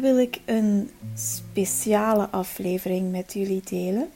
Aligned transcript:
wil 0.00 0.18
ik 0.18 0.40
een 0.44 0.90
speciale 1.14 2.28
aflevering 2.28 3.10
met 3.10 3.32
jullie 3.32 3.62
delen. 3.64 4.10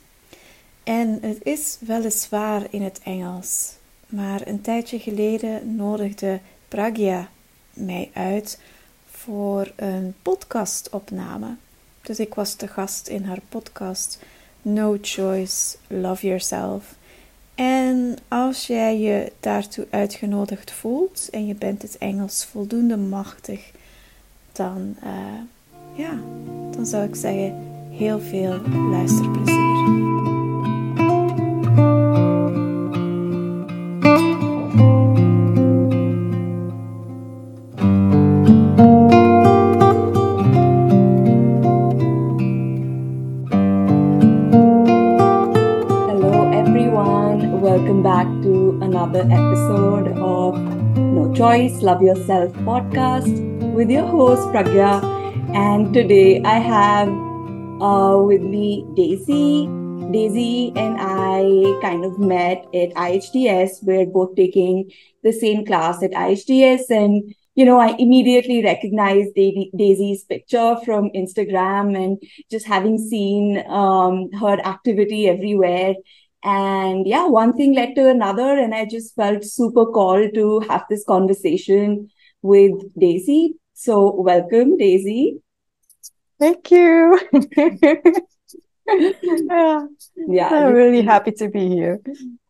En 0.84 1.18
het 1.22 1.38
is 1.42 1.78
weliswaar 1.80 2.66
in 2.70 2.82
het 2.82 3.00
Engels, 3.04 3.72
maar 4.06 4.46
een 4.46 4.60
tijdje 4.60 4.98
geleden 4.98 5.76
nodigde 5.76 6.40
Pragya 6.68 7.28
mij 7.72 8.10
uit 8.12 8.60
voor 9.10 9.72
een 9.76 10.14
podcastopname. 10.22 11.56
Dus 12.02 12.18
ik 12.18 12.34
was 12.34 12.54
te 12.54 12.68
gast 12.68 13.08
in 13.08 13.24
haar 13.24 13.40
podcast 13.48 14.18
No 14.62 14.98
Choice, 15.00 15.76
Love 15.86 16.26
Yourself. 16.26 16.94
En 17.54 18.16
als 18.28 18.66
jij 18.66 18.98
je 18.98 19.32
daartoe 19.40 19.86
uitgenodigd 19.90 20.70
voelt 20.70 21.28
en 21.30 21.46
je 21.46 21.54
bent 21.54 21.82
het 21.82 21.98
Engels 21.98 22.44
voldoende 22.44 22.96
machtig, 22.96 23.70
dan, 24.52 24.96
uh, 25.04 25.10
ja, 25.96 26.12
dan 26.70 26.86
zou 26.86 27.04
ik 27.04 27.14
zeggen 27.14 27.54
heel 27.90 28.20
veel 28.20 28.54
luisterplezier. 28.90 29.54
Episode 49.30 50.20
of 50.20 50.58
No 50.96 51.32
Choice 51.34 51.80
Love 51.80 52.02
Yourself 52.04 52.52
podcast 52.64 53.32
with 53.74 53.90
your 53.90 54.06
host 54.06 54.42
Pragya. 54.52 55.23
And 55.54 55.94
today 55.94 56.42
I 56.42 56.58
have 56.58 57.08
uh, 57.80 58.18
with 58.18 58.42
me 58.42 58.84
Daisy. 58.94 59.68
Daisy 60.10 60.72
and 60.74 60.96
I 60.98 61.78
kind 61.80 62.04
of 62.04 62.18
met 62.18 62.66
at 62.74 62.90
IHDS. 62.94 63.84
We're 63.84 64.06
both 64.06 64.34
taking 64.34 64.90
the 65.22 65.32
same 65.32 65.64
class 65.64 66.02
at 66.02 66.10
IHDS. 66.10 66.90
And, 66.90 67.34
you 67.54 67.64
know, 67.64 67.78
I 67.78 67.94
immediately 68.00 68.64
recognized 68.64 69.34
Daisy's 69.36 70.24
picture 70.24 70.76
from 70.84 71.10
Instagram 71.10 71.96
and 71.96 72.20
just 72.50 72.66
having 72.66 72.98
seen 72.98 73.64
um, 73.68 74.32
her 74.32 74.58
activity 74.66 75.28
everywhere 75.28 75.94
and 76.44 77.06
yeah, 77.06 77.26
one 77.26 77.54
thing 77.54 77.74
led 77.74 77.94
to 77.94 78.08
another. 78.08 78.58
And 78.58 78.74
I 78.74 78.84
just 78.84 79.14
felt 79.14 79.44
super 79.44 79.86
called 79.86 80.34
to 80.34 80.60
have 80.68 80.84
this 80.90 81.04
conversation 81.04 82.10
with 82.42 82.74
Daisy. 82.98 83.54
So 83.74 84.14
welcome, 84.14 84.76
Daisy. 84.76 85.40
Thank 86.38 86.70
you. 86.70 87.20
yeah. 87.56 87.94
yeah. 90.16 90.48
I'm 90.48 90.72
really 90.72 91.02
happy 91.02 91.32
to 91.32 91.48
be 91.48 91.68
here. 91.68 92.00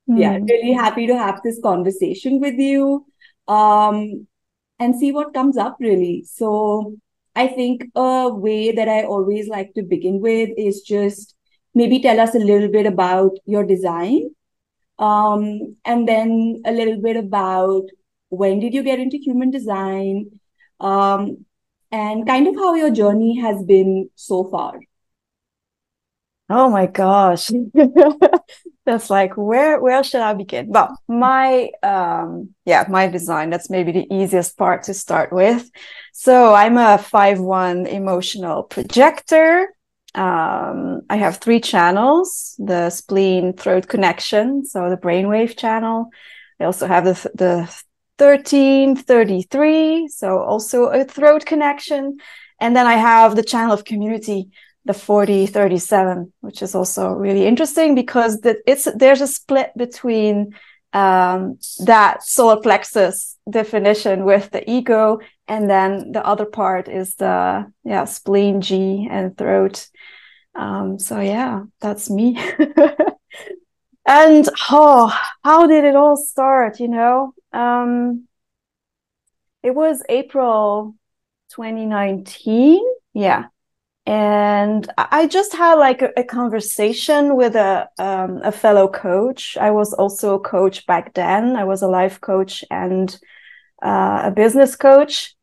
Yeah, 0.07 0.39
hmm. 0.39 0.45
really 0.45 0.73
happy 0.73 1.07
to 1.07 1.17
have 1.17 1.41
this 1.43 1.59
conversation 1.63 2.41
with 2.41 2.57
you 2.59 3.07
um, 3.49 4.27
and 4.79 4.95
see 4.95 5.13
what 5.13 5.33
comes 5.33 5.57
up, 5.57 5.79
really. 5.81 6.25
So, 6.25 6.97
I 7.35 7.49
think 7.49 7.87
a 7.95 8.29
way 8.29 8.73
that 8.73 8.89
I 8.89 9.05
always 9.05 9.49
like 9.49 9.73
to 9.75 9.83
begin 9.83 10.21
with 10.21 10.51
is 10.59 10.83
just 10.83 11.35
maybe 11.75 12.01
tell 12.01 12.21
us 12.21 12.35
a 12.35 12.39
little 12.39 12.69
bit 12.69 12.87
about 12.87 13.33
your 13.47 13.65
design 13.65 14.31
um, 14.99 15.77
and 15.85 16.07
then 16.07 16.63
a 16.65 16.71
little 16.71 17.01
bit 17.01 17.17
about 17.17 17.85
when 18.29 18.61
did 18.61 18.75
you 18.75 18.83
get 18.83 19.01
into 19.01 19.17
human 19.17 19.51
design 19.51 20.31
um, 20.81 21.45
and 21.91 22.27
kind 22.27 22.47
of 22.49 22.55
how 22.57 22.75
your 22.75 22.91
journey 22.91 23.39
has 23.41 23.63
been 23.65 24.11
so 24.15 24.45
far. 24.45 24.81
Oh 26.51 26.69
my 26.69 26.87
gosh. 26.87 27.51
That's 28.87 29.09
like 29.09 29.35
where 29.37 29.81
where 29.81 30.05
should 30.05 30.21
i 30.21 30.35
begin? 30.35 30.69
Well 30.69 30.99
my 31.09 31.71
um 31.83 32.51
yeah 32.67 32.85
my 32.91 33.09
design 33.09 33.49
that's 33.49 33.71
maybe 33.71 33.93
the 33.93 34.15
easiest 34.15 34.59
part 34.59 34.83
to 34.85 34.95
start 34.95 35.33
with. 35.33 35.71
So 36.13 36.53
i'm 36.53 36.77
a 36.77 36.99
5-1 36.99 37.87
emotional 37.89 38.63
projector. 38.63 39.69
Um, 40.15 41.01
I 41.11 41.17
have 41.17 41.39
three 41.39 41.61
channels 41.61 42.55
the 42.59 42.91
spleen 42.91 43.55
throat 43.55 43.89
connection, 43.89 44.65
so 44.67 44.91
the 44.91 44.97
brainwave 44.97 45.57
channel. 45.57 46.11
I 46.61 46.65
also 46.65 46.87
have 46.87 47.05
the, 47.05 47.15
the 47.35 47.85
1333, 48.19 50.09
so 50.09 50.39
also 50.39 50.85
a 50.87 51.05
throat 51.05 51.45
connection. 51.47 52.19
And 52.61 52.77
then 52.77 52.87
I 52.87 52.95
have 52.95 53.35
the 53.35 53.43
channel 53.43 53.73
of 53.73 53.85
community, 53.85 54.51
the 54.85 54.95
4037, 54.95 56.33
which 56.41 56.63
is 56.63 56.75
also 56.75 57.09
really 57.11 57.47
interesting 57.47 57.95
because 57.95 58.41
the, 58.41 58.57
it's 58.67 58.89
there's 58.95 59.21
a 59.21 59.27
split 59.27 59.73
between 59.77 60.55
um, 60.95 61.59
that 61.81 62.23
solar 62.23 62.61
plexus 62.61 63.37
definition 63.51 64.25
with 64.25 64.51
the 64.51 64.69
ego, 64.71 65.19
and 65.49 65.69
then 65.69 66.13
the 66.13 66.25
other 66.25 66.47
part 66.47 66.89
is 66.89 67.17
the 67.17 67.71
yeah 67.85 68.05
spleen 68.05 68.61
G 68.61 69.09
and 69.11 69.37
throat. 69.37 69.89
Um, 70.55 70.99
so 71.01 71.21
yeah, 71.21 71.65
that's 71.81 72.09
me. 72.09 72.39
and 74.07 74.49
oh, 74.71 75.19
how 75.43 75.67
did 75.67 75.85
it 75.85 75.97
all 75.97 76.17
start? 76.17 76.79
You 76.79 76.89
know, 76.89 77.35
um, 77.55 78.29
it 79.63 79.75
was 79.75 80.03
April 80.09 80.95
2019. 81.51 82.85
Yeah, 83.15 83.47
and 84.07 84.91
I 84.99 85.27
just 85.27 85.55
had 85.55 85.75
like 85.75 86.03
a, 86.03 86.11
a 86.17 86.25
conversation 86.25 87.37
with 87.37 87.57
a 87.57 87.89
um, 87.99 88.41
a 88.43 88.53
fellow 88.53 88.89
coach. 88.89 89.57
I 89.59 89.71
was 89.71 89.95
also 89.95 90.35
a 90.35 90.41
coach 90.41 90.87
back 90.87 91.15
then. 91.15 91.57
I 91.57 91.65
was 91.65 91.83
a 91.83 91.89
life 91.89 92.21
coach 92.21 92.65
and 92.71 93.19
uh, 93.83 94.23
a 94.25 94.33
business 94.33 94.77
coach 94.77 95.35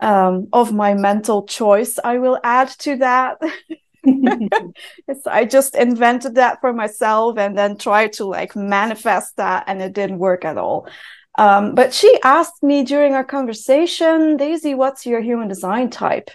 um, 0.00 0.48
of 0.52 0.72
my 0.72 0.94
mental 0.94 1.46
choice. 1.46 1.98
I 2.04 2.18
will 2.18 2.38
add 2.44 2.68
to 2.80 2.96
that. 2.98 3.38
so 5.22 5.30
I 5.30 5.44
just 5.44 5.74
invented 5.74 6.36
that 6.36 6.60
for 6.60 6.72
myself 6.72 7.38
and 7.38 7.56
then 7.56 7.76
tried 7.76 8.14
to 8.14 8.24
like 8.24 8.54
manifest 8.54 9.36
that, 9.36 9.64
and 9.66 9.80
it 9.82 9.92
didn't 9.92 10.18
work 10.18 10.44
at 10.44 10.58
all. 10.58 10.88
Um, 11.36 11.74
but 11.74 11.92
she 11.92 12.18
asked 12.22 12.62
me 12.62 12.84
during 12.84 13.14
our 13.14 13.24
conversation, 13.24 14.36
Daisy, 14.36 14.74
what's 14.74 15.04
your 15.04 15.20
human 15.20 15.48
design 15.48 15.90
type? 15.90 16.30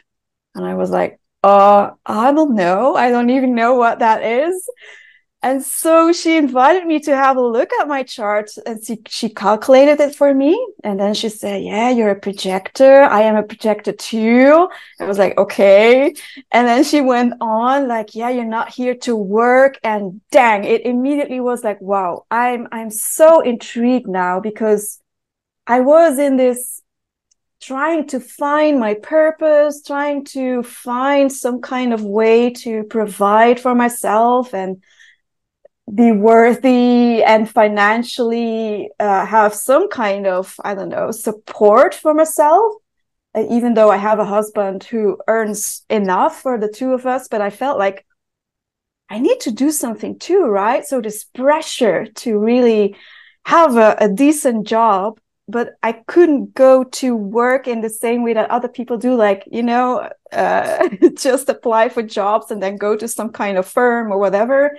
And 0.56 0.66
I 0.66 0.76
was 0.76 0.90
like, 0.90 1.20
uh, 1.44 1.92
I 2.06 2.34
don't 2.34 2.56
know. 2.56 2.96
I 2.96 3.10
don't 3.10 3.30
even 3.30 3.56
know 3.56 3.76
what 3.76 4.00
that 4.00 4.24
is. 4.24 4.70
And 5.42 5.64
so 5.64 6.12
she 6.12 6.36
invited 6.36 6.86
me 6.86 7.00
to 7.02 7.16
have 7.16 7.38
a 7.38 7.42
look 7.42 7.72
at 7.80 7.88
my 7.88 8.04
chart 8.04 8.52
and 8.66 8.84
she, 8.84 9.00
she 9.08 9.30
calculated 9.30 10.02
it 10.02 10.14
for 10.14 10.34
me. 10.34 10.54
And 10.84 11.00
then 11.00 11.14
she 11.14 11.30
said, 11.30 11.64
Yeah, 11.64 11.90
you're 11.92 12.10
a 12.10 12.20
projector. 12.20 13.04
I 13.04 13.22
am 13.22 13.38
a 13.38 13.44
projector 13.44 13.94
too. 13.94 14.68
I 15.00 15.06
was 15.06 15.18
like, 15.18 15.38
Okay. 15.38 16.14
And 16.52 16.68
then 16.68 16.84
she 16.84 17.00
went 17.00 17.36
on, 17.40 17.88
like, 17.88 18.16
Yeah, 18.16 18.30
you're 18.30 18.44
not 18.44 18.70
here 18.70 18.96
to 18.96 19.16
work. 19.16 19.80
And 19.82 20.20
dang, 20.30 20.66
it 20.66 20.86
immediately 20.86 21.40
was 21.40 21.64
like, 21.64 21.80
Wow, 21.80 22.26
I'm, 22.30 22.68
I'm 22.74 22.92
so 22.92 23.40
intrigued 23.40 24.10
now 24.10 24.42
because 24.42 25.00
I 25.66 25.80
was 25.80 26.20
in 26.20 26.36
this 26.36 26.82
trying 27.62 28.08
to 28.08 28.20
find 28.20 28.78
my 28.78 28.94
purpose, 28.96 29.84
trying 29.84 30.26
to 30.26 30.64
find 30.64 31.32
some 31.32 31.62
kind 31.62 31.94
of 31.94 32.04
way 32.04 32.50
to 32.50 32.84
provide 32.84 33.60
for 33.60 33.74
myself 33.74 34.54
and 34.54 34.82
be 35.94 36.12
worthy 36.12 37.24
and 37.24 37.50
financially 37.50 38.90
uh, 39.00 39.26
have 39.26 39.54
some 39.54 39.90
kind 39.90 40.28
of, 40.28 40.56
I 40.64 40.76
don't 40.76 40.90
know, 40.90 41.12
support 41.12 41.96
for 41.96 42.14
myself. 42.14 42.74
Uh, 43.36 43.46
even 43.50 43.76
though 43.76 43.92
I 43.92 43.98
have 43.98 44.18
a 44.18 44.26
husband 44.26 44.84
who 44.84 45.18
earns 45.28 45.84
enough 45.90 46.42
for 46.42 46.58
the 46.58 46.68
two 46.68 46.94
of 46.94 47.06
us, 47.06 47.28
but 47.28 47.42
I 47.42 47.52
felt 47.52 47.78
like 47.78 48.06
I 49.10 49.20
need 49.20 49.40
to 49.42 49.52
do 49.52 49.72
something 49.72 50.18
too, 50.18 50.46
right? 50.46 50.86
So 50.86 51.00
this 51.00 51.24
pressure 51.26 52.06
to 52.06 52.38
really 52.40 52.96
have 53.46 53.78
a, 53.78 53.96
a 54.00 54.10
decent 54.10 54.68
job 54.68 55.20
but 55.50 55.78
I 55.82 55.94
couldn't 55.94 56.54
go 56.54 56.84
to 56.84 57.16
work 57.16 57.68
in 57.68 57.82
the 57.82 57.90
same 57.90 58.24
way 58.24 58.34
that 58.34 58.52
other 58.52 58.68
people 58.68 58.98
do, 58.98 59.16
like, 59.16 59.44
you 59.52 59.64
know, 59.64 60.08
uh, 60.32 60.90
just 61.18 61.50
apply 61.50 61.90
for 61.90 62.04
jobs 62.04 62.52
and 62.52 62.62
then 62.62 62.78
go 62.78 62.96
to 62.96 63.08
some 63.08 63.32
kind 63.32 63.58
of 63.58 63.68
firm 63.68 64.12
or 64.12 64.20
whatever. 64.20 64.78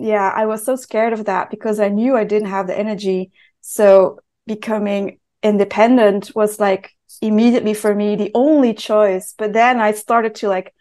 Yeah, 0.00 0.32
I 0.34 0.46
was 0.46 0.64
so 0.64 0.76
scared 0.76 1.12
of 1.12 1.24
that 1.24 1.50
because 1.50 1.80
I 1.80 1.88
knew 1.88 2.16
I 2.16 2.22
didn't 2.24 2.48
have 2.50 2.68
the 2.68 2.78
energy. 2.78 3.32
So 3.60 4.20
becoming 4.46 5.18
independent 5.42 6.34
was 6.36 6.60
like 6.60 6.92
immediately 7.20 7.74
for 7.74 7.94
me 7.94 8.14
the 8.14 8.30
only 8.34 8.74
choice. 8.74 9.34
But 9.36 9.52
then 9.52 9.80
I 9.80 9.92
started 9.92 10.36
to 10.36 10.48
like 10.48 10.72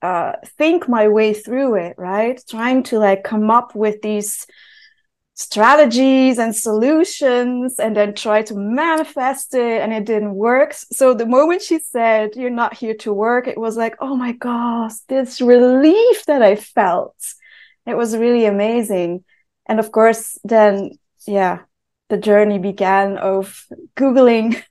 uh, 0.00 0.32
think 0.56 0.88
my 0.88 1.08
way 1.08 1.34
through 1.34 1.74
it, 1.74 1.94
right? 1.98 2.42
Trying 2.48 2.84
to 2.84 2.98
like 2.98 3.22
come 3.22 3.50
up 3.50 3.74
with 3.74 4.00
these 4.00 4.46
strategies 5.34 6.38
and 6.38 6.56
solutions 6.56 7.78
and 7.78 7.94
then 7.96 8.14
try 8.14 8.42
to 8.42 8.54
manifest 8.54 9.54
it 9.54 9.82
and 9.82 9.92
it 9.92 10.06
didn't 10.06 10.34
work. 10.34 10.72
So 10.72 11.12
the 11.12 11.26
moment 11.26 11.60
she 11.60 11.78
said, 11.80 12.30
You're 12.34 12.48
not 12.48 12.74
here 12.74 12.94
to 13.00 13.12
work, 13.12 13.46
it 13.46 13.58
was 13.58 13.76
like, 13.76 13.96
Oh 14.00 14.16
my 14.16 14.32
gosh, 14.32 14.94
this 15.08 15.42
relief 15.42 16.24
that 16.24 16.40
I 16.40 16.56
felt. 16.56 17.14
It 17.90 17.96
was 17.96 18.16
really 18.16 18.46
amazing. 18.46 19.24
And 19.66 19.78
of 19.78 19.92
course, 19.92 20.38
then, 20.44 20.98
yeah, 21.26 21.60
the 22.08 22.16
journey 22.16 22.58
began 22.58 23.18
of 23.18 23.66
Googling 23.96 24.62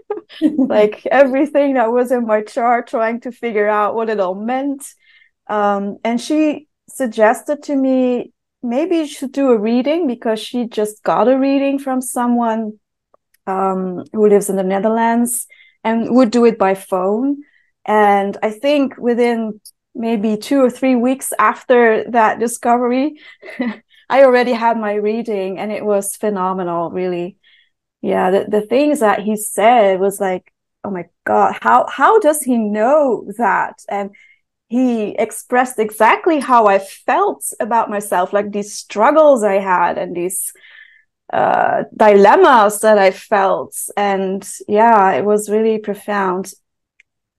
like 0.40 1.06
everything 1.06 1.74
that 1.74 1.92
was 1.92 2.12
in 2.12 2.26
my 2.26 2.42
chart, 2.42 2.88
trying 2.88 3.20
to 3.20 3.32
figure 3.32 3.68
out 3.68 3.94
what 3.94 4.10
it 4.10 4.20
all 4.20 4.34
meant. 4.34 4.84
Um, 5.46 5.98
and 6.04 6.20
she 6.20 6.68
suggested 6.88 7.62
to 7.64 7.76
me 7.76 8.32
maybe 8.62 8.96
you 8.96 9.06
should 9.06 9.32
do 9.32 9.50
a 9.50 9.58
reading 9.58 10.06
because 10.06 10.40
she 10.40 10.66
just 10.66 11.02
got 11.02 11.28
a 11.28 11.38
reading 11.38 11.78
from 11.78 12.00
someone 12.00 12.78
um, 13.46 14.04
who 14.12 14.28
lives 14.28 14.50
in 14.50 14.56
the 14.56 14.62
Netherlands 14.62 15.46
and 15.84 16.14
would 16.14 16.30
do 16.30 16.44
it 16.44 16.58
by 16.58 16.74
phone. 16.74 17.42
And 17.84 18.36
I 18.42 18.50
think 18.50 18.96
within 18.98 19.60
maybe 19.96 20.36
two 20.36 20.62
or 20.62 20.70
three 20.70 20.94
weeks 20.94 21.32
after 21.38 22.04
that 22.10 22.38
discovery, 22.38 23.20
I 24.08 24.22
already 24.24 24.52
had 24.52 24.78
my 24.78 24.94
reading 24.94 25.58
and 25.58 25.72
it 25.72 25.84
was 25.84 26.16
phenomenal, 26.16 26.90
really. 26.90 27.38
Yeah, 28.02 28.30
the, 28.30 28.46
the 28.48 28.60
things 28.60 29.00
that 29.00 29.20
he 29.20 29.36
said 29.36 29.98
was 29.98 30.20
like, 30.20 30.52
oh 30.84 30.90
my 30.90 31.06
God, 31.24 31.58
how 31.60 31.86
how 31.88 32.20
does 32.20 32.42
he 32.42 32.56
know 32.58 33.26
that? 33.38 33.82
And 33.88 34.10
he 34.68 35.10
expressed 35.16 35.78
exactly 35.78 36.40
how 36.40 36.66
I 36.66 36.78
felt 36.78 37.44
about 37.60 37.90
myself, 37.90 38.32
like 38.32 38.52
these 38.52 38.74
struggles 38.74 39.42
I 39.42 39.54
had 39.54 39.98
and 39.98 40.14
these 40.14 40.52
uh, 41.32 41.84
dilemmas 41.96 42.80
that 42.80 42.98
I 42.98 43.10
felt. 43.10 43.76
And 43.96 44.48
yeah, 44.68 45.12
it 45.12 45.24
was 45.24 45.50
really 45.50 45.78
profound. 45.78 46.52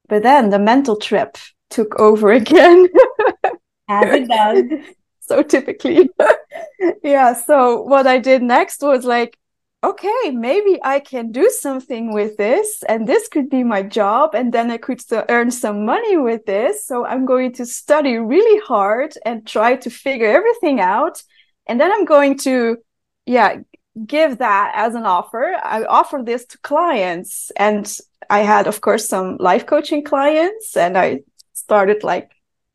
But 0.09 0.23
then 0.23 0.49
the 0.49 0.59
mental 0.59 0.95
trip 0.97 1.37
took 1.69 1.99
over 1.99 2.31
again. 2.31 2.87
As 3.89 4.13
it 4.13 4.27
does. 4.27 4.93
so 5.21 5.43
typically. 5.43 6.09
yeah. 7.03 7.33
So 7.33 7.81
what 7.81 8.07
I 8.07 8.19
did 8.19 8.41
next 8.41 8.81
was 8.81 9.05
like, 9.05 9.37
okay, 9.83 10.31
maybe 10.31 10.79
I 10.83 10.99
can 10.99 11.31
do 11.31 11.49
something 11.49 12.13
with 12.13 12.35
this, 12.37 12.83
and 12.89 13.07
this 13.07 13.27
could 13.27 13.49
be 13.49 13.63
my 13.63 13.83
job, 13.83 14.33
and 14.33 14.51
then 14.53 14.71
I 14.71 14.77
could 14.77 15.01
earn 15.29 15.51
some 15.51 15.85
money 15.85 16.17
with 16.17 16.45
this. 16.45 16.85
So 16.85 17.05
I'm 17.05 17.25
going 17.25 17.53
to 17.53 17.65
study 17.65 18.17
really 18.17 18.59
hard 18.65 19.13
and 19.25 19.45
try 19.45 19.75
to 19.77 19.89
figure 19.89 20.27
everything 20.27 20.79
out. 20.79 21.21
And 21.67 21.79
then 21.79 21.91
I'm 21.91 22.05
going 22.05 22.37
to, 22.39 22.77
yeah, 23.25 23.57
give 24.05 24.39
that 24.39 24.71
as 24.75 24.95
an 24.95 25.05
offer. 25.05 25.55
I 25.63 25.83
offer 25.83 26.21
this 26.23 26.45
to 26.47 26.57
clients. 26.59 27.51
And 27.55 27.85
I 28.29 28.39
had, 28.39 28.67
of 28.67 28.81
course, 28.81 29.07
some 29.07 29.37
life 29.39 29.65
coaching 29.65 30.03
clients, 30.03 30.75
and 30.75 30.97
I 30.97 31.19
started 31.67 32.03
like 32.03 32.31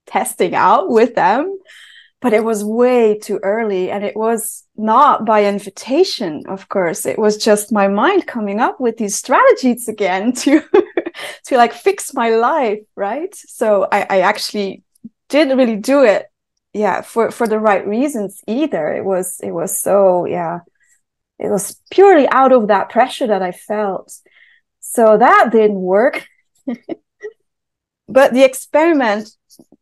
testing 0.06 0.54
out 0.54 0.90
with 0.90 1.14
them 1.14 1.58
but 2.22 2.32
it 2.32 2.44
was 2.44 2.62
way 2.64 3.18
too 3.18 3.40
early 3.42 3.90
and 3.90 4.04
it 4.04 4.16
was 4.16 4.62
not 4.76 5.26
by 5.26 5.44
invitation 5.44 6.44
of 6.46 6.68
course. 6.68 7.04
It 7.04 7.18
was 7.18 7.36
just 7.36 7.72
my 7.72 7.88
mind 7.88 8.28
coming 8.28 8.60
up 8.60 8.80
with 8.80 8.96
these 8.96 9.16
strategies 9.16 9.88
again 9.88 10.32
to 10.42 10.62
to 11.46 11.56
like 11.56 11.72
fix 11.74 12.14
my 12.14 12.30
life 12.30 12.78
right? 12.96 13.34
So 13.34 13.88
i 13.90 14.06
i 14.16 14.20
actually 14.20 14.82
didn't 15.28 15.58
really 15.58 15.80
do 15.94 16.04
it 16.04 16.22
yeah 16.72 17.02
for 17.02 17.30
for 17.32 17.46
the 17.48 17.58
right 17.58 17.84
reasons 17.86 18.40
either. 18.46 18.84
It 18.98 19.04
was 19.04 19.40
it 19.42 19.50
was 19.50 19.76
so 19.86 20.24
yeah 20.26 20.60
it 21.38 21.50
was 21.50 21.80
purely 21.90 22.28
out 22.28 22.52
of 22.52 22.68
that 22.68 22.88
pressure 22.88 23.26
that 23.26 23.42
i 23.42 23.52
felt. 23.52 24.08
So 24.80 25.18
that 25.18 25.50
didn't 25.50 25.82
work 25.96 26.28
but 28.08 28.32
the 28.32 28.44
experiment 28.44 29.30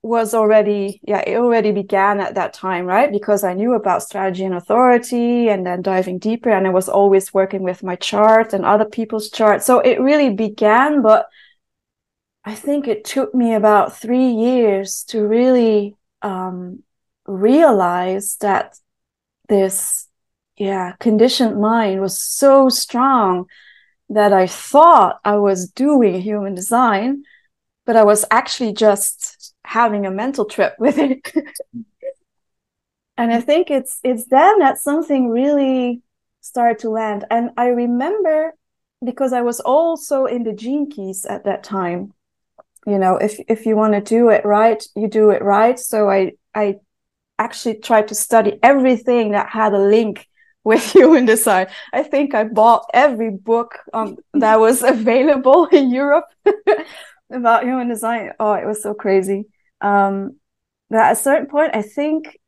was 0.03 0.33
already 0.33 1.01
yeah 1.03 1.23
it 1.27 1.37
already 1.37 1.73
began 1.73 2.21
at 2.21 2.35
that 2.35 2.55
time 2.55 2.87
right? 2.87 3.13
Because 3.13 3.45
i 3.45 3.53
knew 3.53 3.75
about 3.75 4.03
strategy 4.03 4.45
and 4.45 4.55
authority 4.55 5.49
and 5.49 5.67
then 5.67 5.83
diving 5.83 6.19
deeper 6.19 6.51
and 6.51 6.67
i 6.67 6.71
was 6.71 6.89
always 6.89 7.35
working 7.35 7.63
with 7.63 7.83
my 7.83 7.97
chart 7.97 8.53
and 8.53 8.65
other 8.65 8.87
people's 8.87 9.31
charts 9.31 9.67
so 9.67 9.81
it 9.81 10.01
really 10.01 10.31
began 10.31 11.03
but 11.03 11.27
i 12.45 12.55
think 12.55 12.89
it 12.89 13.05
took 13.05 13.35
me 13.35 13.55
about 13.55 13.97
three 13.97 14.31
years 14.31 15.05
to 15.05 15.27
really 15.27 15.97
um, 16.23 16.83
realize 17.27 18.37
that 18.41 18.77
this 19.49 20.09
yeah 20.57 20.93
conditioned 20.99 21.61
mind 21.61 22.01
was 22.01 22.19
so 22.19 22.69
strong 22.69 23.45
that 24.09 24.33
i 24.33 24.47
thought 24.47 25.21
i 25.25 25.37
was 25.37 25.69
doing 25.69 26.21
human 26.21 26.55
design 26.55 27.23
but 27.87 27.97
i 27.97 28.05
was 28.05 28.25
actually 28.31 28.73
just 28.73 29.51
having 29.71 30.05
a 30.05 30.11
mental 30.11 30.45
trip 30.45 30.75
with 30.79 30.99
it. 30.99 31.33
and 33.17 33.33
I 33.33 33.41
think 33.41 33.71
it's 33.71 34.01
it's 34.03 34.27
then 34.27 34.59
that 34.59 34.79
something 34.79 35.29
really 35.29 36.03
started 36.41 36.81
to 36.81 36.91
land. 36.91 37.25
And 37.31 37.51
I 37.57 37.69
remember 37.69 38.55
because 39.05 39.33
I 39.33 39.43
was 39.43 39.61
also 39.61 40.25
in 40.25 40.43
the 40.43 40.53
gene 40.53 40.91
keys 40.91 41.25
at 41.25 41.45
that 41.45 41.63
time. 41.63 42.13
You 42.87 42.99
know, 42.99 43.17
if 43.17 43.39
if 43.49 43.65
you 43.67 43.77
want 43.77 43.93
to 43.95 44.01
do 44.01 44.31
it 44.31 44.45
right, 44.45 44.83
you 44.97 45.07
do 45.07 45.31
it 45.31 45.43
right. 45.43 45.79
So 45.79 46.11
I 46.11 46.33
I 46.55 46.77
actually 47.39 47.79
tried 47.79 48.09
to 48.09 48.15
study 48.15 48.59
everything 48.63 49.33
that 49.33 49.51
had 49.51 49.73
a 49.73 49.79
link 49.79 50.27
with 50.65 50.83
human 50.93 51.27
design. 51.27 51.69
I 51.93 52.03
think 52.03 52.35
I 52.35 52.45
bought 52.45 52.85
every 52.93 53.31
book 53.31 53.79
um, 53.95 54.17
that 54.35 54.59
was 54.61 54.83
available 54.97 55.67
in 55.67 55.91
Europe 55.91 56.27
about 57.31 57.65
human 57.65 57.89
design. 57.89 58.33
Oh, 58.39 58.53
it 58.53 58.67
was 58.67 58.83
so 58.83 58.95
crazy 58.95 59.47
um, 59.81 60.37
at 60.93 61.13
a 61.13 61.17
certain 61.17 61.47
point, 61.47 61.75
I 61.75 61.83
think 61.83 62.39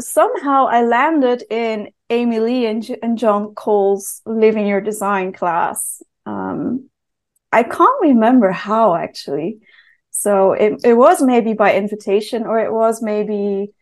somehow 0.00 0.66
I 0.66 0.82
landed 0.82 1.44
in 1.50 1.88
Amy 2.10 2.40
Lee 2.40 2.66
and, 2.66 2.88
and 3.02 3.18
John 3.18 3.54
Cole's 3.54 4.22
Living 4.24 4.66
Your 4.66 4.80
Design 4.80 5.32
class. 5.32 6.02
Um, 6.24 6.88
I 7.52 7.62
can't 7.62 8.00
remember 8.00 8.52
how 8.52 8.94
actually. 8.94 9.58
So 10.10 10.52
it, 10.52 10.80
it 10.84 10.94
was 10.94 11.22
maybe 11.22 11.52
by 11.54 11.74
invitation 11.74 12.44
or 12.44 12.60
it 12.60 12.72
was 12.72 13.02
maybe, 13.02 13.72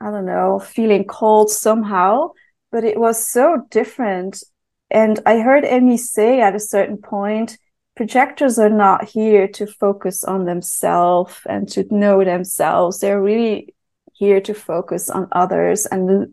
I 0.00 0.10
don't 0.10 0.26
know, 0.26 0.58
feeling 0.58 1.04
called 1.04 1.50
somehow, 1.50 2.32
but 2.70 2.84
it 2.84 2.98
was 2.98 3.24
so 3.26 3.66
different. 3.70 4.42
And 4.90 5.20
I 5.26 5.38
heard 5.38 5.64
Amy 5.64 5.96
say 5.96 6.40
at 6.40 6.54
a 6.54 6.60
certain 6.60 6.98
point, 6.98 7.58
projectors 7.98 8.60
are 8.60 8.70
not 8.70 9.08
here 9.08 9.48
to 9.48 9.66
focus 9.66 10.22
on 10.22 10.44
themselves 10.44 11.36
and 11.46 11.68
to 11.68 11.84
know 11.92 12.22
themselves. 12.22 13.00
They're 13.00 13.20
really 13.20 13.74
here 14.12 14.40
to 14.42 14.54
focus 14.54 15.10
on 15.10 15.26
others 15.32 15.84
and 15.84 16.32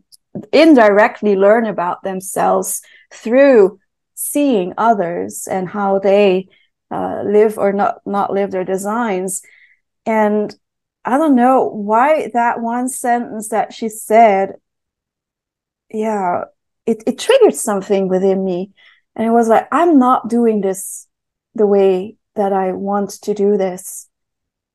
indirectly 0.52 1.34
learn 1.34 1.66
about 1.66 2.04
themselves 2.04 2.82
through 3.12 3.80
seeing 4.14 4.74
others 4.78 5.48
and 5.48 5.68
how 5.68 5.98
they 5.98 6.46
uh, 6.92 7.24
live 7.26 7.58
or 7.58 7.72
not 7.72 7.98
not 8.06 8.32
live 8.32 8.52
their 8.52 8.64
designs. 8.64 9.42
And 10.06 10.54
I 11.04 11.18
don't 11.18 11.34
know 11.34 11.64
why 11.64 12.30
that 12.32 12.60
one 12.60 12.88
sentence 12.88 13.48
that 13.48 13.72
she 13.72 13.88
said, 13.88 14.54
yeah, 15.90 16.44
it, 16.86 17.02
it 17.08 17.18
triggered 17.18 17.56
something 17.56 18.06
within 18.06 18.44
me. 18.44 18.70
And 19.16 19.26
it 19.26 19.32
was 19.32 19.48
like, 19.48 19.66
I'm 19.72 19.98
not 19.98 20.28
doing 20.28 20.60
this 20.60 21.05
the 21.56 21.66
way 21.66 22.16
that 22.34 22.52
I 22.52 22.72
want 22.72 23.10
to 23.22 23.34
do 23.34 23.56
this. 23.56 24.08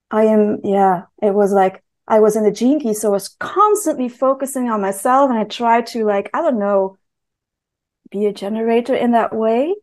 I 0.09 0.25
am, 0.25 0.59
yeah, 0.63 1.03
it 1.21 1.33
was 1.33 1.53
like 1.53 1.83
I 2.07 2.19
was 2.19 2.35
in 2.35 2.43
the 2.43 2.51
gene 2.51 2.79
key. 2.79 2.93
So 2.93 3.09
I 3.09 3.11
was 3.11 3.29
constantly 3.29 4.09
focusing 4.09 4.69
on 4.69 4.81
myself 4.81 5.29
and 5.29 5.39
I 5.39 5.45
tried 5.45 5.87
to 5.87 6.03
like, 6.05 6.29
I 6.33 6.41
don't 6.41 6.59
know, 6.59 6.97
be 8.09 8.25
a 8.25 8.33
generator 8.33 8.93
in 8.93 9.11
that 9.11 9.33
way. 9.33 9.73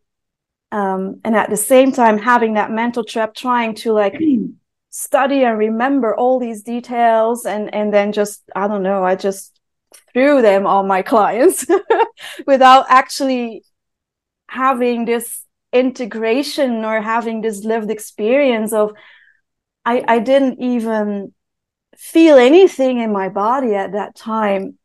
Um, 0.71 1.21
and 1.23 1.35
at 1.35 1.49
the 1.49 1.57
same 1.57 1.91
time, 1.91 2.19
having 2.19 2.53
that 2.53 2.69
mental 2.69 3.03
trap, 3.03 3.33
trying 3.33 3.73
to 3.75 3.93
like 3.93 4.19
study 4.91 5.43
and 5.43 5.57
remember 5.57 6.15
all 6.15 6.39
these 6.39 6.61
details 6.61 7.45
and, 7.45 7.73
and 7.73 7.91
then 7.91 8.11
just, 8.11 8.43
I 8.55 8.67
don't 8.67 8.83
know, 8.83 9.03
I 9.03 9.15
just 9.15 9.59
threw 10.13 10.43
them 10.43 10.67
on 10.67 10.87
my 10.87 11.01
clients 11.01 11.65
without 12.45 12.85
actually 12.89 13.63
having 14.47 15.05
this 15.05 15.43
integration 15.73 16.83
or 16.85 17.01
having 17.01 17.41
this 17.41 17.63
lived 17.63 17.91
experience 17.91 18.73
of 18.73 18.93
I, 19.85 20.03
I 20.07 20.19
didn't 20.19 20.61
even 20.61 21.33
feel 21.97 22.37
anything 22.37 22.99
in 22.99 23.11
my 23.11 23.29
body 23.29 23.75
at 23.75 23.93
that 23.93 24.15
time. 24.15 24.77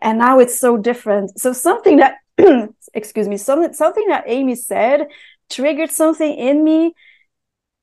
And 0.00 0.18
now 0.18 0.38
it's 0.40 0.58
so 0.58 0.76
different. 0.76 1.38
So 1.40 1.52
something 1.52 1.98
that 1.98 2.16
excuse 2.94 3.28
me, 3.28 3.36
something 3.36 3.72
something 3.72 4.08
that 4.08 4.24
Amy 4.26 4.54
said 4.54 5.08
triggered 5.50 5.90
something 5.90 6.34
in 6.34 6.64
me. 6.64 6.94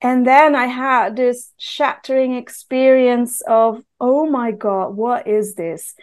and 0.02 0.28
then 0.28 0.56
I 0.56 0.66
had 0.68 1.16
this 1.16 1.52
shattering 1.58 2.36
experience 2.36 3.42
of, 3.48 3.82
oh 4.00 4.26
my 4.30 4.52
God, 4.52 4.96
what 4.96 5.28
is 5.28 5.56
this? 5.56 5.96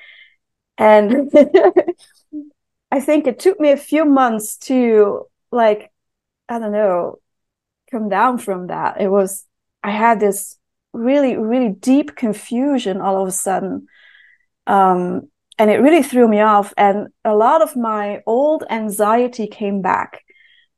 And 0.78 1.30
I 2.90 3.00
think 3.00 3.26
it 3.26 3.38
took 3.38 3.60
me 3.60 3.70
a 3.72 3.76
few 3.76 4.04
months 4.04 4.56
to, 4.68 5.26
like, 5.52 5.92
I 6.50 6.58
don't 6.58 6.72
know, 6.72 7.20
come 7.90 8.08
down 8.08 8.38
from 8.38 8.66
that. 8.66 9.00
It 9.00 9.08
was, 9.08 9.46
I 9.84 9.92
had 9.92 10.18
this 10.18 10.58
really, 10.92 11.36
really 11.36 11.68
deep 11.68 12.16
confusion 12.16 13.00
all 13.00 13.22
of 13.22 13.28
a 13.28 13.32
sudden. 13.32 13.86
Um, 14.66 15.28
and 15.58 15.70
it 15.70 15.76
really 15.76 16.02
threw 16.02 16.26
me 16.26 16.40
off. 16.40 16.74
And 16.76 17.08
a 17.24 17.34
lot 17.34 17.62
of 17.62 17.76
my 17.76 18.22
old 18.26 18.64
anxiety 18.68 19.46
came 19.46 19.80
back 19.80 20.24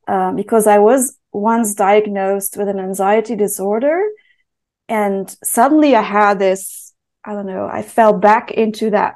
um, 0.07 0.37
because 0.37 0.67
I 0.67 0.79
was 0.79 1.17
once 1.33 1.75
diagnosed 1.75 2.57
with 2.59 2.69
an 2.69 2.79
anxiety 2.79 3.35
disorder. 3.35 4.03
And 4.89 5.35
suddenly 5.43 5.97
I 5.97 6.03
had 6.03 6.39
this, 6.39 6.93
I 7.25 7.33
don't 7.33 7.47
know, 7.47 7.67
I 7.67 7.83
fell 7.83 8.13
back 8.13 8.51
into 8.51 8.91
that 8.91 9.15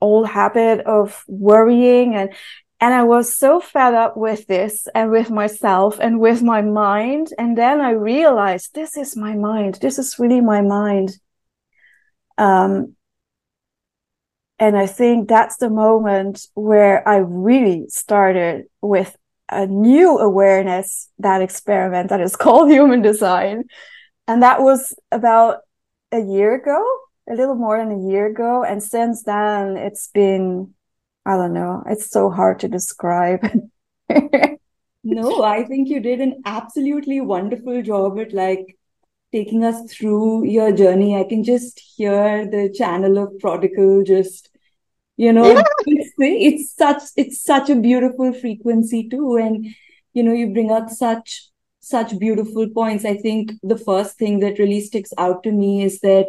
old 0.00 0.28
habit 0.28 0.80
of 0.86 1.22
worrying 1.26 2.14
and 2.14 2.32
and 2.80 2.92
I 2.92 3.04
was 3.04 3.36
so 3.36 3.60
fed 3.60 3.94
up 3.94 4.16
with 4.16 4.46
this 4.46 4.86
and 4.94 5.10
with 5.10 5.30
myself 5.30 5.98
and 5.98 6.20
with 6.20 6.42
my 6.42 6.60
mind. 6.60 7.28
And 7.38 7.56
then 7.56 7.80
I 7.80 7.90
realized 7.90 8.74
this 8.74 8.96
is 8.96 9.16
my 9.16 9.34
mind. 9.34 9.78
This 9.80 9.98
is 9.98 10.18
really 10.18 10.42
my 10.42 10.60
mind. 10.60 11.16
Um, 12.36 12.96
and 14.58 14.76
I 14.76 14.86
think 14.86 15.28
that's 15.28 15.56
the 15.56 15.70
moment 15.70 16.46
where 16.54 17.06
I 17.08 17.16
really 17.16 17.86
started 17.88 18.66
with 18.80 19.16
a 19.50 19.66
new 19.66 20.18
awareness, 20.18 21.08
that 21.18 21.42
experiment 21.42 22.10
that 22.10 22.20
is 22.20 22.36
called 22.36 22.70
human 22.70 23.00
design. 23.00 23.64
And 24.28 24.42
that 24.42 24.60
was 24.60 24.94
about 25.10 25.58
a 26.12 26.20
year 26.20 26.54
ago, 26.54 26.84
a 27.30 27.34
little 27.34 27.54
more 27.54 27.78
than 27.78 27.92
a 27.92 28.10
year 28.10 28.26
ago. 28.26 28.64
And 28.64 28.82
since 28.82 29.22
then, 29.22 29.76
it's 29.76 30.08
been, 30.08 30.74
I 31.26 31.36
don't 31.36 31.52
know, 31.52 31.82
it's 31.86 32.10
so 32.10 32.30
hard 32.30 32.60
to 32.60 32.68
describe. 32.68 33.44
no, 35.04 35.42
I 35.42 35.64
think 35.64 35.88
you 35.88 36.00
did 36.00 36.20
an 36.20 36.42
absolutely 36.44 37.20
wonderful 37.20 37.82
job 37.82 38.18
at 38.20 38.32
like 38.32 38.78
taking 39.32 39.64
us 39.64 39.92
through 39.92 40.46
your 40.46 40.72
journey. 40.72 41.16
I 41.16 41.24
can 41.24 41.42
just 41.42 41.80
hear 41.80 42.48
the 42.48 42.72
channel 42.72 43.18
of 43.18 43.38
prodigal 43.40 44.04
just 44.04 44.50
you 45.16 45.32
know 45.32 45.50
yeah. 45.50 45.62
it's, 45.86 46.12
it's 46.18 46.72
such 46.74 47.02
it's 47.16 47.42
such 47.42 47.70
a 47.70 47.76
beautiful 47.76 48.32
frequency 48.32 49.08
too 49.08 49.36
and 49.36 49.66
you 50.12 50.22
know 50.22 50.32
you 50.32 50.48
bring 50.48 50.70
up 50.70 50.90
such 50.90 51.48
such 51.80 52.18
beautiful 52.18 52.68
points 52.68 53.04
i 53.04 53.14
think 53.16 53.52
the 53.62 53.78
first 53.78 54.18
thing 54.18 54.40
that 54.40 54.58
really 54.58 54.80
sticks 54.80 55.12
out 55.18 55.42
to 55.42 55.52
me 55.52 55.82
is 55.82 56.00
that 56.00 56.26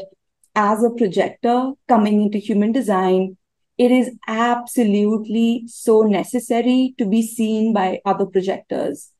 as 0.55 0.83
a 0.83 0.89
projector 0.91 1.71
coming 1.87 2.21
into 2.21 2.37
human 2.37 2.71
design 2.71 3.37
it 3.77 3.91
is 3.91 4.11
absolutely 4.27 5.63
so 5.67 6.01
necessary 6.01 6.95
to 6.97 7.05
be 7.05 7.21
seen 7.21 7.73
by 7.73 7.99
other 8.05 8.25
projectors 8.25 9.11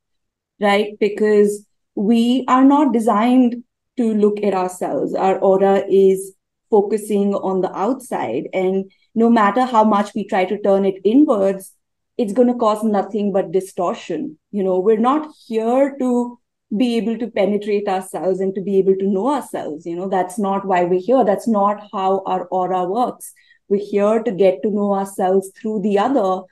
right 0.60 0.98
because 1.00 1.66
we 1.96 2.46
are 2.48 2.64
not 2.64 2.94
designed 2.94 3.64
to 3.98 4.14
look 4.14 4.42
at 4.44 4.54
ourselves 4.54 5.14
our 5.14 5.38
aura 5.40 5.84
is 5.90 6.34
focusing 6.70 7.34
on 7.34 7.62
the 7.62 7.76
outside 7.76 8.48
and 8.54 8.92
no 9.18 9.32
matter 9.32 9.66
how 9.66 9.84
much 9.84 10.14
we 10.14 10.24
try 10.28 10.46
to 10.46 10.62
turn 10.62 10.86
it 10.86 11.02
inwards, 11.04 11.74
it's 12.20 12.34
going 12.34 12.50
to 12.50 12.54
cause 12.54 12.84
nothing 12.84 13.32
but 13.34 13.52
distortion. 13.52 14.38
You 14.52 14.64
know, 14.64 14.80
we're 14.80 15.00
not 15.00 15.28
here 15.48 15.96
to 15.98 16.40
be 16.78 16.98
able 16.98 17.18
to 17.18 17.28
penetrate 17.32 17.88
ourselves 17.88 18.40
and 18.40 18.54
to 18.54 18.62
be 18.62 18.78
able 18.78 18.96
to 18.96 19.08
know 19.08 19.34
ourselves. 19.34 19.88
You 19.88 19.96
know, 19.96 20.08
that's 20.08 20.38
not 20.38 20.68
why 20.68 20.84
we're 20.84 21.00
here. 21.00 21.26
That's 21.26 21.48
not 21.48 21.82
how 21.92 22.22
our 22.28 22.46
aura 22.50 22.84
works. 22.86 23.34
We're 23.70 23.86
here 23.86 24.24
to 24.24 24.32
get 24.32 24.62
to 24.64 24.72
know 24.72 24.94
ourselves 24.94 25.52
through 25.60 25.82
the 25.82 26.00
other. 26.00 26.44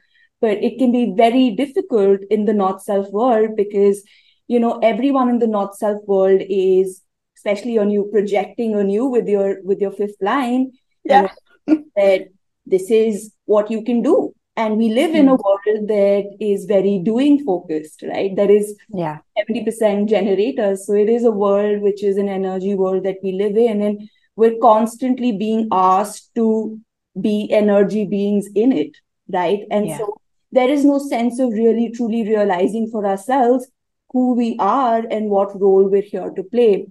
But 0.41 0.63
it 0.63 0.77
can 0.77 0.91
be 0.91 1.13
very 1.15 1.51
difficult 1.51 2.22
in 2.29 2.45
the 2.45 2.53
not 2.53 2.84
self 2.84 3.10
world 3.12 3.55
because, 3.55 4.03
you 4.48 4.60
know, 4.60 4.79
everyone 4.79 5.29
in 5.29 5.39
the 5.39 5.48
not 5.48 5.75
self 5.75 6.01
world 6.05 6.41
is, 6.48 7.01
especially 7.38 7.77
on 7.77 7.89
you 7.89 8.10
projecting 8.12 8.75
on 8.75 8.89
you 8.89 9.05
with 9.05 9.27
your 9.27 9.62
with 9.63 9.79
your 9.79 9.91
fifth 9.91 10.22
line, 10.22 10.72
yeah. 11.03 11.29
You 11.67 11.75
know, 11.75 11.84
that 11.95 12.27
this 12.65 12.91
is 12.91 13.34
what 13.45 13.72
you 13.72 13.84
can 13.84 14.01
do 14.01 14.34
and 14.57 14.77
we 14.77 14.89
live 14.89 15.13
in 15.13 15.27
a 15.27 15.36
hmm. 15.36 15.41
world 15.43 15.88
that 15.88 16.38
is 16.39 16.65
very 16.65 17.00
doing 17.00 17.43
focused 17.43 18.03
right 18.07 18.36
that 18.36 18.50
is 18.50 18.75
yeah 18.89 19.19
70% 19.38 20.07
generators 20.10 20.86
so 20.86 20.93
it 20.93 21.10
is 21.10 21.24
a 21.24 21.31
world 21.31 21.81
which 21.81 22.03
is 22.03 22.17
an 22.17 22.29
energy 22.29 22.74
world 22.74 23.03
that 23.03 23.17
we 23.24 23.34
live 23.34 23.57
in 23.57 23.81
and 23.81 24.10
we're 24.36 24.57
constantly 24.62 25.31
being 25.31 25.67
asked 25.72 26.34
to 26.36 26.79
be 27.22 27.50
energy 27.51 28.05
beings 28.05 28.48
in 28.55 28.72
it 28.72 28.98
right 29.31 29.62
and 29.72 29.88
yeah. 29.88 29.98
so 29.98 30.15
there 30.51 30.69
is 30.69 30.86
no 30.86 31.00
sense 31.00 31.39
of 31.39 31.51
really 31.51 31.91
truly 31.91 32.27
realizing 32.27 32.89
for 32.91 33.05
ourselves 33.05 33.67
who 34.12 34.34
we 34.36 34.55
are 34.60 35.03
and 35.10 35.29
what 35.29 35.60
role 35.60 35.89
we're 35.89 36.01
here 36.01 36.29
to 36.31 36.43
play 36.43 36.86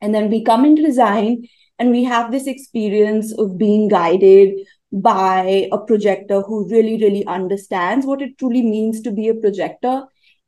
and 0.00 0.14
then 0.14 0.30
we 0.30 0.44
come 0.44 0.64
into 0.64 0.82
design 0.82 1.46
and 1.78 1.90
we 1.90 2.04
have 2.04 2.30
this 2.30 2.46
experience 2.46 3.32
of 3.38 3.56
being 3.58 3.88
guided 3.88 4.54
by 4.92 5.68
a 5.72 5.78
projector 5.78 6.42
who 6.42 6.68
really, 6.68 6.96
really 7.02 7.24
understands 7.26 8.04
what 8.04 8.20
it 8.20 8.36
truly 8.38 8.62
means 8.62 9.00
to 9.00 9.10
be 9.10 9.28
a 9.28 9.34
projector. 9.34 10.04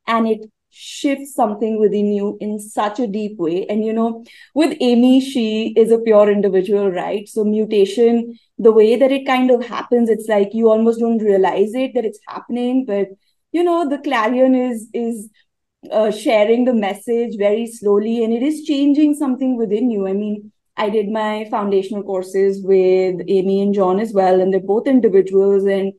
And 0.06 0.28
it 0.28 0.50
shifts 0.74 1.34
something 1.34 1.78
within 1.78 2.12
you 2.12 2.36
in 2.40 2.58
such 2.58 2.98
a 2.98 3.06
deep 3.06 3.38
way. 3.38 3.66
And, 3.66 3.84
you 3.84 3.92
know, 3.92 4.24
with 4.54 4.76
Amy, 4.80 5.20
she 5.20 5.72
is 5.76 5.90
a 5.92 5.98
pure 5.98 6.30
individual, 6.30 6.90
right? 6.90 7.28
So, 7.28 7.44
mutation, 7.44 8.38
the 8.58 8.72
way 8.72 8.96
that 8.96 9.12
it 9.12 9.26
kind 9.26 9.50
of 9.50 9.64
happens, 9.64 10.10
it's 10.10 10.28
like 10.28 10.50
you 10.52 10.68
almost 10.70 11.00
don't 11.00 11.18
realize 11.18 11.74
it 11.74 11.94
that 11.94 12.04
it's 12.04 12.20
happening. 12.28 12.84
But, 12.84 13.08
you 13.52 13.62
know, 13.62 13.88
the 13.88 13.98
clarion 13.98 14.54
is, 14.54 14.88
is, 14.92 15.30
uh, 15.92 16.10
sharing 16.10 16.64
the 16.64 16.72
message 16.72 17.36
very 17.36 17.66
slowly 17.66 18.24
and 18.24 18.32
it 18.32 18.42
is 18.42 18.64
changing 18.64 19.14
something 19.14 19.56
within 19.56 19.90
you. 19.90 20.08
I 20.08 20.14
mean, 20.14 20.50
I 20.76 20.90
did 20.90 21.08
my 21.08 21.46
foundational 21.50 22.02
courses 22.02 22.62
with 22.64 23.20
Amy 23.28 23.62
and 23.62 23.72
John 23.74 24.00
as 24.00 24.12
well, 24.12 24.40
and 24.40 24.52
they're 24.52 24.60
both 24.60 24.88
individuals. 24.88 25.64
And 25.64 25.92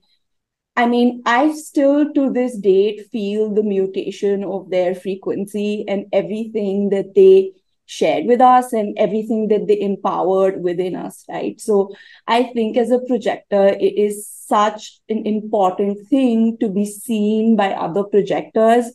I 0.75 0.87
mean, 0.87 1.21
I 1.25 1.53
still 1.53 2.13
to 2.13 2.31
this 2.31 2.57
date 2.57 3.07
feel 3.11 3.53
the 3.53 3.63
mutation 3.63 4.43
of 4.43 4.69
their 4.69 4.93
frequency 4.93 5.85
and 5.87 6.05
everything 6.11 6.89
that 6.89 7.15
they 7.15 7.53
shared 7.85 8.25
with 8.25 8.41
us 8.41 8.73
and 8.73 8.97
everything 8.97 9.47
that 9.49 9.67
they 9.67 9.79
empowered 9.79 10.61
within 10.61 10.95
us, 10.95 11.23
right? 11.29 11.59
So 11.61 11.95
I 12.27 12.43
think 12.43 12.77
as 12.77 12.91
a 12.91 12.99
projector, 12.99 13.67
it 13.67 13.97
is 13.97 14.27
such 14.27 14.99
an 15.07 15.25
important 15.25 16.07
thing 16.09 16.57
to 16.59 16.69
be 16.69 16.85
seen 16.85 17.55
by 17.55 17.71
other 17.71 18.03
projectors 18.03 18.91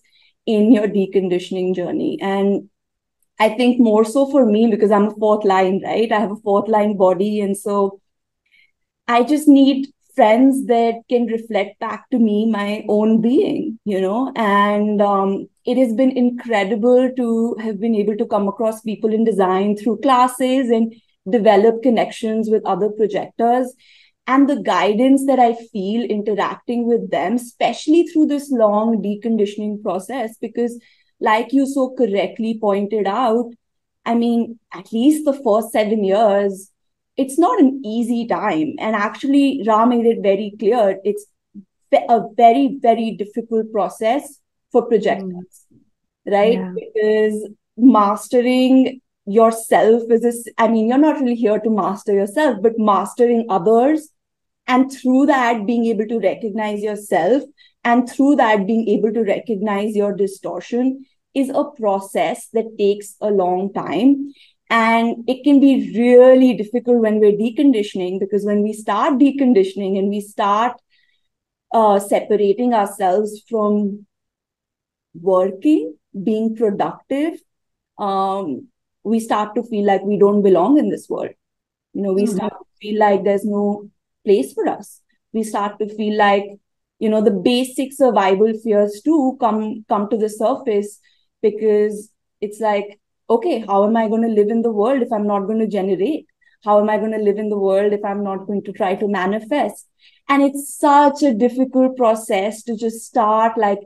in 0.46 0.72
your 0.72 0.86
deconditioning 0.88 1.74
journey. 1.74 2.18
And 2.20 2.68
I 3.38 3.50
think 3.50 3.80
more 3.80 4.04
so 4.04 4.30
for 4.30 4.44
me 4.44 4.70
because 4.70 4.90
I'm 4.90 5.06
a 5.06 5.14
fourth 5.14 5.44
line, 5.44 5.80
right? 5.82 6.10
I 6.12 6.18
have 6.18 6.32
a 6.32 6.36
fourth 6.36 6.68
line 6.68 6.96
body. 6.96 7.40
And 7.40 7.56
so 7.56 8.00
I 9.08 9.22
just 9.22 9.48
need 9.48 9.86
friends 10.14 10.66
that 10.66 10.94
can 11.08 11.26
reflect 11.26 11.78
back 11.80 12.08
to 12.10 12.18
me 12.18 12.50
my 12.50 12.84
own 12.88 13.20
being, 13.20 13.78
you 13.84 14.00
know? 14.00 14.32
And 14.36 15.00
um, 15.00 15.48
it 15.64 15.76
has 15.76 15.94
been 15.94 16.16
incredible 16.16 17.10
to 17.16 17.56
have 17.60 17.80
been 17.80 17.94
able 17.94 18.16
to 18.16 18.26
come 18.26 18.48
across 18.48 18.80
people 18.80 19.12
in 19.12 19.24
design 19.24 19.76
through 19.76 20.00
classes 20.00 20.70
and 20.70 20.94
develop 21.28 21.82
connections 21.82 22.50
with 22.50 22.64
other 22.64 22.88
projectors. 22.90 23.74
And 24.26 24.48
the 24.48 24.62
guidance 24.62 25.26
that 25.26 25.38
I 25.38 25.54
feel 25.54 26.04
interacting 26.04 26.86
with 26.86 27.10
them, 27.10 27.34
especially 27.34 28.04
through 28.04 28.26
this 28.26 28.50
long 28.50 29.02
deconditioning 29.02 29.82
process, 29.82 30.36
because 30.40 30.78
like 31.20 31.52
you 31.52 31.66
so 31.66 31.94
correctly 31.96 32.58
pointed 32.60 33.06
out, 33.06 33.50
I 34.04 34.14
mean, 34.14 34.58
at 34.72 34.92
least 34.92 35.24
the 35.24 35.32
first 35.32 35.72
seven 35.72 36.04
years, 36.04 36.70
it's 37.16 37.38
not 37.38 37.60
an 37.60 37.82
easy 37.84 38.26
time. 38.26 38.74
And 38.78 38.96
actually, 38.96 39.62
Ra 39.66 39.86
made 39.86 40.06
it 40.06 40.22
very 40.22 40.54
clear 40.58 40.98
it's 41.04 41.26
a 41.92 42.22
very, 42.36 42.78
very 42.80 43.12
difficult 43.12 43.72
process 43.72 44.38
for 44.72 44.86
projectors, 44.86 45.66
mm. 45.72 45.78
right? 46.26 46.54
Yeah. 46.54 46.72
Because 46.74 47.48
mastering 47.76 49.00
yourself 49.26 50.02
is 50.10 50.22
this, 50.22 50.48
I 50.58 50.68
mean, 50.68 50.88
you're 50.88 50.98
not 50.98 51.20
really 51.20 51.34
here 51.34 51.58
to 51.58 51.70
master 51.70 52.12
yourself, 52.12 52.58
but 52.62 52.78
mastering 52.78 53.46
others. 53.48 54.10
And 54.66 54.92
through 54.92 55.26
that, 55.26 55.66
being 55.66 55.86
able 55.86 56.06
to 56.06 56.20
recognize 56.20 56.80
yourself 56.80 57.42
and 57.84 58.08
through 58.08 58.36
that, 58.36 58.66
being 58.66 58.88
able 58.88 59.12
to 59.12 59.24
recognize 59.24 59.96
your 59.96 60.14
distortion 60.14 61.06
is 61.34 61.48
a 61.48 61.64
process 61.64 62.48
that 62.52 62.76
takes 62.78 63.16
a 63.20 63.30
long 63.30 63.72
time. 63.72 64.32
And 64.70 65.24
it 65.28 65.42
can 65.42 65.58
be 65.58 65.92
really 65.98 66.54
difficult 66.54 67.00
when 67.00 67.18
we're 67.18 67.32
deconditioning 67.32 68.20
because 68.20 68.44
when 68.44 68.62
we 68.62 68.72
start 68.72 69.18
deconditioning 69.18 69.98
and 69.98 70.08
we 70.08 70.20
start 70.20 70.80
uh, 71.72 71.98
separating 71.98 72.72
ourselves 72.72 73.42
from 73.48 74.06
working, 75.12 75.96
being 76.22 76.54
productive, 76.54 77.34
um, 77.98 78.68
we 79.02 79.18
start 79.18 79.56
to 79.56 79.64
feel 79.64 79.84
like 79.84 80.02
we 80.02 80.18
don't 80.18 80.42
belong 80.42 80.78
in 80.78 80.88
this 80.88 81.08
world. 81.08 81.30
You 81.92 82.02
know, 82.02 82.12
we 82.12 82.24
mm-hmm. 82.24 82.36
start 82.36 82.52
to 82.52 82.64
feel 82.80 82.98
like 83.00 83.24
there's 83.24 83.44
no 83.44 83.90
place 84.24 84.52
for 84.52 84.68
us. 84.68 85.00
We 85.32 85.42
start 85.42 85.80
to 85.80 85.92
feel 85.92 86.16
like, 86.16 86.44
you 87.00 87.08
know, 87.08 87.22
the 87.22 87.32
basic 87.32 87.92
survival 87.92 88.52
fears 88.62 89.00
too 89.04 89.36
come 89.40 89.84
come 89.88 90.08
to 90.10 90.16
the 90.16 90.28
surface 90.28 91.00
because 91.42 92.12
it's 92.40 92.60
like, 92.60 92.99
okay, 93.30 93.64
how 93.66 93.86
am 93.86 93.96
I 93.96 94.08
going 94.08 94.22
to 94.22 94.28
live 94.28 94.48
in 94.48 94.62
the 94.62 94.72
world 94.72 95.02
if 95.02 95.12
I'm 95.12 95.26
not 95.26 95.46
going 95.46 95.60
to 95.60 95.66
generate? 95.68 96.26
How 96.64 96.80
am 96.80 96.90
I 96.90 96.98
going 96.98 97.12
to 97.12 97.18
live 97.18 97.38
in 97.38 97.48
the 97.48 97.58
world 97.58 97.92
if 97.92 98.04
I'm 98.04 98.22
not 98.22 98.46
going 98.46 98.62
to 98.64 98.72
try 98.72 98.94
to 98.96 99.08
manifest? 99.08 99.86
And 100.28 100.42
it's 100.42 100.76
such 100.76 101.22
a 101.22 101.32
difficult 101.32 101.96
process 101.96 102.62
to 102.64 102.76
just 102.76 103.06
start 103.06 103.56
like 103.56 103.78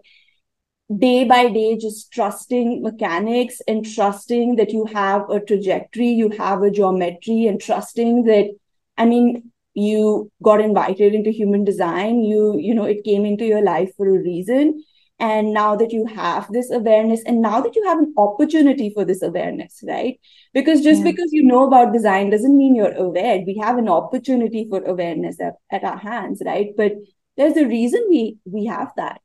day 0.98 1.24
by 1.24 1.48
day 1.48 1.76
just 1.78 2.12
trusting 2.12 2.82
mechanics 2.82 3.60
and 3.66 3.86
trusting 3.94 4.56
that 4.56 4.70
you 4.70 4.84
have 4.84 5.28
a 5.30 5.40
trajectory 5.40 6.08
you 6.08 6.28
have 6.28 6.62
a 6.62 6.70
geometry 6.70 7.46
and 7.46 7.58
trusting 7.58 8.24
that 8.24 8.50
i 8.98 9.06
mean 9.06 9.50
you 9.72 10.30
got 10.42 10.60
invited 10.60 11.14
into 11.14 11.30
human 11.30 11.64
design 11.64 12.22
you 12.22 12.58
you 12.58 12.74
know 12.74 12.84
it 12.84 13.02
came 13.02 13.24
into 13.24 13.46
your 13.46 13.62
life 13.62 13.90
for 13.96 14.06
a 14.06 14.22
reason 14.22 14.84
and 15.18 15.52
now 15.54 15.76
that 15.76 15.92
you 15.92 16.06
have 16.06 16.50
this 16.52 16.70
awareness 16.70 17.22
and 17.24 17.40
now 17.40 17.60
that 17.60 17.76
you 17.76 17.84
have 17.84 17.98
an 17.98 18.12
opportunity 18.16 18.90
for 18.90 19.04
this 19.04 19.22
awareness 19.22 19.82
right 19.86 20.18
because 20.52 20.82
just 20.82 21.04
yeah. 21.04 21.10
because 21.10 21.32
you 21.32 21.42
know 21.42 21.66
about 21.66 21.92
design 21.92 22.30
doesn't 22.30 22.56
mean 22.56 22.74
you're 22.74 22.94
aware 22.94 23.42
we 23.46 23.56
have 23.56 23.78
an 23.78 23.88
opportunity 23.88 24.66
for 24.68 24.82
awareness 24.84 25.40
at, 25.40 25.54
at 25.70 25.84
our 25.84 25.96
hands 25.96 26.42
right 26.44 26.70
but 26.76 26.92
there's 27.36 27.56
a 27.56 27.66
reason 27.66 28.04
we 28.08 28.36
we 28.44 28.66
have 28.66 28.90
that 28.96 29.20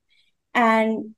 and 0.53 1.15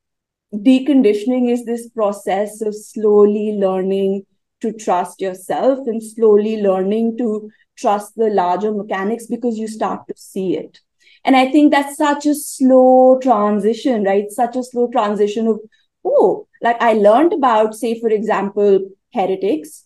deconditioning 0.54 1.50
is 1.50 1.66
this 1.66 1.90
process 1.90 2.62
of 2.62 2.76
slowly 2.76 3.54
learning 3.54 4.26
to 4.62 4.72
trust 4.74 5.22
yourself 5.22 5.80
and 5.88 6.02
slowly 6.04 6.62
learning 6.62 7.18
to 7.18 7.50
trust 7.78 8.14
the 8.16 8.30
larger 8.30 8.72
mechanics 8.72 9.26
because 9.28 9.58
you 9.58 9.68
start 9.68 10.08
to 10.08 10.14
see 10.16 10.58
it. 10.58 10.80
And 11.24 11.36
I 11.36 11.52
think 11.52 11.72
that's 11.72 11.98
such 11.98 12.26
a 12.26 12.36
slow 12.36 13.20
transition, 13.20 14.04
right? 14.04 14.30
Such 14.30 14.56
a 14.56 14.64
slow 14.64 14.90
transition 14.92 15.48
of, 15.48 15.60
oh, 16.04 16.48
like 16.62 16.82
I 16.82 16.94
learned 16.94 17.34
about, 17.34 17.76
say, 17.76 18.00
for 18.00 18.10
example, 18.10 18.80
heretics, 19.14 19.86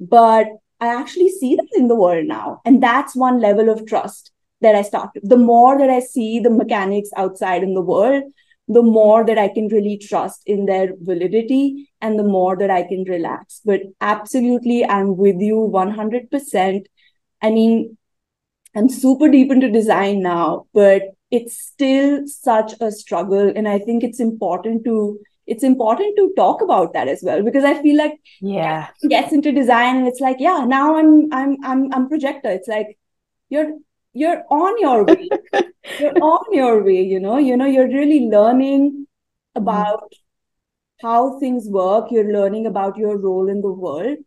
but 0.00 0.46
I 0.80 0.88
actually 0.88 1.28
see 1.28 1.54
them 1.54 1.68
in 1.76 1.88
the 1.88 1.94
world 1.94 2.26
now. 2.26 2.60
And 2.64 2.82
that's 2.82 3.14
one 3.14 3.40
level 3.40 3.68
of 3.68 3.86
trust 3.86 4.32
that 4.60 4.74
I 4.74 4.82
start. 4.82 5.10
The 5.22 5.36
more 5.36 5.78
that 5.78 5.90
I 5.90 6.00
see 6.00 6.40
the 6.40 6.50
mechanics 6.50 7.10
outside 7.16 7.62
in 7.62 7.74
the 7.74 7.80
world, 7.80 8.24
the 8.68 8.82
more 8.82 9.24
that 9.24 9.38
I 9.38 9.48
can 9.48 9.68
really 9.68 9.98
trust 9.98 10.42
in 10.46 10.66
their 10.66 10.92
validity 11.00 11.90
and 12.00 12.18
the 12.18 12.24
more 12.24 12.56
that 12.56 12.70
I 12.70 12.82
can 12.82 13.04
relax. 13.04 13.60
But 13.64 13.82
absolutely, 14.00 14.84
I'm 14.84 15.16
with 15.16 15.40
you 15.40 15.56
100%. 15.56 16.86
I 17.42 17.50
mean, 17.50 17.98
I'm 18.74 18.88
super 18.88 19.28
deep 19.28 19.50
into 19.50 19.70
design 19.70 20.22
now, 20.22 20.66
but 20.72 21.02
it's 21.30 21.58
still 21.58 22.26
such 22.26 22.74
a 22.80 22.90
struggle. 22.90 23.52
And 23.54 23.68
I 23.68 23.78
think 23.78 24.02
it's 24.02 24.20
important 24.20 24.84
to 24.84 25.20
it's 25.46 25.64
important 25.64 26.16
to 26.16 26.32
talk 26.36 26.62
about 26.62 26.92
that 26.92 27.08
as 27.08 27.20
well 27.22 27.42
because 27.42 27.64
I 27.64 27.82
feel 27.82 27.96
like 27.96 28.12
yeah 28.40 28.90
gets 29.08 29.32
into 29.32 29.50
design 29.50 29.96
and 29.96 30.06
it's 30.06 30.20
like 30.20 30.36
yeah 30.38 30.64
now 30.64 30.96
I'm 30.96 31.32
I'm 31.32 31.56
I'm 31.64 31.92
I'm 31.92 32.08
projector. 32.08 32.50
It's 32.50 32.68
like 32.68 32.98
you're 33.48 33.72
you're 34.12 34.44
on 34.50 34.78
your 34.80 35.04
way 35.04 35.28
you're 35.98 36.22
on 36.22 36.44
your 36.52 36.82
way 36.84 37.02
you 37.02 37.18
know 37.18 37.38
you 37.38 37.56
know 37.56 37.66
you're 37.66 37.88
really 37.88 38.26
learning 38.26 38.90
mm-hmm. 38.90 39.62
about 39.62 40.10
mm 40.10 40.22
how 41.02 41.38
things 41.40 41.66
work 41.68 42.10
you're 42.10 42.32
learning 42.32 42.66
about 42.66 42.96
your 42.96 43.18
role 43.18 43.48
in 43.48 43.60
the 43.60 43.72
world 43.72 44.18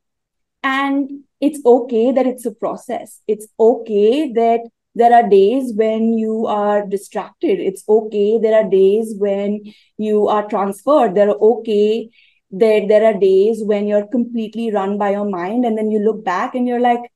and 0.62 1.10
it's 1.42 1.60
okay 1.66 2.12
that 2.12 2.26
it's 2.26 2.46
a 2.46 2.52
process. 2.52 3.22
It's 3.28 3.48
okay 3.60 4.32
that 4.34 4.62
there 4.96 5.14
are 5.14 5.28
days 5.28 5.74
when 5.76 6.18
you 6.18 6.46
are 6.48 6.86
distracted. 6.88 7.60
It's 7.60 7.84
okay 7.88 8.40
there 8.40 8.56
are 8.56 8.70
days 8.70 9.14
when 9.18 9.62
you 9.98 10.28
are 10.28 10.48
transferred. 10.48 11.16
There 11.16 11.30
are 11.30 11.38
okay 11.38 12.10
that 12.52 12.86
there 12.88 13.04
are 13.06 13.20
days 13.20 13.62
when 13.64 13.88
you're 13.88 14.08
completely 14.08 14.72
run 14.72 14.98
by 14.98 15.12
your 15.12 15.30
mind 15.30 15.66
and 15.66 15.78
then 15.78 15.92
you 15.92 16.00
look 16.00 16.24
back 16.24 16.56
and 16.56 16.68
you're 16.68 16.80
like 16.80 17.12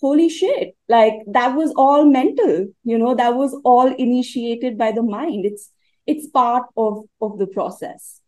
holy 0.00 0.28
shit. 0.28 0.76
Like 0.88 1.14
that 1.28 1.56
was 1.56 1.72
all 1.76 2.04
mental 2.04 2.66
you 2.84 2.98
know? 2.98 3.14
That 3.14 3.34
was 3.34 3.58
all 3.64 3.94
initiated 3.94 4.76
by 4.76 4.92
the 4.92 5.02
mind. 5.02 5.46
It's 5.46 5.70
it's 6.06 6.26
part 6.26 6.64
of 6.76 7.04
of 7.22 7.38
the 7.38 7.46
process 7.46 8.20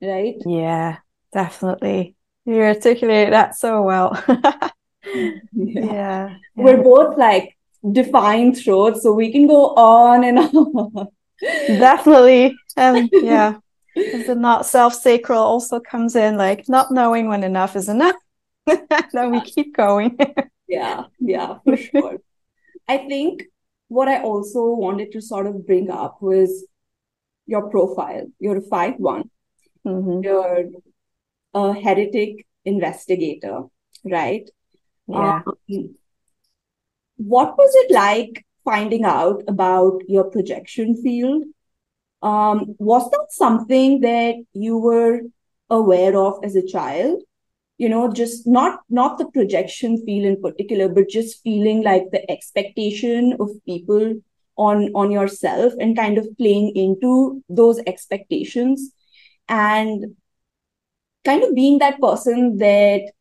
right? 0.00 0.36
Yeah 0.46 0.98
definitely 1.32 2.16
you 2.44 2.60
articulate 2.62 3.30
that 3.30 3.56
so 3.56 3.82
well. 3.82 4.22
Yeah. 5.52 5.84
yeah. 5.84 6.36
we're 6.54 6.82
both 6.82 7.16
like 7.16 7.56
defined 7.90 8.58
throats 8.58 9.02
so 9.02 9.12
we 9.14 9.32
can 9.32 9.46
go 9.46 9.74
on 9.74 10.24
and 10.24 10.38
on. 10.54 11.08
Definitely. 11.66 12.54
Um 12.76 13.08
yeah. 13.10 13.56
The 13.96 14.36
not 14.38 14.66
self 14.66 14.94
sacral 14.94 15.42
also 15.42 15.80
comes 15.80 16.16
in 16.16 16.36
like 16.36 16.68
not 16.68 16.92
knowing 16.92 17.28
when 17.28 17.44
enough 17.44 17.76
is 17.76 17.88
enough? 17.88 18.14
Then 19.12 19.30
we 19.32 19.40
keep 19.40 19.74
going. 19.74 20.18
Yeah 20.68 21.04
yeah 21.18 21.58
for 21.64 21.78
sure. 21.78 22.18
I 22.86 22.98
think 22.98 23.44
what 23.90 24.08
i 24.08 24.22
also 24.22 24.62
wanted 24.84 25.10
to 25.12 25.20
sort 25.20 25.46
of 25.46 25.66
bring 25.66 25.90
up 25.90 26.22
was 26.22 26.64
your 27.46 27.68
profile 27.68 28.26
you're 28.38 28.58
a 28.58 28.62
5-1 28.62 29.28
mm-hmm. 29.84 30.22
you're 30.22 30.64
a 31.54 31.72
heretic 31.72 32.46
investigator 32.64 33.64
right? 34.04 34.48
Yeah. 35.08 35.42
Um, 35.46 35.94
what 37.16 37.56
was 37.56 37.70
it 37.74 37.92
like 37.92 38.44
finding 38.64 39.04
out 39.04 39.42
about 39.48 40.02
your 40.08 40.24
projection 40.24 41.00
field? 41.02 41.44
Um, 42.22 42.74
was 42.78 43.10
that 43.10 43.26
something 43.30 44.00
that 44.00 44.36
you 44.52 44.78
were 44.78 45.20
aware 45.68 46.16
of 46.16 46.44
as 46.44 46.56
a 46.56 46.66
child? 46.66 47.22
You 47.78 47.88
know 47.88 48.12
just 48.12 48.46
not 48.46 48.80
not 48.90 49.16
the 49.16 49.24
projection 49.30 50.04
feel 50.04 50.26
in 50.26 50.42
particular 50.42 50.86
but 50.90 51.08
just 51.08 51.42
feeling 51.42 51.82
like 51.82 52.10
the 52.12 52.30
expectation 52.30 53.36
of 53.40 53.48
people 53.64 54.20
on 54.58 54.90
on 54.94 55.10
yourself 55.10 55.72
and 55.80 55.96
kind 55.96 56.18
of 56.18 56.28
playing 56.36 56.76
into 56.76 57.42
those 57.48 57.80
expectations. 57.86 58.92
And 59.48 60.16
kind 61.24 61.42
of 61.42 61.54
being 61.54 61.78
that 61.78 62.00
person 62.00 62.58
that 62.58 63.12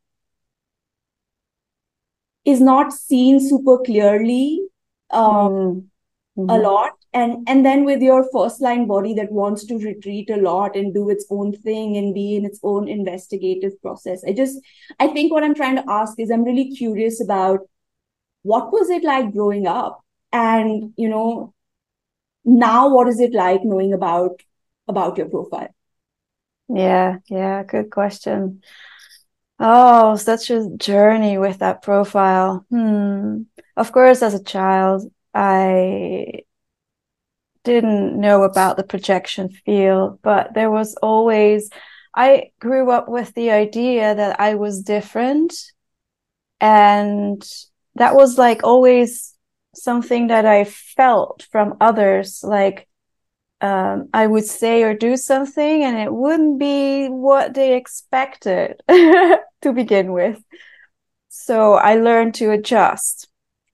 is 2.45 2.61
not 2.61 2.93
seen 2.93 3.39
super 3.39 3.77
clearly 3.79 4.61
um, 5.11 5.89
mm-hmm. 6.37 6.49
a 6.49 6.57
lot. 6.57 6.93
And 7.11 7.47
and 7.49 7.65
then 7.65 7.85
with 7.85 8.01
your 8.03 8.29
first 8.31 8.61
line 8.61 8.85
body 8.85 9.15
that 9.15 9.31
wants 9.31 9.65
to 9.65 9.79
retreat 9.79 10.29
a 10.29 10.37
lot 10.37 10.75
and 10.75 10.93
do 10.93 11.09
its 11.09 11.25
own 11.31 11.53
thing 11.53 11.97
and 11.97 12.13
be 12.13 12.35
in 12.35 12.45
its 12.45 12.59
own 12.61 12.87
investigative 12.87 13.81
process. 13.81 14.23
I 14.27 14.33
just 14.33 14.59
i 14.99 15.07
think 15.07 15.31
what 15.33 15.43
i'm 15.43 15.55
trying 15.55 15.77
to 15.77 15.89
ask 15.89 16.19
is 16.19 16.29
i'm 16.29 16.43
really 16.43 16.69
curious 16.75 17.19
about 17.19 17.61
what 18.43 18.71
was 18.71 18.91
it 18.91 19.03
like 19.03 19.33
growing 19.33 19.65
up? 19.65 20.03
And 20.31 20.93
you 20.97 21.09
know 21.09 21.55
now 22.45 22.93
what 22.93 23.07
is 23.07 23.19
it 23.19 23.33
like 23.33 23.63
knowing 23.63 23.91
about 23.93 24.43
about 24.87 25.17
your 25.17 25.29
profile 25.29 25.73
yeah 26.69 27.17
yeah 27.27 27.63
good 27.63 27.89
question 27.91 28.61
oh 29.59 30.15
such 30.15 30.49
a 30.49 30.69
journey 30.77 31.37
with 31.37 31.59
that 31.59 31.81
profile 31.81 32.65
hmm 32.69 33.43
of 33.77 33.91
course 33.91 34.21
as 34.21 34.33
a 34.33 34.43
child 34.43 35.11
i 35.33 36.43
didn't 37.63 38.19
know 38.19 38.43
about 38.43 38.77
the 38.77 38.83
projection 38.83 39.49
field, 39.49 40.19
but 40.21 40.53
there 40.53 40.71
was 40.71 40.95
always, 40.95 41.69
I 42.15 42.51
grew 42.59 42.91
up 42.91 43.09
with 43.09 43.33
the 43.33 43.51
idea 43.51 44.15
that 44.15 44.39
I 44.39 44.55
was 44.55 44.81
different. 44.81 45.53
And 46.61 47.41
that 47.95 48.15
was 48.15 48.37
like 48.37 48.63
always 48.63 49.35
something 49.75 50.27
that 50.27 50.45
I 50.45 50.65
felt 50.65 51.47
from 51.51 51.77
others. 51.81 52.41
Like, 52.43 52.88
um, 53.61 54.09
I 54.13 54.25
would 54.25 54.45
say 54.45 54.83
or 54.83 54.93
do 54.93 55.17
something 55.17 55.83
and 55.83 55.97
it 55.97 56.13
wouldn't 56.13 56.59
be 56.59 57.07
what 57.07 57.53
they 57.53 57.75
expected 57.75 58.81
to 58.89 59.73
begin 59.73 60.11
with. 60.13 60.41
So 61.29 61.73
I 61.73 61.95
learned 61.95 62.35
to 62.35 62.51
adjust 62.51 63.29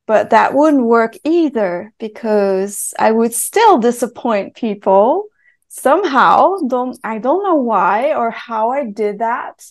but 0.08 0.30
that 0.30 0.54
wouldn't 0.54 0.86
work 0.86 1.15
either 1.24 1.93
because 1.98 2.93
I 3.00 3.12
would 3.12 3.34
still 3.34 3.78
disappoint 3.78 4.56
people 4.56 5.26
somehow. 5.67 6.58
Don't 6.67 6.98
I 7.04 7.17
don't 7.17 7.43
know 7.43 7.56
why 7.56 8.13
or 8.13 8.30
how 8.30 8.71
I 8.71 8.86
did 8.86 9.19
that. 9.19 9.65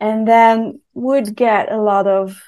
And 0.00 0.26
then 0.26 0.80
would 0.94 1.36
get 1.36 1.70
a 1.70 1.80
lot 1.80 2.08
of 2.08 2.42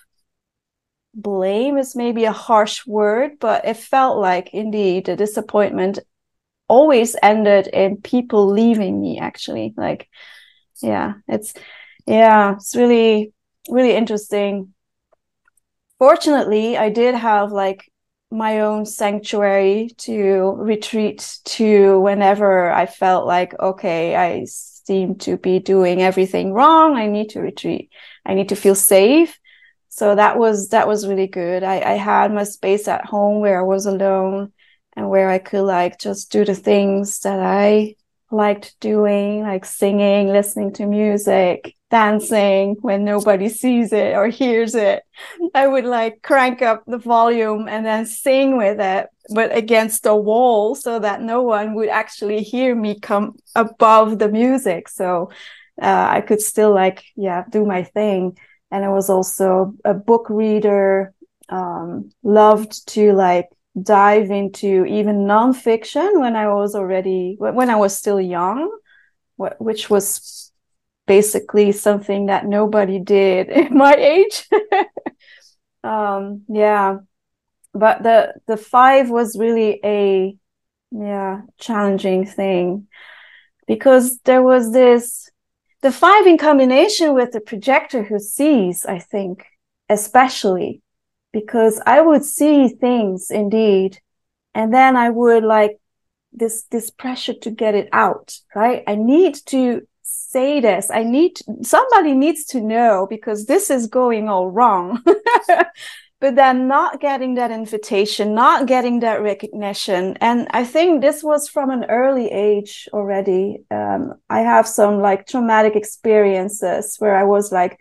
blame 1.14 1.78
is 1.78 1.94
maybe 1.94 2.24
a 2.24 2.32
harsh 2.32 2.84
word, 2.84 3.38
but 3.38 3.64
it 3.64 3.76
felt 3.76 4.18
like 4.18 4.52
indeed 4.52 5.08
a 5.08 5.14
disappointment 5.14 6.00
always 6.68 7.16
ended 7.22 7.66
in 7.68 7.98
people 7.98 8.46
leaving 8.46 9.00
me 9.00 9.18
actually. 9.18 9.74
Like 9.76 10.08
yeah, 10.82 11.14
it's 11.28 11.54
yeah, 12.06 12.54
it's 12.54 12.76
really, 12.76 13.32
really 13.68 13.92
interesting. 13.92 14.74
Fortunately, 15.98 16.76
I 16.76 16.90
did 16.90 17.14
have 17.14 17.52
like 17.52 17.90
my 18.30 18.60
own 18.60 18.84
sanctuary 18.84 19.90
to 19.98 20.54
retreat 20.58 21.38
to 21.44 22.00
whenever 22.00 22.70
I 22.70 22.86
felt 22.86 23.26
like, 23.26 23.58
okay, 23.58 24.16
I 24.16 24.44
seem 24.46 25.16
to 25.18 25.36
be 25.36 25.60
doing 25.60 26.02
everything 26.02 26.52
wrong. 26.52 26.96
I 26.96 27.06
need 27.06 27.30
to 27.30 27.40
retreat. 27.40 27.90
I 28.26 28.34
need 28.34 28.48
to 28.50 28.56
feel 28.56 28.74
safe. 28.74 29.38
So 29.88 30.16
that 30.16 30.36
was, 30.36 30.70
that 30.70 30.88
was 30.88 31.06
really 31.06 31.28
good. 31.28 31.62
I, 31.62 31.76
I 31.80 31.92
had 31.92 32.34
my 32.34 32.42
space 32.42 32.88
at 32.88 33.06
home 33.06 33.40
where 33.40 33.60
I 33.60 33.62
was 33.62 33.86
alone 33.86 34.52
and 34.96 35.08
where 35.08 35.28
I 35.28 35.38
could 35.38 35.64
like 35.64 35.98
just 35.98 36.30
do 36.30 36.44
the 36.44 36.54
things 36.54 37.20
that 37.20 37.40
I 37.40 37.96
liked 38.30 38.76
doing, 38.80 39.42
like 39.42 39.64
singing, 39.64 40.28
listening 40.28 40.72
to 40.74 40.86
music, 40.86 41.74
dancing 41.90 42.76
when 42.80 43.04
nobody 43.04 43.48
sees 43.48 43.92
it 43.92 44.16
or 44.16 44.26
hears 44.28 44.74
it. 44.74 45.02
I 45.54 45.66
would 45.66 45.84
like 45.84 46.22
crank 46.22 46.60
up 46.60 46.82
the 46.86 46.98
volume 46.98 47.68
and 47.68 47.86
then 47.86 48.06
sing 48.06 48.56
with 48.56 48.80
it, 48.80 49.08
but 49.30 49.56
against 49.56 50.02
the 50.02 50.16
wall 50.16 50.74
so 50.74 50.98
that 50.98 51.22
no 51.22 51.42
one 51.42 51.74
would 51.74 51.88
actually 51.88 52.42
hear 52.42 52.74
me 52.74 52.98
come 52.98 53.36
above 53.54 54.18
the 54.18 54.28
music. 54.28 54.88
So 54.88 55.30
uh, 55.80 56.06
I 56.10 56.20
could 56.20 56.40
still 56.40 56.74
like, 56.74 57.04
yeah, 57.16 57.44
do 57.48 57.64
my 57.64 57.84
thing. 57.84 58.36
And 58.70 58.84
I 58.84 58.88
was 58.88 59.08
also 59.08 59.74
a 59.84 59.94
book 59.94 60.28
reader, 60.28 61.14
um, 61.48 62.10
loved 62.22 62.88
to 62.88 63.12
like 63.12 63.48
dive 63.80 64.30
into 64.30 64.84
even 64.84 65.26
nonfiction 65.26 66.20
when 66.20 66.36
I 66.36 66.48
was 66.48 66.74
already 66.74 67.36
when 67.38 67.70
I 67.70 67.76
was 67.76 67.96
still 67.96 68.20
young, 68.20 68.70
which 69.36 69.90
was 69.90 70.52
basically 71.06 71.72
something 71.72 72.26
that 72.26 72.46
nobody 72.46 72.98
did 72.98 73.48
in 73.60 73.76
my 73.76 73.94
age. 73.94 74.48
um, 75.84 76.42
yeah, 76.48 76.98
but 77.74 78.02
the 78.02 78.34
the 78.46 78.56
five 78.56 79.10
was 79.10 79.36
really 79.36 79.80
a 79.84 80.36
yeah 80.92 81.42
challenging 81.58 82.24
thing 82.24 82.86
because 83.66 84.18
there 84.20 84.42
was 84.42 84.72
this 84.72 85.28
the 85.82 85.90
five 85.90 86.26
in 86.26 86.38
combination 86.38 87.14
with 87.14 87.32
the 87.32 87.40
projector 87.40 88.04
who 88.04 88.18
sees 88.18 88.86
i 88.86 88.98
think 88.98 89.44
especially 89.88 90.80
because 91.34 91.82
I 91.84 92.00
would 92.00 92.24
see 92.24 92.68
things 92.68 93.30
indeed. 93.30 93.98
And 94.54 94.72
then 94.72 94.96
I 94.96 95.10
would 95.10 95.42
like 95.42 95.80
this, 96.32 96.62
this 96.70 96.90
pressure 96.90 97.34
to 97.34 97.50
get 97.50 97.74
it 97.74 97.88
out, 97.92 98.38
right? 98.54 98.84
I 98.86 98.94
need 98.94 99.34
to 99.46 99.82
say 100.04 100.60
this. 100.60 100.90
I 100.92 101.02
need, 101.02 101.36
to, 101.36 101.44
somebody 101.62 102.14
needs 102.14 102.44
to 102.46 102.60
know 102.60 103.08
because 103.10 103.46
this 103.46 103.68
is 103.68 103.88
going 103.88 104.28
all 104.28 104.48
wrong. 104.48 105.02
but 106.20 106.36
then 106.36 106.68
not 106.68 107.00
getting 107.00 107.34
that 107.34 107.50
invitation, 107.50 108.32
not 108.32 108.68
getting 108.68 109.00
that 109.00 109.20
recognition. 109.20 110.16
And 110.20 110.46
I 110.52 110.62
think 110.64 111.00
this 111.00 111.24
was 111.24 111.48
from 111.48 111.70
an 111.70 111.86
early 111.86 112.28
age 112.30 112.88
already. 112.92 113.64
Um, 113.72 114.14
I 114.30 114.40
have 114.42 114.68
some 114.68 115.00
like 115.00 115.26
traumatic 115.26 115.74
experiences 115.74 116.94
where 117.00 117.16
I 117.16 117.24
was 117.24 117.50
like 117.50 117.80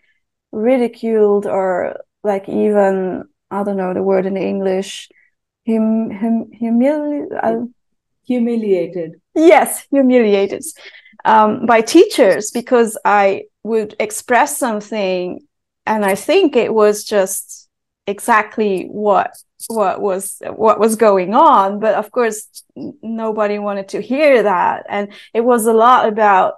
ridiculed 0.51 1.45
or 1.45 1.97
like 2.23 2.49
even 2.49 3.25
I 3.53 3.63
don't 3.63 3.77
know 3.77 3.93
the 3.93 4.03
word 4.03 4.25
in 4.25 4.37
English. 4.37 5.09
Hum, 5.67 6.09
hum, 6.11 6.51
humili- 6.59 7.27
uh, 7.41 7.65
humiliated. 8.25 9.21
Yes, 9.35 9.85
humiliated 9.91 10.63
um, 11.25 11.65
by 11.65 11.81
teachers 11.81 12.51
because 12.51 12.97
I 13.05 13.43
would 13.63 13.95
express 13.99 14.57
something, 14.57 15.39
and 15.85 16.03
I 16.05 16.15
think 16.15 16.55
it 16.55 16.73
was 16.73 17.03
just 17.03 17.69
exactly 18.07 18.85
what 18.85 19.31
what 19.67 20.01
was 20.01 20.41
what 20.55 20.79
was 20.79 20.95
going 20.95 21.33
on. 21.33 21.79
But 21.79 21.95
of 21.95 22.11
course, 22.11 22.63
nobody 23.01 23.59
wanted 23.59 23.89
to 23.89 24.01
hear 24.01 24.43
that, 24.43 24.85
and 24.89 25.13
it 25.33 25.41
was 25.41 25.65
a 25.65 25.73
lot 25.73 26.07
about 26.07 26.55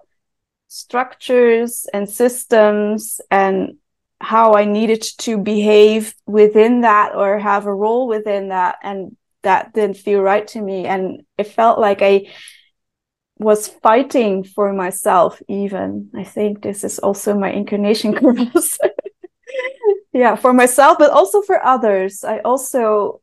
structures 0.67 1.85
and 1.93 2.09
systems 2.09 3.21
and 3.29 3.77
how 4.25 4.55
I 4.55 4.65
needed 4.65 5.03
to 5.19 5.37
behave 5.37 6.15
within 6.25 6.81
that 6.81 7.13
or 7.15 7.37
have 7.37 7.67
a 7.67 7.73
role 7.73 8.07
within 8.07 8.49
that. 8.49 8.77
And 8.81 9.15
that 9.43 9.73
didn't 9.73 9.97
feel 9.97 10.21
right 10.21 10.47
to 10.47 10.61
me. 10.61 10.87
And 10.87 11.21
it 11.37 11.45
felt 11.45 11.77
like 11.77 12.01
I 12.01 12.33
was 13.37 13.67
fighting 13.67 14.43
for 14.43 14.73
myself, 14.73 15.41
even. 15.47 16.09
I 16.15 16.23
think 16.23 16.63
this 16.63 16.83
is 16.83 16.97
also 16.97 17.37
my 17.37 17.51
incarnation 17.51 18.13
cross. 18.19 18.79
yeah, 20.11 20.35
for 20.35 20.53
myself, 20.53 20.97
but 20.97 21.11
also 21.11 21.43
for 21.43 21.63
others. 21.63 22.23
I 22.23 22.39
also 22.39 23.21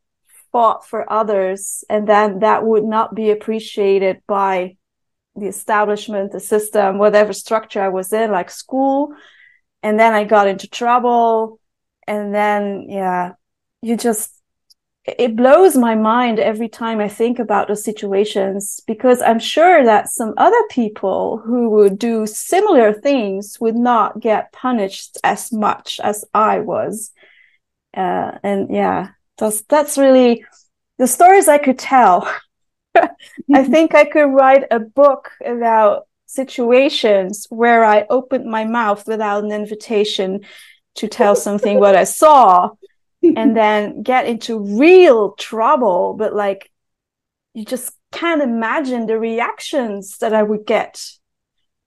fought 0.53 0.87
for 0.87 1.11
others, 1.11 1.83
and 1.89 2.07
then 2.07 2.39
that 2.39 2.63
would 2.63 2.85
not 2.85 3.13
be 3.13 3.31
appreciated 3.31 4.21
by 4.25 4.77
the 5.35 5.47
establishment, 5.47 6.31
the 6.31 6.39
system, 6.39 6.97
whatever 6.97 7.33
structure 7.33 7.81
I 7.81 7.89
was 7.89 8.13
in, 8.13 8.31
like 8.31 8.49
school 8.49 9.13
and 9.83 9.99
then 9.99 10.13
I 10.13 10.23
got 10.23 10.47
into 10.47 10.67
trouble. 10.67 11.59
And 12.07 12.33
then, 12.33 12.87
yeah, 12.89 13.33
you 13.81 13.97
just, 13.97 14.31
it 15.05 15.35
blows 15.35 15.75
my 15.75 15.95
mind 15.95 16.39
every 16.39 16.69
time 16.69 16.99
I 16.99 17.09
think 17.09 17.37
about 17.37 17.67
those 17.67 17.83
situations 17.83 18.79
because 18.87 19.21
I'm 19.21 19.39
sure 19.39 19.83
that 19.83 20.09
some 20.09 20.33
other 20.37 20.61
people 20.69 21.37
who 21.45 21.69
would 21.71 21.99
do 21.99 22.25
similar 22.25 22.93
things 22.93 23.57
would 23.59 23.75
not 23.75 24.19
get 24.19 24.53
punished 24.53 25.17
as 25.23 25.51
much 25.51 25.99
as 26.01 26.23
I 26.33 26.59
was. 26.59 27.11
Uh, 27.95 28.31
and 28.41 28.73
yeah, 28.73 29.09
that's, 29.37 29.61
that's 29.63 29.97
really 29.97 30.45
the 30.97 31.07
stories 31.07 31.47
I 31.49 31.57
could 31.57 31.77
tell. 31.77 32.33
I 33.53 33.63
think 33.69 33.95
I 33.95 34.05
could 34.05 34.27
write 34.27 34.63
a 34.71 34.79
book 34.79 35.31
about 35.45 36.07
situations 36.33 37.45
where 37.49 37.83
I 37.83 38.05
opened 38.09 38.45
my 38.45 38.65
mouth 38.65 39.07
without 39.07 39.43
an 39.43 39.51
invitation 39.51 40.41
to 40.95 41.07
tell 41.07 41.35
something 41.35 41.79
what 41.79 41.95
I 41.95 42.03
saw 42.03 42.71
and 43.21 43.55
then 43.61 44.03
get 44.03 44.25
into 44.25 44.59
real 44.59 45.33
trouble. 45.33 46.15
But 46.17 46.33
like, 46.33 46.71
you 47.53 47.65
just 47.65 47.91
can't 48.11 48.41
imagine 48.41 49.05
the 49.05 49.19
reactions 49.19 50.17
that 50.19 50.33
I 50.33 50.43
would 50.43 50.65
get. 50.65 51.03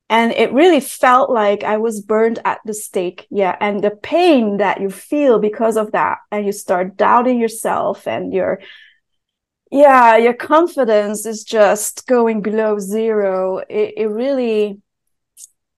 And 0.08 0.30
it 0.32 0.52
really 0.52 0.80
felt 0.80 1.30
like 1.30 1.64
I 1.64 1.78
was 1.78 2.00
burned 2.00 2.38
at 2.44 2.60
the 2.64 2.74
stake. 2.74 3.26
Yeah. 3.30 3.56
And 3.60 3.82
the 3.82 3.90
pain 3.90 4.58
that 4.58 4.80
you 4.80 4.90
feel 4.90 5.40
because 5.40 5.76
of 5.76 5.90
that. 5.92 6.18
And 6.30 6.46
you 6.46 6.52
start 6.52 6.96
doubting 6.96 7.40
yourself 7.40 8.06
and 8.06 8.32
you're 8.32 8.60
yeah 9.70 10.16
your 10.16 10.34
confidence 10.34 11.26
is 11.26 11.44
just 11.44 12.06
going 12.06 12.40
below 12.40 12.78
zero. 12.78 13.58
It, 13.58 13.94
it 13.96 14.06
really 14.06 14.80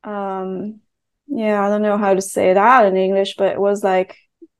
um 0.04 0.80
yeah 1.26 1.64
i 1.64 1.68
don't 1.68 1.82
know 1.82 1.98
how 1.98 2.14
to 2.14 2.22
say 2.22 2.54
that 2.54 2.86
in 2.86 2.96
english 2.96 3.34
but 3.36 3.52
it 3.52 3.60
was 3.60 3.82
like 3.82 4.16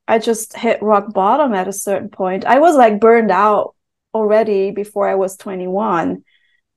i 0.06 0.18
just 0.18 0.56
hit 0.56 0.82
rock 0.82 1.12
bottom 1.14 1.54
at 1.54 1.68
a 1.68 1.72
certain 1.72 2.08
point. 2.08 2.44
I 2.44 2.58
was 2.58 2.76
like 2.76 3.00
burned 3.00 3.30
out 3.30 3.74
already 4.14 4.70
before 4.70 5.08
i 5.08 5.14
was 5.14 5.36
21 5.36 6.24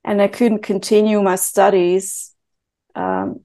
and 0.04 0.22
i 0.22 0.28
couldn't 0.28 0.62
continue 0.62 1.20
my 1.22 1.36
studies 1.36 2.34
um 2.94 3.40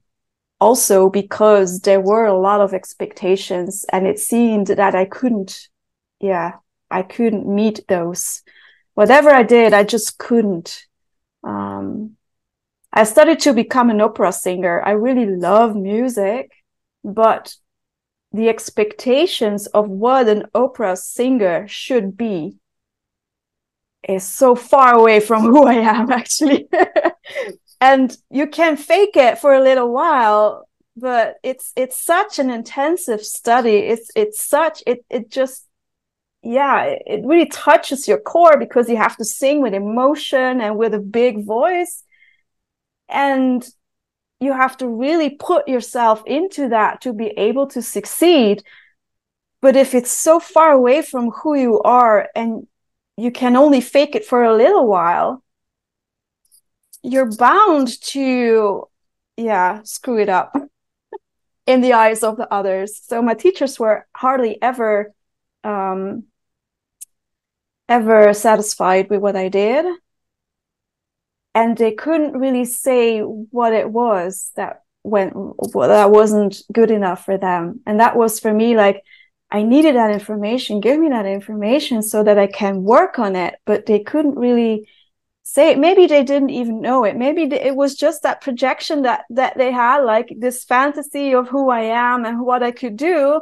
also 0.60 1.08
because 1.08 1.80
there 1.80 2.00
were 2.00 2.26
a 2.26 2.38
lot 2.38 2.60
of 2.60 2.74
expectations 2.74 3.84
and 3.92 4.06
it 4.06 4.18
seemed 4.18 4.68
that 4.68 4.94
i 4.94 5.04
couldn't 5.04 5.68
yeah 6.20 6.52
i 6.90 7.02
couldn't 7.02 7.46
meet 7.46 7.80
those 7.88 8.42
whatever 8.98 9.30
I 9.30 9.44
did, 9.44 9.72
I 9.74 9.84
just 9.84 10.18
couldn't. 10.18 10.84
Um, 11.44 12.16
I 12.92 13.04
started 13.04 13.38
to 13.40 13.52
become 13.52 13.90
an 13.90 14.00
opera 14.00 14.32
singer. 14.32 14.82
I 14.84 14.90
really 14.90 15.24
love 15.24 15.76
music, 15.76 16.50
but 17.04 17.54
the 18.32 18.48
expectations 18.48 19.68
of 19.68 19.88
what 19.88 20.26
an 20.26 20.46
opera 20.52 20.96
singer 20.96 21.68
should 21.68 22.16
be 22.16 22.56
is 24.02 24.24
so 24.24 24.56
far 24.56 24.96
away 24.96 25.20
from 25.20 25.42
who 25.42 25.64
I 25.64 25.74
am 25.74 26.10
actually. 26.20 26.68
and 27.80 28.16
you 28.30 28.48
can 28.48 28.76
fake 28.76 29.16
it 29.16 29.38
for 29.38 29.54
a 29.54 29.62
little 29.62 29.92
while, 29.92 30.68
but 30.96 31.36
it's 31.44 31.72
it's 31.76 32.04
such 32.04 32.40
an 32.40 32.50
intensive 32.50 33.24
study. 33.24 33.76
It's 33.76 34.10
it's 34.16 34.44
such 34.44 34.82
it 34.88 35.04
it 35.08 35.30
just 35.30 35.67
yeah, 36.42 36.84
it 36.84 37.24
really 37.24 37.46
touches 37.46 38.06
your 38.06 38.18
core 38.18 38.56
because 38.58 38.88
you 38.88 38.96
have 38.96 39.16
to 39.16 39.24
sing 39.24 39.60
with 39.60 39.74
emotion 39.74 40.60
and 40.60 40.76
with 40.76 40.94
a 40.94 41.00
big 41.00 41.44
voice. 41.44 42.04
And 43.08 43.66
you 44.40 44.52
have 44.52 44.76
to 44.78 44.88
really 44.88 45.30
put 45.30 45.66
yourself 45.68 46.22
into 46.26 46.68
that 46.68 47.00
to 47.02 47.12
be 47.12 47.28
able 47.28 47.66
to 47.68 47.82
succeed. 47.82 48.62
But 49.60 49.74
if 49.74 49.94
it's 49.94 50.12
so 50.12 50.38
far 50.38 50.70
away 50.70 51.02
from 51.02 51.30
who 51.30 51.56
you 51.56 51.80
are 51.82 52.28
and 52.36 52.66
you 53.16 53.32
can 53.32 53.56
only 53.56 53.80
fake 53.80 54.14
it 54.14 54.24
for 54.24 54.44
a 54.44 54.54
little 54.54 54.86
while, 54.86 55.42
you're 57.02 57.34
bound 57.36 58.00
to, 58.02 58.84
yeah, 59.36 59.82
screw 59.82 60.18
it 60.18 60.28
up. 60.28 60.54
in 61.68 61.82
the 61.82 61.92
eyes 61.92 62.22
of 62.22 62.38
the 62.38 62.52
others. 62.52 62.98
So 63.04 63.20
my 63.20 63.34
teachers 63.34 63.78
were 63.78 64.06
hardly 64.16 64.60
ever 64.62 65.12
um, 65.64 66.24
ever 67.88 68.32
satisfied 68.34 69.10
with 69.10 69.20
what 69.20 69.36
I 69.36 69.48
did. 69.48 69.86
And 71.54 71.76
they 71.76 71.92
couldn't 71.92 72.38
really 72.38 72.64
say 72.64 73.20
what 73.20 73.72
it 73.72 73.90
was 73.90 74.52
that 74.56 74.82
went 75.02 75.32
that 75.74 76.10
wasn't 76.10 76.62
good 76.72 76.90
enough 76.90 77.24
for 77.24 77.38
them. 77.38 77.80
And 77.86 78.00
that 78.00 78.16
was 78.16 78.38
for 78.38 78.52
me 78.52 78.76
like 78.76 79.02
I 79.50 79.62
needed 79.62 79.96
that 79.96 80.10
information. 80.10 80.80
Give 80.80 81.00
me 81.00 81.08
that 81.08 81.26
information 81.26 82.02
so 82.02 82.22
that 82.22 82.38
I 82.38 82.46
can 82.46 82.84
work 82.84 83.18
on 83.18 83.34
it. 83.34 83.54
But 83.64 83.86
they 83.86 84.00
couldn't 84.00 84.36
really 84.36 84.88
say 85.42 85.70
it. 85.70 85.78
Maybe 85.78 86.06
they 86.06 86.22
didn't 86.22 86.50
even 86.50 86.82
know 86.82 87.04
it. 87.04 87.16
Maybe 87.16 87.44
it 87.44 87.74
was 87.74 87.94
just 87.94 88.22
that 88.22 88.42
projection 88.42 89.02
that 89.02 89.24
that 89.30 89.56
they 89.56 89.72
had, 89.72 90.00
like 90.04 90.28
this 90.36 90.64
fantasy 90.64 91.34
of 91.34 91.48
who 91.48 91.70
I 91.70 91.80
am 91.80 92.26
and 92.26 92.44
what 92.44 92.62
I 92.62 92.70
could 92.70 92.96
do. 92.96 93.40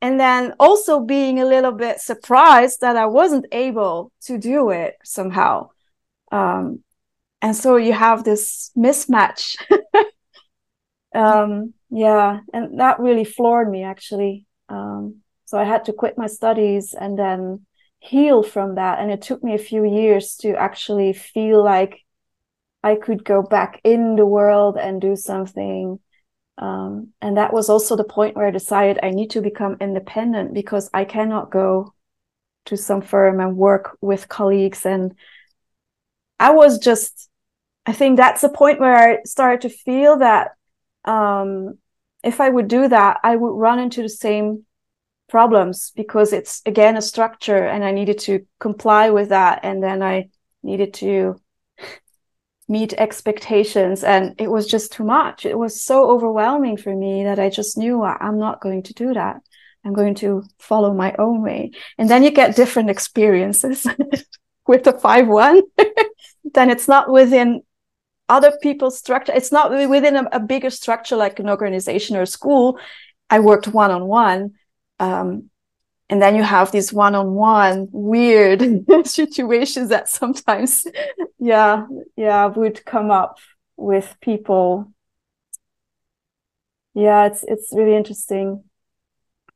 And 0.00 0.20
then 0.20 0.54
also 0.60 1.00
being 1.00 1.40
a 1.40 1.44
little 1.44 1.72
bit 1.72 2.00
surprised 2.00 2.80
that 2.80 2.96
I 2.96 3.06
wasn't 3.06 3.46
able 3.50 4.12
to 4.22 4.38
do 4.38 4.70
it 4.70 4.96
somehow. 5.02 5.70
Um, 6.30 6.84
and 7.42 7.54
so 7.54 7.76
you 7.76 7.92
have 7.92 8.24
this 8.24 8.70
mismatch. 8.76 9.56
um, 11.14 11.74
yeah, 11.90 12.40
and 12.52 12.78
that 12.80 13.00
really 13.00 13.24
floored 13.24 13.70
me 13.70 13.82
actually. 13.82 14.46
Um, 14.68 15.22
so 15.44 15.58
I 15.58 15.64
had 15.64 15.86
to 15.86 15.92
quit 15.92 16.18
my 16.18 16.26
studies 16.26 16.94
and 16.94 17.18
then 17.18 17.66
heal 18.00 18.42
from 18.42 18.74
that. 18.74 19.00
And 19.00 19.10
it 19.10 19.22
took 19.22 19.42
me 19.42 19.54
a 19.54 19.58
few 19.58 19.84
years 19.84 20.36
to 20.42 20.54
actually 20.54 21.12
feel 21.12 21.64
like 21.64 22.04
I 22.82 22.94
could 22.94 23.24
go 23.24 23.42
back 23.42 23.80
in 23.84 24.16
the 24.16 24.26
world 24.26 24.76
and 24.76 25.00
do 25.00 25.16
something. 25.16 25.98
Um, 26.58 27.12
and 27.22 27.36
that 27.36 27.52
was 27.52 27.68
also 27.68 27.94
the 27.94 28.04
point 28.04 28.36
where 28.36 28.46
I 28.46 28.50
decided 28.50 28.98
I 29.02 29.10
need 29.10 29.30
to 29.30 29.40
become 29.40 29.76
independent 29.80 30.54
because 30.54 30.90
I 30.92 31.04
cannot 31.04 31.50
go 31.50 31.94
to 32.66 32.76
some 32.76 33.00
firm 33.00 33.40
and 33.40 33.56
work 33.56 33.96
with 34.00 34.28
colleagues. 34.28 34.84
And 34.84 35.14
I 36.40 36.50
was 36.50 36.78
just, 36.78 37.30
I 37.86 37.92
think 37.92 38.16
that's 38.16 38.42
the 38.42 38.48
point 38.48 38.80
where 38.80 38.96
I 38.96 39.22
started 39.24 39.62
to 39.62 39.76
feel 39.76 40.18
that 40.18 40.50
um, 41.04 41.78
if 42.24 42.40
I 42.40 42.48
would 42.48 42.68
do 42.68 42.88
that, 42.88 43.18
I 43.22 43.36
would 43.36 43.54
run 43.54 43.78
into 43.78 44.02
the 44.02 44.08
same 44.08 44.64
problems 45.28 45.92
because 45.94 46.32
it's 46.32 46.62
again 46.66 46.96
a 46.96 47.02
structure 47.02 47.66
and 47.66 47.84
I 47.84 47.92
needed 47.92 48.18
to 48.20 48.46
comply 48.58 49.10
with 49.10 49.28
that. 49.28 49.60
And 49.62 49.82
then 49.82 50.02
I 50.02 50.30
needed 50.62 50.94
to 50.94 51.40
meet 52.68 52.92
expectations 52.94 54.04
and 54.04 54.34
it 54.38 54.50
was 54.50 54.66
just 54.66 54.92
too 54.92 55.04
much. 55.04 55.46
It 55.46 55.58
was 55.58 55.82
so 55.82 56.10
overwhelming 56.10 56.76
for 56.76 56.94
me 56.94 57.24
that 57.24 57.38
I 57.38 57.48
just 57.48 57.78
knew 57.78 58.02
I'm 58.02 58.38
not 58.38 58.60
going 58.60 58.82
to 58.84 58.94
do 58.94 59.14
that. 59.14 59.40
I'm 59.84 59.94
going 59.94 60.14
to 60.16 60.44
follow 60.58 60.92
my 60.92 61.14
own 61.18 61.42
way. 61.42 61.70
And 61.96 62.10
then 62.10 62.22
you 62.22 62.30
get 62.30 62.56
different 62.56 62.90
experiences 62.90 63.86
with 64.66 64.84
the 64.84 64.92
5 64.92 65.28
1. 65.28 65.62
then 66.54 66.70
it's 66.70 66.88
not 66.88 67.10
within 67.10 67.62
other 68.28 68.52
people's 68.62 68.98
structure. 68.98 69.32
It's 69.34 69.52
not 69.52 69.70
within 69.70 70.16
a, 70.16 70.24
a 70.32 70.40
bigger 70.40 70.70
structure 70.70 71.16
like 71.16 71.38
an 71.38 71.48
organization 71.48 72.16
or 72.16 72.26
school. 72.26 72.78
I 73.30 73.40
worked 73.40 73.68
one 73.68 73.90
on 73.90 74.04
one 74.06 74.52
um, 75.00 75.50
and 76.10 76.22
then 76.22 76.34
you 76.34 76.42
have 76.42 76.72
these 76.72 76.92
one-on-one 76.92 77.88
weird 77.92 78.62
situations 79.06 79.90
that 79.90 80.08
sometimes 80.08 80.86
yeah 81.38 81.86
yeah 82.16 82.46
would 82.46 82.84
come 82.84 83.10
up 83.10 83.38
with 83.76 84.16
people. 84.20 84.92
Yeah 86.94 87.26
it's 87.26 87.44
it's 87.46 87.68
really 87.72 87.96
interesting. 87.96 88.64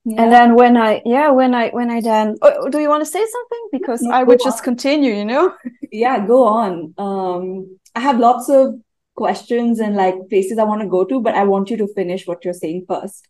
Yeah. 0.04 0.20
and 0.20 0.32
then 0.32 0.56
when 0.56 0.76
i 0.76 1.00
yeah 1.04 1.30
when 1.30 1.54
i 1.54 1.68
when 1.68 1.88
i 1.88 2.00
then 2.00 2.36
oh, 2.42 2.68
do 2.68 2.80
you 2.80 2.88
want 2.88 3.02
to 3.02 3.10
say 3.10 3.24
something? 3.24 3.68
Because 3.70 4.02
no, 4.02 4.10
i 4.10 4.22
would 4.24 4.40
just 4.42 4.64
continue 4.64 5.12
you 5.14 5.24
know? 5.24 5.54
Yeah 5.92 6.26
go 6.26 6.44
on. 6.44 6.94
Um 6.98 7.78
i 7.94 8.00
have 8.00 8.18
lots 8.18 8.48
of 8.48 8.80
questions 9.14 9.78
and 9.78 9.94
like 9.94 10.14
places 10.28 10.58
i 10.58 10.64
want 10.64 10.80
to 10.80 10.88
go 10.88 11.04
to 11.04 11.20
but 11.20 11.34
i 11.34 11.44
want 11.44 11.70
you 11.70 11.76
to 11.76 11.86
finish 11.94 12.26
what 12.26 12.44
you're 12.44 12.54
saying 12.54 12.84
first 12.88 13.28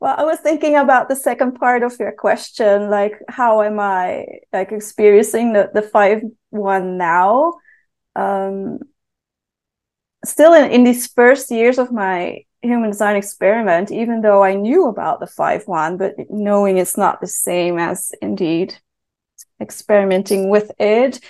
well, 0.00 0.14
I 0.16 0.24
was 0.24 0.40
thinking 0.40 0.76
about 0.76 1.08
the 1.08 1.16
second 1.16 1.54
part 1.54 1.82
of 1.82 1.98
your 1.98 2.12
question, 2.12 2.90
like 2.90 3.18
how 3.28 3.62
am 3.62 3.80
I 3.80 4.26
like 4.52 4.72
experiencing 4.72 5.52
the, 5.52 5.70
the 5.72 5.82
five 5.82 6.22
one 6.50 6.98
now? 6.98 7.54
Um, 8.14 8.80
still 10.24 10.52
in, 10.52 10.70
in 10.70 10.84
these 10.84 11.06
first 11.06 11.50
years 11.50 11.78
of 11.78 11.92
my 11.92 12.44
human 12.62 12.90
design 12.90 13.16
experiment, 13.16 13.90
even 13.90 14.20
though 14.20 14.42
I 14.42 14.54
knew 14.54 14.88
about 14.88 15.20
the 15.20 15.26
five 15.26 15.66
one, 15.66 15.96
but 15.96 16.14
knowing 16.28 16.76
it's 16.76 16.98
not 16.98 17.20
the 17.20 17.26
same 17.26 17.78
as 17.78 18.12
indeed 18.20 18.78
experimenting 19.60 20.50
with 20.50 20.72
it, 20.78 21.20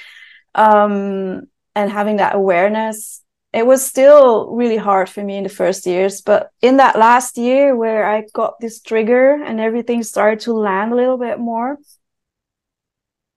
um, 0.54 1.42
and 1.74 1.90
having 1.90 2.16
that 2.16 2.34
awareness 2.34 3.22
it 3.56 3.66
was 3.66 3.84
still 3.84 4.54
really 4.54 4.76
hard 4.76 5.08
for 5.08 5.24
me 5.24 5.36
in 5.36 5.42
the 5.42 5.48
first 5.48 5.86
years 5.86 6.20
but 6.20 6.50
in 6.60 6.76
that 6.76 6.98
last 6.98 7.38
year 7.38 7.74
where 7.74 8.04
i 8.06 8.22
got 8.34 8.60
this 8.60 8.80
trigger 8.80 9.42
and 9.42 9.58
everything 9.60 10.02
started 10.02 10.40
to 10.40 10.52
land 10.52 10.92
a 10.92 10.96
little 10.96 11.16
bit 11.16 11.38
more 11.38 11.78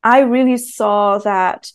i 0.04 0.20
really 0.20 0.58
saw 0.58 1.18
that 1.20 1.72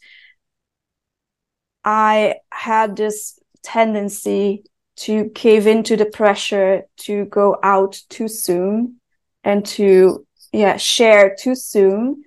i 1.84 2.34
had 2.50 2.96
this 2.96 3.38
tendency 3.62 4.62
to 4.96 5.30
cave 5.30 5.66
into 5.66 5.96
the 5.96 6.06
pressure 6.06 6.82
to 6.98 7.24
go 7.26 7.56
out 7.62 7.98
too 8.10 8.28
soon 8.28 9.00
and 9.42 9.64
to 9.66 10.24
yeah 10.52 10.76
share 10.76 11.34
too 11.38 11.54
soon. 11.54 12.22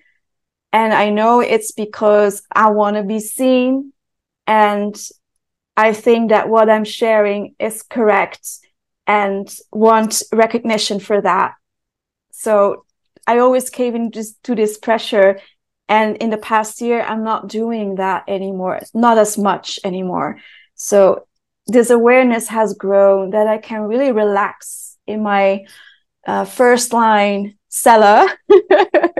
And 0.73 0.93
i 0.93 1.09
know 1.09 1.39
it's 1.39 1.71
because 1.71 2.43
i 2.53 2.69
want 2.69 2.97
to 2.97 3.03
be 3.03 3.19
seen 3.19 3.93
and 4.45 4.95
I 5.77 5.93
think 5.93 6.31
that 6.31 6.49
what 6.49 6.69
I'm 6.69 6.83
sharing 6.83 7.53
is 7.59 7.83
correct 7.83 8.45
and 9.05 9.47
want 9.71 10.23
recognition 10.33 10.99
for 10.99 11.21
that. 11.21 11.53
So 12.31 12.85
I 13.27 13.37
always 13.37 13.69
cave 13.69 13.93
into 13.93 14.23
to 14.43 14.55
this 14.55 14.79
pressure. 14.79 15.39
And 15.87 16.17
in 16.17 16.31
the 16.31 16.37
past 16.37 16.81
year, 16.81 17.01
I'm 17.01 17.23
not 17.23 17.47
doing 17.47 17.95
that 17.95 18.23
anymore, 18.27 18.79
not 18.95 19.19
as 19.19 19.37
much 19.37 19.79
anymore. 19.83 20.39
So 20.75 21.27
this 21.67 21.91
awareness 21.91 22.47
has 22.47 22.73
grown 22.73 23.29
that 23.29 23.47
I 23.47 23.59
can 23.59 23.81
really 23.83 24.11
relax 24.11 24.97
in 25.05 25.21
my 25.21 25.65
uh, 26.25 26.45
first 26.45 26.91
line 26.91 27.57
cellar 27.69 28.27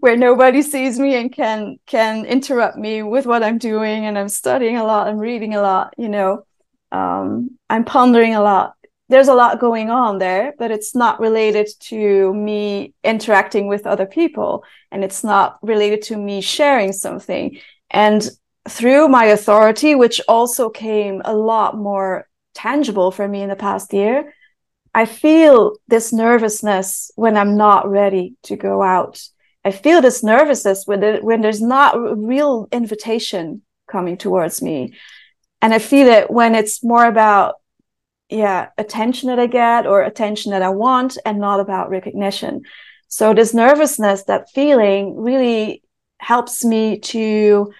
where 0.00 0.16
nobody 0.16 0.62
sees 0.62 0.98
me 0.98 1.16
and 1.16 1.32
can 1.32 1.78
can 1.86 2.24
interrupt 2.24 2.76
me 2.76 3.02
with 3.02 3.26
what 3.26 3.42
I'm 3.42 3.58
doing 3.58 4.06
and 4.06 4.18
I'm 4.18 4.28
studying 4.28 4.76
a 4.76 4.84
lot, 4.84 5.08
I'm 5.08 5.18
reading 5.18 5.54
a 5.54 5.62
lot, 5.62 5.94
you 5.98 6.08
know. 6.08 6.44
Um, 6.92 7.58
I'm 7.68 7.84
pondering 7.84 8.34
a 8.34 8.42
lot. 8.42 8.74
There's 9.08 9.28
a 9.28 9.34
lot 9.34 9.60
going 9.60 9.90
on 9.90 10.18
there, 10.18 10.54
but 10.58 10.70
it's 10.70 10.94
not 10.94 11.20
related 11.20 11.68
to 11.80 12.32
me 12.34 12.94
interacting 13.02 13.66
with 13.66 13.86
other 13.86 14.06
people 14.06 14.64
and 14.90 15.02
it's 15.02 15.24
not 15.24 15.58
related 15.62 16.02
to 16.02 16.16
me 16.16 16.40
sharing 16.40 16.92
something. 16.92 17.58
And 17.90 18.28
through 18.68 19.08
my 19.08 19.26
authority, 19.26 19.94
which 19.94 20.20
also 20.28 20.68
came 20.68 21.22
a 21.24 21.34
lot 21.34 21.76
more 21.76 22.28
tangible 22.54 23.10
for 23.10 23.26
me 23.26 23.42
in 23.42 23.48
the 23.48 23.56
past 23.56 23.92
year, 23.92 24.34
I 24.94 25.06
feel 25.06 25.76
this 25.86 26.12
nervousness 26.12 27.10
when 27.14 27.36
I'm 27.36 27.56
not 27.56 27.88
ready 27.88 28.34
to 28.44 28.56
go 28.56 28.82
out 28.82 29.22
I 29.64 29.70
feel 29.70 30.00
this 30.00 30.22
nervousness 30.22 30.86
when, 30.86 31.00
there, 31.00 31.20
when 31.20 31.40
there's 31.40 31.60
not 31.60 31.96
a 31.96 32.14
real 32.14 32.68
invitation 32.72 33.62
coming 33.90 34.16
towards 34.16 34.62
me. 34.62 34.94
And 35.60 35.74
I 35.74 35.78
feel 35.78 36.08
it 36.08 36.30
when 36.30 36.54
it's 36.54 36.84
more 36.84 37.04
about, 37.04 37.56
yeah, 38.28 38.68
attention 38.78 39.28
that 39.28 39.38
I 39.38 39.46
get 39.46 39.86
or 39.86 40.02
attention 40.02 40.52
that 40.52 40.62
I 40.62 40.68
want 40.68 41.18
and 41.24 41.38
not 41.38 41.60
about 41.60 41.90
recognition. 41.90 42.62
So 43.08 43.34
this 43.34 43.54
nervousness, 43.54 44.24
that 44.24 44.50
feeling 44.50 45.16
really 45.16 45.82
helps 46.18 46.64
me 46.64 46.98
to 46.98 47.72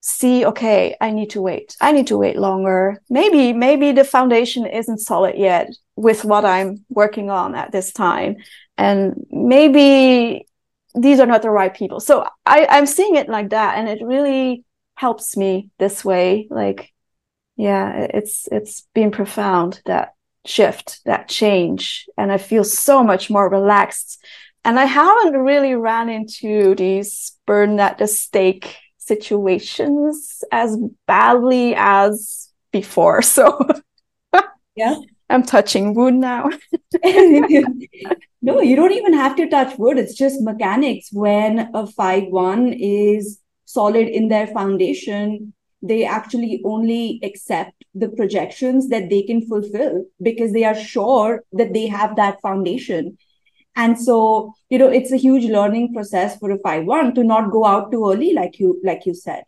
see, 0.00 0.46
okay, 0.46 0.96
I 1.00 1.10
need 1.10 1.30
to 1.30 1.42
wait. 1.42 1.76
I 1.80 1.92
need 1.92 2.06
to 2.08 2.18
wait 2.18 2.38
longer. 2.38 3.02
Maybe, 3.10 3.52
maybe 3.52 3.92
the 3.92 4.04
foundation 4.04 4.66
isn't 4.66 4.98
solid 4.98 5.36
yet 5.36 5.70
with 5.96 6.24
what 6.24 6.44
I'm 6.44 6.84
working 6.88 7.30
on 7.30 7.54
at 7.54 7.72
this 7.72 7.92
time. 7.92 8.36
And 8.76 9.26
maybe 9.30 10.47
these 10.94 11.20
are 11.20 11.26
not 11.26 11.42
the 11.42 11.50
right 11.50 11.74
people. 11.74 12.00
So 12.00 12.26
I, 12.46 12.66
I'm 12.68 12.86
seeing 12.86 13.16
it 13.16 13.28
like 13.28 13.50
that, 13.50 13.78
and 13.78 13.88
it 13.88 14.04
really 14.04 14.64
helps 14.94 15.36
me 15.36 15.70
this 15.78 16.04
way. 16.04 16.48
Like, 16.50 16.92
yeah, 17.56 18.06
it's 18.14 18.48
it's 18.50 18.86
been 18.94 19.10
profound 19.10 19.82
that 19.86 20.14
shift, 20.46 21.00
that 21.04 21.28
change, 21.28 22.06
and 22.16 22.32
I 22.32 22.38
feel 22.38 22.64
so 22.64 23.02
much 23.02 23.30
more 23.30 23.48
relaxed. 23.48 24.24
And 24.64 24.78
I 24.78 24.84
haven't 24.84 25.40
really 25.40 25.74
ran 25.74 26.08
into 26.08 26.74
these 26.74 27.32
burn 27.46 27.78
at 27.80 27.98
the 27.98 28.06
stake 28.06 28.76
situations 28.98 30.42
as 30.52 30.76
badly 31.06 31.74
as 31.76 32.50
before. 32.72 33.22
So 33.22 33.66
yeah 34.76 34.94
I'm 35.30 35.42
touching 35.42 35.94
wood 35.94 36.14
now. 36.14 36.48
no, 38.42 38.60
you 38.60 38.76
don't 38.76 38.92
even 38.92 39.12
have 39.12 39.36
to 39.36 39.48
touch 39.48 39.78
wood. 39.78 39.98
It's 39.98 40.14
just 40.14 40.40
mechanics. 40.40 41.10
When 41.12 41.70
a 41.74 41.86
5 41.86 42.24
1 42.28 42.72
is 42.72 43.40
solid 43.64 44.08
in 44.08 44.28
their 44.28 44.46
foundation, 44.46 45.52
they 45.82 46.04
actually 46.04 46.62
only 46.64 47.20
accept 47.22 47.84
the 47.94 48.08
projections 48.08 48.88
that 48.88 49.10
they 49.10 49.22
can 49.22 49.46
fulfill 49.46 50.04
because 50.22 50.52
they 50.52 50.64
are 50.64 50.74
sure 50.74 51.44
that 51.52 51.72
they 51.74 51.86
have 51.86 52.16
that 52.16 52.40
foundation. 52.40 53.18
And 53.76 54.00
so, 54.00 54.54
you 54.70 54.78
know, 54.78 54.88
it's 54.88 55.12
a 55.12 55.16
huge 55.16 55.44
learning 55.44 55.92
process 55.92 56.38
for 56.38 56.50
a 56.50 56.58
5 56.58 56.84
1 56.84 57.14
to 57.14 57.22
not 57.22 57.52
go 57.52 57.64
out 57.64 57.92
too 57.92 58.10
early, 58.10 58.32
like 58.32 58.58
you 58.58 58.80
like 58.82 59.04
you 59.04 59.14
said 59.14 59.44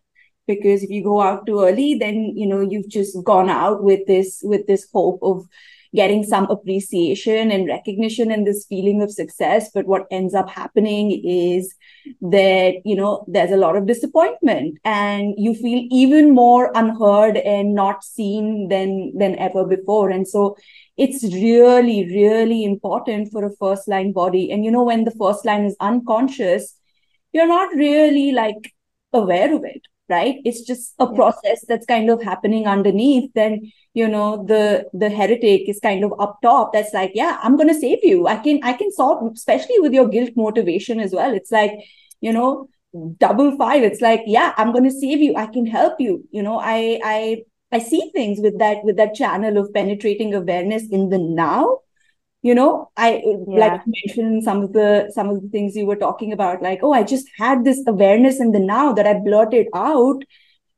because 0.55 0.83
if 0.83 0.91
you 0.91 1.03
go 1.03 1.21
out 1.21 1.47
too 1.47 1.61
early 1.65 1.95
then 1.95 2.33
you 2.37 2.47
know 2.47 2.61
you've 2.61 2.89
just 2.89 3.17
gone 3.25 3.51
out 3.51 3.83
with 3.83 4.07
this 4.07 4.41
with 4.43 4.67
this 4.67 4.87
hope 4.93 5.19
of 5.23 5.47
getting 5.95 6.23
some 6.23 6.45
appreciation 6.51 7.51
and 7.51 7.67
recognition 7.67 8.31
and 8.31 8.47
this 8.47 8.65
feeling 8.67 9.03
of 9.03 9.11
success. 9.11 9.71
But 9.75 9.87
what 9.87 10.07
ends 10.11 10.35
up 10.35 10.49
happening 10.49 11.21
is 11.25 11.75
that 12.21 12.75
you 12.85 12.97
know 12.97 13.25
there's 13.27 13.51
a 13.51 13.57
lot 13.57 13.77
of 13.77 13.87
disappointment 13.87 14.79
and 14.85 15.35
you 15.37 15.55
feel 15.55 15.87
even 15.91 16.35
more 16.35 16.71
unheard 16.75 17.37
and 17.39 17.75
not 17.75 18.05
seen 18.05 18.69
than 18.69 19.13
than 19.19 19.37
ever 19.39 19.65
before. 19.65 20.11
And 20.11 20.27
so 20.27 20.57
it's 20.97 21.25
really 21.25 22.07
really 22.07 22.65
important 22.65 23.33
for 23.33 23.45
a 23.45 23.57
first 23.57 23.89
line 23.89 24.13
body. 24.13 24.51
And 24.51 24.65
you 24.65 24.71
know 24.71 24.85
when 24.85 25.05
the 25.05 25.19
first 25.23 25.45
line 25.45 25.65
is 25.65 25.77
unconscious 25.81 26.77
you're 27.33 27.47
not 27.47 27.75
really 27.75 28.33
like 28.33 28.75
aware 29.13 29.55
of 29.55 29.65
it 29.65 29.83
right? 30.11 30.37
It's 30.45 30.63
just 30.63 30.95
a 30.99 31.07
yeah. 31.07 31.17
process 31.17 31.65
that's 31.67 31.87
kind 31.87 32.11
of 32.11 32.23
happening 32.23 32.67
underneath 32.67 33.31
then 33.35 33.73
you 33.95 34.07
know 34.07 34.45
the 34.47 34.89
the 34.93 35.11
heretic 35.11 35.69
is 35.69 35.81
kind 35.81 36.05
of 36.05 36.13
up 36.21 36.39
top 36.43 36.73
that's 36.73 36.95
like 36.95 37.11
yeah 37.15 37.41
i'm 37.43 37.57
going 37.57 37.69
to 37.69 37.75
save 37.75 37.99
you. 38.03 38.27
I 38.27 38.37
can 38.37 38.61
i 38.63 38.73
can 38.73 38.93
solve 38.93 39.33
especially 39.33 39.79
with 39.81 39.93
your 39.93 40.09
guilt 40.09 40.31
motivation 40.37 41.01
as 41.01 41.13
well. 41.13 41.35
It's 41.35 41.51
like 41.51 41.73
you 42.21 42.33
know 42.33 42.69
double 43.19 43.57
five. 43.57 43.83
It's 43.83 44.01
like 44.01 44.23
yeah 44.27 44.55
i'm 44.57 44.73
going 44.73 44.85
to 44.85 44.91
save 44.91 45.21
you. 45.21 45.37
I 45.37 45.47
can 45.47 45.67
help 45.67 46.01
you. 46.01 46.25
You 46.31 46.43
know 46.43 46.59
i 46.59 47.01
i 47.05 47.43
i 47.73 47.79
see 47.79 48.11
things 48.13 48.41
with 48.41 48.59
that 48.59 48.85
with 48.85 48.97
that 48.97 49.15
channel 49.15 49.59
of 49.59 49.73
penetrating 49.75 50.35
awareness 50.35 50.89
in 50.91 51.09
the 51.09 51.19
now 51.19 51.79
you 52.43 52.55
know 52.55 52.91
i 52.97 53.23
yeah. 53.25 53.59
like 53.59 53.81
mentioned 53.87 54.43
some 54.43 54.63
of 54.63 54.73
the 54.73 55.11
some 55.15 55.29
of 55.29 55.43
the 55.43 55.49
things 55.49 55.77
you 55.77 55.87
were 55.87 55.97
talking 55.97 56.33
about 56.33 56.63
like 56.63 56.81
oh 56.83 56.93
i 56.93 57.03
just 57.03 57.27
had 57.37 57.65
this 57.65 57.83
awareness 57.87 58.41
in 58.41 58.53
the 58.53 58.59
now 58.59 58.93
that 58.93 59.07
i 59.07 59.15
blurted 59.15 59.67
out 59.75 60.23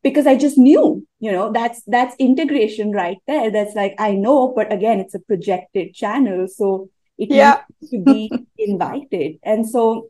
because 0.02 0.26
i 0.26 0.36
just 0.36 0.58
knew 0.58 1.06
you 1.20 1.30
know 1.30 1.52
that's 1.52 1.82
that's 1.86 2.16
integration 2.18 2.90
right 2.92 3.18
there 3.26 3.50
that's 3.50 3.74
like 3.74 3.94
i 3.98 4.12
know 4.12 4.52
but 4.56 4.72
again 4.72 4.98
it's 4.98 5.14
a 5.14 5.20
projected 5.20 5.94
channel 5.94 6.46
so 6.48 6.88
it 7.18 7.30
yeah. 7.30 7.60
needs 7.80 7.90
to 7.90 8.02
be 8.02 8.46
invited 8.58 9.36
and 9.42 9.68
so 9.68 10.08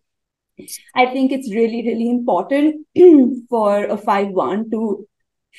i 0.95 1.07
think 1.07 1.33
it's 1.33 1.53
really 1.53 1.83
really 1.87 2.09
important 2.09 2.87
for 3.51 3.85
a 3.85 3.97
5-1 3.97 4.71
to 4.71 5.07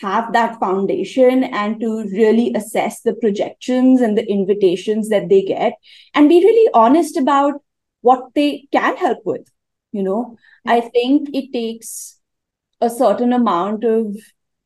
have 0.01 0.33
that 0.33 0.59
foundation 0.59 1.43
and 1.43 1.79
to 1.79 2.03
really 2.11 2.51
assess 2.55 3.01
the 3.01 3.13
projections 3.13 4.01
and 4.01 4.17
the 4.17 4.25
invitations 4.27 5.09
that 5.09 5.29
they 5.29 5.43
get 5.43 5.73
and 6.13 6.29
be 6.29 6.43
really 6.43 6.69
honest 6.73 7.15
about 7.17 7.61
what 8.01 8.33
they 8.33 8.67
can 8.71 8.97
help 8.97 9.19
with 9.23 9.47
you 9.93 10.03
know? 10.03 10.37
I 10.65 10.81
think 10.81 11.29
it 11.33 11.53
takes 11.53 12.19
a 12.81 12.89
certain 12.89 13.31
amount 13.31 13.85
of 13.85 14.17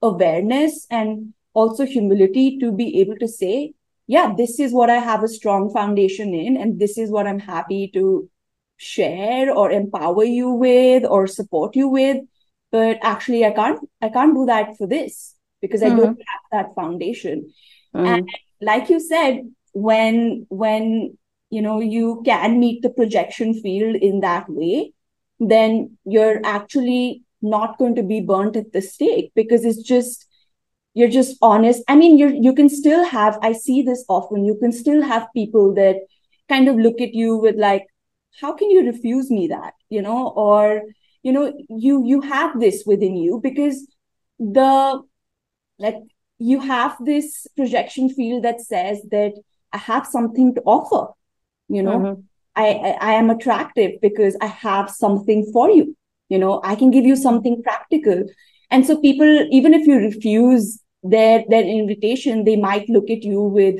awareness 0.01 0.87
and 0.89 1.33
also 1.53 1.85
humility 1.85 2.57
to 2.59 2.71
be 2.71 2.99
able 3.01 3.15
to 3.17 3.27
say 3.27 3.73
yeah 4.05 4.31
this 4.37 4.59
is 4.59 4.71
what 4.71 4.91
i 4.91 4.97
have 4.97 5.23
a 5.23 5.27
strong 5.27 5.71
foundation 5.73 6.35
in 6.35 6.55
and 6.55 6.79
this 6.79 6.99
is 6.99 7.09
what 7.09 7.25
i'm 7.25 7.39
happy 7.39 7.89
to 7.91 8.29
share 8.77 9.51
or 9.51 9.71
empower 9.71 10.23
you 10.23 10.51
with 10.51 11.03
or 11.03 11.25
support 11.25 11.75
you 11.75 11.87
with 11.87 12.17
but 12.77 12.97
actually 13.11 13.43
i 13.49 13.51
can't 13.59 13.79
i 14.07 14.09
can't 14.15 14.35
do 14.39 14.45
that 14.49 14.75
for 14.77 14.87
this 14.95 15.35
because 15.61 15.83
i 15.83 15.87
mm-hmm. 15.87 16.01
don't 16.01 16.27
have 16.33 16.43
that 16.55 16.75
foundation 16.79 17.45
mm-hmm. 17.95 18.05
and 18.05 18.29
like 18.71 18.89
you 18.89 18.99
said 18.99 19.41
when 19.73 20.45
when 20.49 21.17
you 21.49 21.61
know 21.61 21.79
you 21.79 22.21
can 22.25 22.59
meet 22.59 22.81
the 22.81 22.93
projection 22.99 23.53
field 23.65 23.95
in 24.09 24.19
that 24.27 24.49
way 24.49 24.91
then 25.39 25.97
you're 26.03 26.39
actually 26.43 27.23
not 27.41 27.77
going 27.77 27.95
to 27.95 28.03
be 28.03 28.19
burnt 28.19 28.55
at 28.55 28.71
the 28.73 28.81
stake 28.81 29.31
because 29.35 29.63
it's 29.63 29.83
just 29.89 30.25
you're 30.93 31.15
just 31.15 31.37
honest 31.41 31.83
i 31.87 31.95
mean 31.95 32.17
you 32.17 32.29
you 32.47 32.53
can 32.59 32.69
still 32.77 33.03
have 33.05 33.37
i 33.49 33.51
see 33.65 33.81
this 33.89 34.03
often 34.19 34.45
you 34.51 34.55
can 34.61 34.71
still 34.71 35.03
have 35.11 35.27
people 35.35 35.73
that 35.73 35.97
kind 36.49 36.67
of 36.67 36.81
look 36.87 37.01
at 37.07 37.13
you 37.13 37.35
with 37.37 37.55
like 37.55 37.85
how 38.41 38.53
can 38.61 38.71
you 38.71 38.85
refuse 38.85 39.29
me 39.39 39.47
that 39.47 39.73
you 39.97 40.01
know 40.01 40.29
or 40.45 40.81
you 41.27 41.33
know 41.35 41.45
you 41.69 41.95
you 42.05 42.21
have 42.21 42.57
this 42.59 42.83
within 42.85 43.17
you 43.17 43.39
because 43.43 43.85
the 44.39 45.01
like 45.85 45.97
you 46.51 46.59
have 46.59 46.95
this 47.09 47.47
projection 47.57 48.09
field 48.17 48.43
that 48.45 48.61
says 48.61 49.01
that 49.11 49.33
i 49.73 49.77
have 49.77 50.07
something 50.15 50.55
to 50.55 50.61
offer 50.61 51.01
you 51.67 51.83
know? 51.83 51.99
Mm-hmm. 51.99 52.21
I, 52.55 52.67
I 52.89 52.91
i 53.09 53.13
am 53.13 53.29
attractive 53.29 53.91
because 54.01 54.37
i 54.41 54.47
have 54.47 54.89
something 54.89 55.49
for 55.53 55.69
you. 55.69 55.95
You 56.29 56.39
know 56.39 56.61
i 56.63 56.75
can 56.75 56.91
give 56.91 57.05
you 57.05 57.15
something 57.15 57.61
practical. 57.63 58.25
And 58.69 58.85
so 58.85 58.99
people 59.01 59.47
even 59.57 59.73
if 59.73 59.87
you 59.87 59.97
refuse 59.97 60.81
their 61.03 61.43
their 61.49 61.63
invitation 61.63 62.43
they 62.43 62.55
might 62.55 62.89
look 62.89 63.09
at 63.09 63.23
you 63.23 63.41
with 63.41 63.79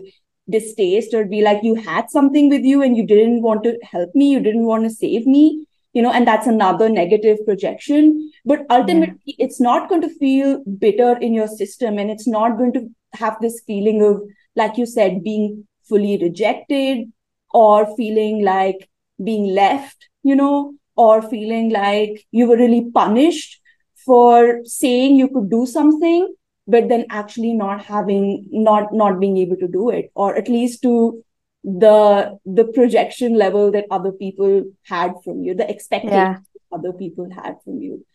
distaste 0.50 1.14
or 1.14 1.26
be 1.26 1.42
like 1.42 1.64
you 1.64 1.76
had 1.76 2.10
something 2.10 2.50
with 2.50 2.70
you 2.74 2.82
and 2.82 2.96
you 2.96 3.06
didn't 3.06 3.42
want 3.42 3.64
to 3.64 3.78
help 3.96 4.16
me. 4.16 4.30
You 4.32 4.40
didn't 4.40 4.66
want 4.66 4.86
to 4.86 4.90
save 4.90 5.28
me 5.28 5.67
you 5.94 6.02
know 6.02 6.12
and 6.12 6.28
that's 6.28 6.48
another 6.48 6.90
negative 6.90 7.38
projection 7.46 8.32
but 8.46 8.66
ultimately 8.70 9.20
yeah. 9.26 9.46
it's 9.46 9.60
not 9.60 9.90
going 9.90 10.02
to 10.02 10.18
feel 10.20 10.64
bitter 10.86 11.18
in 11.18 11.34
your 11.34 11.48
system 11.48 11.98
and 11.98 12.12
it's 12.12 12.28
not 12.28 12.58
going 12.58 12.74
to 12.74 12.88
have 13.14 13.38
this 13.42 13.62
feeling 13.66 14.02
of 14.02 14.22
like 14.56 14.78
you 14.78 14.86
said 14.86 15.24
being 15.24 15.66
fully 15.90 16.18
rejected 16.22 17.12
or 17.52 17.96
feeling 17.96 18.44
like 18.44 18.90
being 19.24 19.54
left 19.54 20.10
you 20.24 20.36
know 20.36 20.74
or 20.96 21.22
feeling 21.22 21.70
like 21.70 22.26
you 22.32 22.48
were 22.48 22.58
really 22.58 22.90
punished 22.92 23.62
for 24.06 24.60
saying 24.64 25.16
you 25.16 25.30
could 25.30 25.50
do 25.50 25.66
something 25.66 26.34
but 26.68 26.90
then 26.90 27.06
actually 27.10 27.54
not 27.54 27.84
having 27.84 28.46
not 28.52 28.94
not 28.94 29.20
being 29.20 29.38
able 29.38 29.56
to 29.56 29.68
do 29.68 29.90
it 29.90 30.12
or 30.16 30.36
at 30.36 30.50
least 30.50 30.82
to 30.82 31.24
the 31.64 32.38
the 32.46 32.66
projection 32.66 33.38
level 33.38 33.72
that 33.72 33.86
other 33.92 34.12
people 34.12 34.64
had 34.84 35.14
from 35.24 35.44
you 35.44 35.54
the 35.54 35.70
expectations 35.70 36.14
yeah. 36.14 36.78
other 36.78 36.94
people 36.94 37.30
had 37.30 37.56
from 37.64 37.80
you 37.80 38.06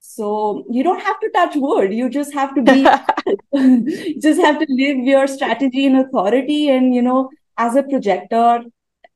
so 0.00 0.64
you 0.70 0.82
don't 0.82 1.02
have 1.02 1.18
to 1.20 1.30
touch 1.30 1.54
wood 1.56 1.92
you 1.92 2.08
just 2.08 2.32
have 2.32 2.54
to 2.54 2.62
be 2.62 2.82
just 4.20 4.40
have 4.40 4.58
to 4.58 4.66
live 4.68 4.98
your 4.98 5.26
strategy 5.26 5.84
in 5.84 5.96
authority 5.96 6.68
and 6.68 6.94
you 6.94 7.02
know 7.02 7.30
as 7.58 7.76
a 7.76 7.82
projector 7.82 8.62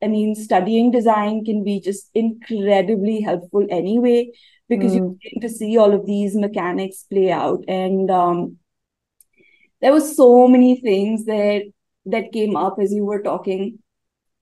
i 0.02 0.06
mean 0.06 0.34
studying 0.34 0.90
design 0.90 1.44
can 1.44 1.64
be 1.64 1.80
just 1.80 2.10
incredibly 2.14 3.20
helpful 3.20 3.66
anyway 3.70 4.30
because 4.68 4.92
mm. 4.92 4.96
you 4.96 5.18
get 5.22 5.40
to 5.40 5.48
see 5.48 5.76
all 5.76 5.92
of 5.92 6.06
these 6.06 6.34
mechanics 6.36 7.04
play 7.10 7.30
out 7.30 7.64
and 7.66 8.10
um, 8.10 8.56
there 9.80 9.92
were 9.92 10.00
so 10.00 10.46
many 10.46 10.80
things 10.80 11.24
that 11.24 11.62
that 12.06 12.32
came 12.32 12.56
up 12.56 12.76
as 12.80 12.92
you 12.92 13.04
were 13.04 13.22
talking. 13.22 13.78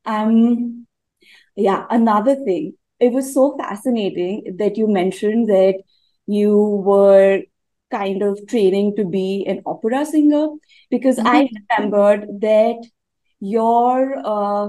Um, 0.05 0.87
yeah, 1.57 1.87
another 1.91 2.37
thing. 2.37 2.75
It 3.01 3.13
was 3.13 3.33
so 3.33 3.57
fascinating 3.57 4.57
that 4.59 4.77
you 4.77 4.89
mentioned 4.89 5.49
that 5.49 5.83
you 6.27 6.57
were 6.57 7.43
kind 7.91 8.23
of 8.23 8.39
training 8.47 8.97
to 8.97 9.05
be 9.05 9.45
an 9.47 9.63
opera 9.65 10.05
singer 10.05 10.49
because 10.91 11.17
mm-hmm. 11.17 11.27
I 11.27 11.49
remembered 11.79 12.27
that 12.41 12.87
your 13.41 14.15
uh, 14.25 14.69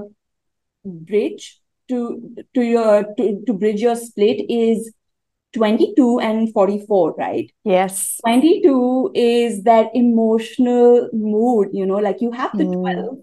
bridge 0.84 1.60
to 1.88 2.36
to 2.54 2.62
your 2.62 3.14
to, 3.16 3.42
to 3.46 3.52
bridge 3.52 3.80
your 3.80 3.96
split 3.96 4.40
is 4.48 4.92
22 5.52 6.20
and 6.20 6.52
44 6.52 7.14
right 7.18 7.50
yes 7.64 8.18
22 8.24 9.10
is 9.14 9.64
that 9.64 9.90
emotional 9.94 11.08
mood 11.12 11.68
you 11.72 11.84
know 11.84 11.96
like 11.96 12.20
you 12.20 12.30
have 12.30 12.56
the 12.56 12.64
mm. 12.64 12.80
12 12.80 13.18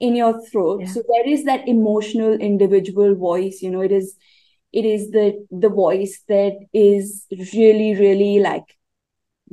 in 0.00 0.16
your 0.16 0.44
throat 0.46 0.80
yeah. 0.82 0.86
so 0.86 1.02
there 1.08 1.28
is 1.28 1.44
that 1.44 1.66
emotional 1.66 2.32
individual 2.34 3.14
voice 3.14 3.62
you 3.62 3.70
know 3.70 3.80
it 3.80 3.92
is 3.92 4.16
it 4.72 4.84
is 4.84 5.10
the 5.10 5.46
the 5.50 5.68
voice 5.68 6.22
that 6.28 6.58
is 6.74 7.26
really 7.54 7.94
really 7.94 8.38
like 8.40 8.76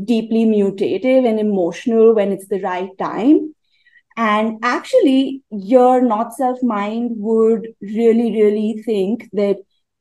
deeply 0.03 0.45
mutative 0.45 1.27
and 1.27 1.39
emotional 1.39 2.13
when 2.15 2.31
it's 2.31 2.47
the 2.47 2.61
right 2.61 2.89
time 2.97 3.53
and 4.17 4.57
actually 4.63 5.41
your 5.51 6.01
not 6.01 6.33
self 6.33 6.61
mind 6.61 7.11
would 7.15 7.67
really 7.81 8.31
really 8.31 8.81
think 8.85 9.29
that 9.31 9.57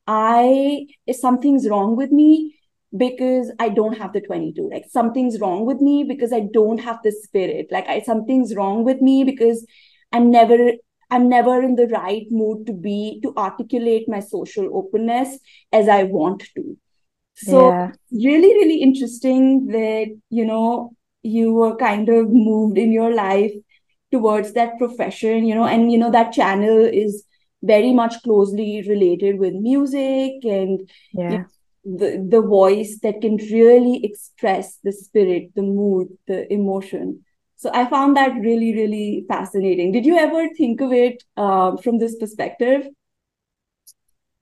I 0.08 0.86
something's 1.12 1.68
wrong 1.68 1.96
with 1.96 2.12
me 2.12 2.56
because 2.96 3.52
I 3.60 3.70
don't 3.70 3.98
have 3.98 4.14
the 4.14 4.22
22. 4.22 4.68
Like 4.72 4.86
something's 4.90 5.40
wrong 5.40 5.66
with 5.66 5.80
me 5.80 6.04
because 6.04 6.32
I 6.32 6.40
don't 6.52 6.78
have 6.78 7.00
the 7.04 7.12
spirit. 7.12 7.68
Like 7.70 7.88
I 7.88 8.00
something's 8.02 8.56
wrong 8.56 8.84
with 8.84 9.02
me 9.02 9.24
because 9.24 9.66
I'm 10.12 10.30
never 10.30 10.72
I'm 11.10 11.28
never 11.28 11.62
in 11.62 11.76
the 11.76 11.88
right 11.88 12.26
mood 12.30 12.66
to 12.66 12.74
be 12.74 13.20
to 13.22 13.34
articulate 13.36 14.08
my 14.08 14.20
social 14.20 14.70
openness 14.76 15.38
as 15.72 15.88
I 15.88 16.04
want 16.04 16.44
to. 16.56 16.78
So 17.36 17.72
Yeah. 17.72 17.92
really, 18.12 18.54
really 18.54 18.82
interesting 18.82 19.66
that 19.68 20.08
you 20.30 20.44
know 20.46 20.92
you 21.22 21.54
were 21.54 21.76
kind 21.76 22.08
of 22.08 22.30
moved 22.30 22.78
in 22.78 22.92
your 22.92 23.14
life 23.14 23.52
towards 24.12 24.52
that 24.54 24.78
profession, 24.78 25.46
you 25.46 25.54
know, 25.54 25.66
and 25.66 25.92
you 25.92 25.98
know 25.98 26.10
that 26.10 26.32
channel 26.32 26.84
is 26.84 27.24
very 27.62 27.92
much 27.92 28.22
closely 28.22 28.84
related 28.88 29.38
with 29.38 29.54
music 29.54 30.44
and 30.44 30.88
Yeah. 31.12 31.44
the 31.84 32.24
the 32.28 32.40
voice 32.42 32.98
that 33.02 33.20
can 33.20 33.36
really 33.36 34.04
express 34.04 34.78
the 34.84 34.92
spirit, 34.92 35.54
the 35.54 35.62
mood, 35.62 36.08
the 36.26 36.52
emotion. 36.52 37.24
So 37.56 37.70
I 37.74 37.88
found 37.88 38.16
that 38.16 38.34
really, 38.40 38.72
really 38.74 39.24
fascinating. 39.28 39.92
Did 39.92 40.06
you 40.06 40.16
ever 40.16 40.48
think 40.56 40.80
of 40.80 40.92
it 40.92 41.24
uh, 41.36 41.76
from 41.78 41.98
this 41.98 42.16
perspective? 42.16 42.88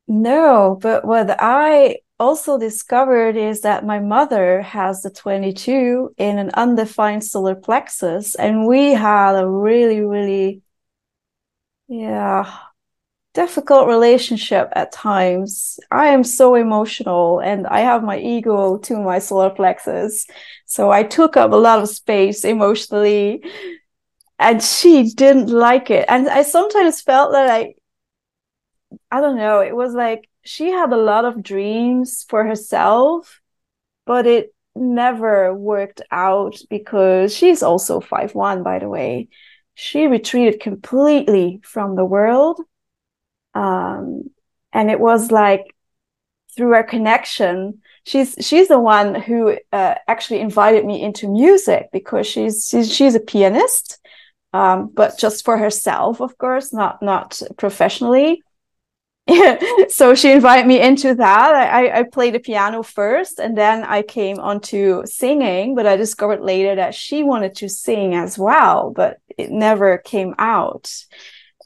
No, 0.08 0.78
but 0.80 1.04
what 1.04 1.36
I 1.40 1.98
also 2.18 2.58
discovered 2.58 3.36
is 3.36 3.62
that 3.62 3.84
my 3.84 3.98
mother 3.98 4.62
has 4.62 5.02
the 5.02 5.10
22 5.10 6.14
in 6.16 6.38
an 6.38 6.50
undefined 6.54 7.24
solar 7.24 7.54
plexus, 7.54 8.34
and 8.36 8.66
we 8.66 8.92
had 8.94 9.34
a 9.36 9.48
really, 9.48 10.00
really, 10.00 10.62
yeah, 11.88 12.44
difficult 13.37 13.87
relationship 13.87 14.72
at 14.72 14.93
times. 14.93 15.78
I 15.91 16.07
am 16.07 16.24
so 16.24 16.55
emotional 16.55 17.41
and 17.41 17.66
I 17.66 17.80
have 17.80 18.03
my 18.03 18.18
ego 18.18 18.78
to 18.78 18.97
my 18.99 19.18
solar 19.18 19.51
plexus. 19.51 20.26
So 20.64 20.91
I 20.91 21.03
took 21.03 21.37
up 21.37 21.53
a 21.53 21.57
lot 21.57 21.80
of 21.80 21.91
space 21.91 22.45
emotionally, 22.45 23.45
and 24.39 24.62
she 24.62 25.11
didn't 25.22 25.51
like 25.51 25.91
it. 25.91 26.07
And 26.09 26.28
I 26.28 26.43
sometimes 26.43 27.03
felt 27.03 27.32
that 27.32 27.49
I 27.51 27.74
I 29.11 29.20
don't 29.20 29.37
know. 29.37 29.61
It 29.61 29.76
was 29.76 29.93
like 29.95 30.28
she 30.45 30.70
had 30.70 30.93
a 30.93 30.97
lot 30.97 31.24
of 31.26 31.43
dreams 31.43 32.24
for 32.28 32.45
herself, 32.45 33.41
but 34.07 34.26
it 34.26 34.55
never 34.74 35.55
worked 35.55 36.01
out 36.11 36.57
because 36.70 37.37
she's 37.37 37.62
also 37.62 38.01
five 38.01 38.34
one, 38.34 38.62
by 38.62 38.78
the 38.78 38.89
way. 38.89 39.28
She 39.74 40.07
retreated 40.07 40.61
completely 40.61 41.61
from 41.62 41.97
the 41.97 42.05
world. 42.05 42.61
Um, 43.57 44.30
and 44.72 44.90
it 44.90 45.00
was 45.00 45.32
like 45.32 45.74
through 46.54 46.74
our 46.74 46.84
connection, 46.84 47.80
she's 48.04 48.36
she's 48.40 48.68
the 48.68 48.78
one 48.78 49.14
who 49.14 49.57
uh, 49.72 49.94
actually 50.07 50.40
invited 50.40 50.84
me 50.84 51.02
into 51.02 51.26
music 51.28 51.88
because 51.90 52.26
she's 52.26 52.68
she's, 52.68 52.94
she's 52.94 53.14
a 53.14 53.20
pianist, 53.20 53.98
um, 54.52 54.90
but 54.92 55.18
just 55.18 55.44
for 55.44 55.57
herself, 55.57 56.20
of 56.20 56.36
course, 56.36 56.72
not 56.74 57.00
not 57.02 57.40
professionally. 57.57 58.42
so 59.88 60.14
she 60.14 60.30
invited 60.30 60.66
me 60.66 60.80
into 60.80 61.14
that. 61.14 61.54
I, 61.54 62.00
I 62.00 62.02
played 62.04 62.34
the 62.34 62.38
piano 62.38 62.82
first 62.84 63.40
and 63.40 63.59
then 63.59 63.82
I 63.82 64.02
came 64.02 64.38
onto 64.38 65.04
singing, 65.04 65.74
but 65.74 65.84
I 65.84 65.96
discovered 65.96 66.42
later 66.42 66.76
that 66.76 66.94
she 66.94 67.24
wanted 67.24 67.57
to 67.57 67.68
sing 67.68 68.14
as 68.14 68.38
well, 68.38 68.92
but 68.94 69.18
it 69.36 69.50
never 69.50 69.98
came 69.98 70.34
out. 70.38 70.92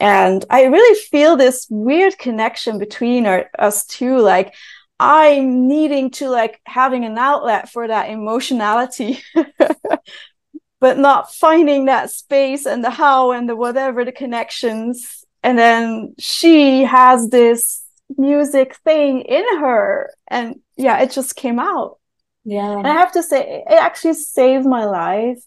And 0.00 0.44
I 0.48 0.64
really 0.64 0.98
feel 0.98 1.36
this 1.36 1.66
weird 1.70 2.18
connection 2.18 2.78
between 2.78 3.26
our, 3.26 3.50
us 3.58 3.84
two. 3.84 4.18
Like 4.18 4.54
I'm 4.98 5.68
needing 5.68 6.10
to 6.12 6.28
like 6.30 6.60
having 6.64 7.04
an 7.04 7.18
outlet 7.18 7.70
for 7.70 7.86
that 7.86 8.10
emotionality, 8.10 9.22
but 10.80 10.98
not 10.98 11.32
finding 11.32 11.84
that 11.84 12.10
space 12.10 12.66
and 12.66 12.82
the 12.82 12.90
how 12.90 13.32
and 13.32 13.48
the 13.48 13.54
whatever 13.56 14.04
the 14.04 14.12
connections 14.12 15.24
and 15.42 15.58
then 15.58 16.14
she 16.18 16.82
has 16.84 17.28
this 17.30 17.82
music 18.16 18.76
thing 18.84 19.20
in 19.20 19.44
her 19.60 20.12
and 20.28 20.56
yeah 20.76 20.98
it 20.98 21.10
just 21.10 21.36
came 21.36 21.58
out 21.58 21.98
Yeah. 22.44 22.78
and 22.78 22.86
i 22.86 22.92
have 22.92 23.12
to 23.12 23.22
say 23.22 23.62
it 23.68 23.72
actually 23.72 24.14
saved 24.14 24.66
my 24.66 24.84
life 24.84 25.38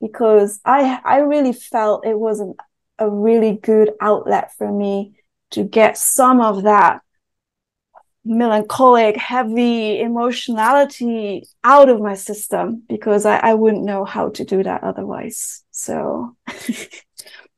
because 0.00 0.60
i 0.64 0.98
i 1.04 1.18
really 1.18 1.52
felt 1.52 2.04
it 2.04 2.18
was 2.18 2.40
an, 2.40 2.54
a 2.98 3.10
really 3.10 3.54
good 3.54 3.92
outlet 4.00 4.52
for 4.56 4.70
me 4.70 5.14
to 5.50 5.64
get 5.64 5.96
some 5.96 6.40
of 6.40 6.64
that 6.64 7.00
melancholic 8.24 9.16
heavy 9.16 10.00
emotionality 10.00 11.46
out 11.62 11.90
of 11.90 12.00
my 12.00 12.14
system 12.14 12.82
because 12.88 13.26
i, 13.26 13.36
I 13.36 13.52
wouldn't 13.52 13.84
know 13.84 14.06
how 14.06 14.30
to 14.30 14.44
do 14.46 14.62
that 14.62 14.82
otherwise 14.82 15.62
so 15.70 16.36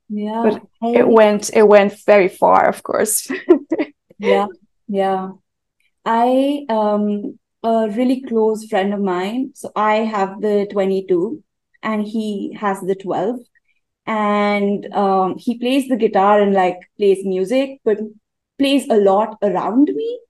Yeah. 0.09 0.43
But 0.45 0.62
it 0.95 1.09
went 1.09 1.51
it 1.53 1.66
went 1.66 1.95
very 2.07 2.28
far 2.28 2.68
of 2.68 2.82
course 2.84 3.28
Yeah, 4.18 4.47
yeah. 4.89 5.30
I 6.05 6.64
um 6.68 7.39
a 7.62 7.89
really 7.91 8.22
close 8.22 8.66
friend 8.66 8.95
of 8.95 9.01
mine. 9.01 9.53
So 9.55 9.72
I 9.74 9.97
have 9.97 10.41
the 10.41 10.68
22 10.70 11.43
and 11.82 12.07
he 12.07 12.57
has 12.59 12.80
the 12.80 12.95
12. 12.95 13.41
And 14.07 14.86
um 14.94 15.36
he 15.38 15.59
plays 15.59 15.88
the 15.88 15.96
guitar 15.96 16.40
and 16.40 16.52
like 16.54 16.78
plays 16.98 17.24
music, 17.24 17.80
but 17.84 17.98
plays 18.59 18.88
a 18.88 18.96
lot 18.96 19.36
around 19.42 19.90
me. 19.94 20.20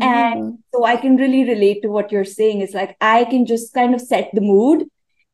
And 0.00 0.24
Mm. 0.34 0.58
so 0.74 0.84
I 0.84 0.96
can 0.96 1.16
really 1.16 1.44
relate 1.44 1.82
to 1.82 1.88
what 1.88 2.12
you're 2.12 2.24
saying. 2.24 2.60
It's 2.60 2.74
like 2.74 2.96
I 3.00 3.24
can 3.24 3.46
just 3.46 3.72
kind 3.74 3.94
of 3.94 4.00
set 4.00 4.30
the 4.34 4.40
mood 4.40 4.84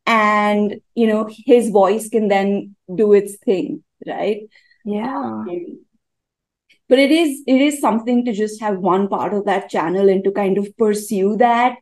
and 0.06 0.80
you 0.94 1.06
know 1.06 1.28
his 1.46 1.70
voice 1.70 2.08
can 2.08 2.28
then 2.28 2.76
do 2.94 3.12
its 3.12 3.36
thing, 3.38 3.84
right? 4.06 4.42
yeah 4.84 5.44
but 6.88 6.98
it 6.98 7.10
is 7.10 7.42
it 7.46 7.60
is 7.60 7.80
something 7.80 8.24
to 8.24 8.32
just 8.32 8.60
have 8.60 8.78
one 8.78 9.08
part 9.08 9.34
of 9.34 9.44
that 9.44 9.68
channel 9.70 10.08
and 10.08 10.24
to 10.24 10.30
kind 10.32 10.58
of 10.58 10.68
pursue 10.76 11.36
that 11.36 11.76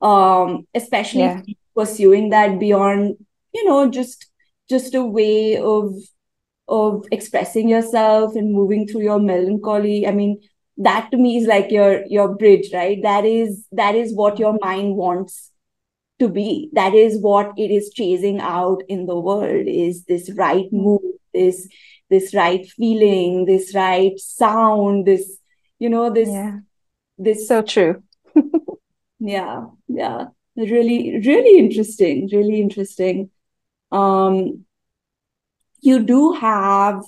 um 0.00 0.66
especially 0.74 1.28
Yeah. 1.28 1.42
pursuing 1.76 2.30
that 2.30 2.58
beyond 2.58 3.16
you 3.54 3.64
know 3.68 3.88
just 3.90 4.26
just 4.68 4.94
a 4.94 5.04
way 5.04 5.56
of 5.56 5.94
of 6.68 7.04
expressing 7.12 7.68
yourself 7.68 8.34
and 8.34 8.52
moving 8.52 8.86
through 8.86 9.02
your 9.02 9.20
melancholy. 9.20 10.06
I 10.06 10.12
mean 10.12 10.40
that 10.78 11.10
to 11.10 11.16
me 11.16 11.36
is 11.36 11.46
like 11.46 11.70
your 11.70 12.04
your 12.06 12.34
bridge 12.34 12.72
right? 12.72 13.02
That 13.02 13.24
is 13.24 13.66
that 13.72 13.94
is 13.94 14.14
what 14.14 14.38
your 14.38 14.58
mind 14.60 14.96
wants 14.96 15.50
to 16.18 16.28
be. 16.28 16.70
That 16.72 16.94
is 16.94 17.18
what 17.20 17.52
it 17.58 17.70
is 17.70 17.90
chasing 17.94 18.40
out 18.40 18.82
in 18.88 19.06
the 19.06 19.18
world 19.18 19.66
is 19.66 20.04
this 20.04 20.30
right 20.36 20.72
mood 20.72 21.00
this 21.34 21.68
this 22.10 22.34
right 22.34 22.66
feeling 22.66 23.46
this 23.46 23.74
right 23.74 24.18
sound 24.18 25.06
this 25.06 25.38
you 25.78 25.88
know 25.88 26.10
this 26.10 26.28
yeah. 26.28 26.58
this 27.18 27.48
so 27.48 27.62
true. 27.62 28.02
Yeah 29.24 29.66
yeah. 29.86 30.26
Really 30.56 31.20
really 31.24 31.58
interesting 31.58 32.28
really 32.32 32.60
interesting 32.60 33.30
um 33.92 34.64
you 35.80 36.04
do 36.04 36.32
have 36.32 37.02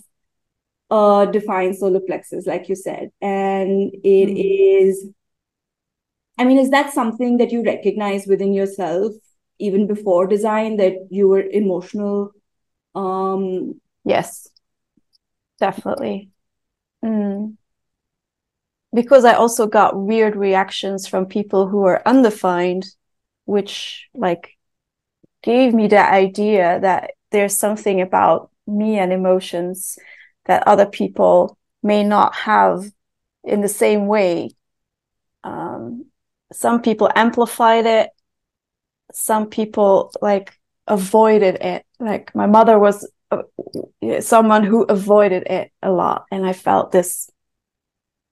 a 0.91 1.28
defined 1.32 1.76
solar 1.76 2.01
plexus 2.01 2.47
like 2.47 2.68
you 2.68 2.74
said 2.76 3.11
and 3.20 3.93
it 4.05 4.28
Mhm. 4.28 4.37
is 4.39 5.07
i 6.39 6.45
mean 6.45 6.59
is 6.59 6.70
that 6.70 6.93
something 6.93 7.37
that 7.39 7.53
you 7.53 7.62
recognize 7.62 8.26
within 8.26 8.53
yourself 8.53 9.12
even 9.59 9.87
before 9.87 10.26
design 10.26 10.76
that 10.76 10.95
you 11.11 11.28
were 11.28 11.43
emotional 11.62 12.30
um 12.95 13.80
yes 14.05 14.49
definitely 15.59 16.30
Mm. 17.05 17.57
because 18.93 19.24
i 19.24 19.32
also 19.35 19.66
got 19.66 19.97
weird 19.99 20.37
reactions 20.37 21.07
from 21.07 21.26
people 21.26 21.68
who 21.68 21.85
are 21.85 22.03
undefined 22.07 22.87
which 23.45 24.09
like 24.14 24.53
gave 25.45 25.74
me 25.74 25.88
that 25.88 26.12
idea 26.12 26.80
that 26.80 27.12
there's 27.30 27.57
something 27.57 28.01
about 28.01 28.51
me 28.66 28.99
and 28.99 29.12
emotions 29.12 29.99
that 30.47 30.66
other 30.66 30.86
people 30.86 31.59
may 31.82 32.03
not 32.03 32.34
have 32.34 32.90
in 33.45 33.61
the 33.61 33.68
same 33.68 34.07
way. 34.07 34.51
Um, 35.45 36.07
some 36.53 36.80
people 36.80 37.11
amplified 37.14 37.84
it. 37.84 38.11
Some 39.12 39.49
people 39.51 40.12
like 40.22 40.59
avoided 40.86 41.57
it. 41.57 41.84
Like 42.01 42.34
my 42.34 42.47
mother 42.47 42.78
was 42.78 43.07
uh, 43.30 43.42
someone 44.20 44.64
who 44.64 44.84
avoided 44.84 45.47
it 45.47 45.72
a 45.82 45.90
lot, 45.90 46.24
and 46.30 46.47
I 46.47 46.55
felt 46.55 46.90
this 46.90 47.30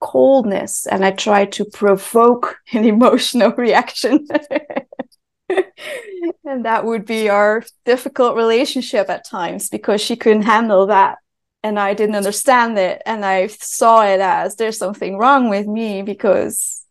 coldness, 0.01 0.87
and 0.87 1.05
I 1.05 1.11
tried 1.11 1.53
to 1.53 1.67
provoke 1.67 2.57
an 2.73 2.87
emotional 2.87 3.53
reaction. 3.53 4.27
and 6.45 6.65
that 6.65 6.85
would 6.85 7.05
be 7.05 7.29
our 7.29 7.63
difficult 7.85 8.37
relationship 8.37 9.09
at 9.11 9.25
times 9.25 9.69
because 9.69 10.01
she 10.01 10.17
couldn't 10.17 10.43
handle 10.43 10.87
that 10.87 11.19
and 11.63 11.79
I 11.79 11.95
didn't 11.95 12.17
understand 12.17 12.79
it 12.79 13.03
and 13.07 13.25
I 13.25 13.47
saw 13.47 14.05
it 14.05 14.21
as 14.21 14.57
there's 14.57 14.79
something 14.79 15.17
wrong 15.17 15.49
with 15.49 15.67
me 15.67 16.03
because 16.03 16.85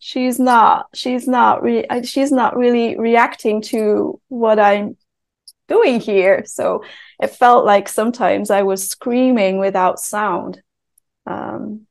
she's 0.00 0.38
not 0.38 0.86
she's 0.94 1.26
not 1.26 1.62
really 1.62 1.86
she's 2.04 2.30
not 2.30 2.56
really 2.56 2.98
reacting 2.98 3.62
to 3.62 4.20
what 4.28 4.58
I'm 4.58 4.96
doing 5.68 6.00
here? 6.00 6.44
So 6.46 6.82
it 7.20 7.28
felt 7.28 7.64
like 7.64 7.88
sometimes 7.88 8.50
I 8.50 8.62
was 8.62 8.88
screaming 8.88 9.58
without 9.58 10.00
sound. 10.00 10.62
Um, 11.26 11.86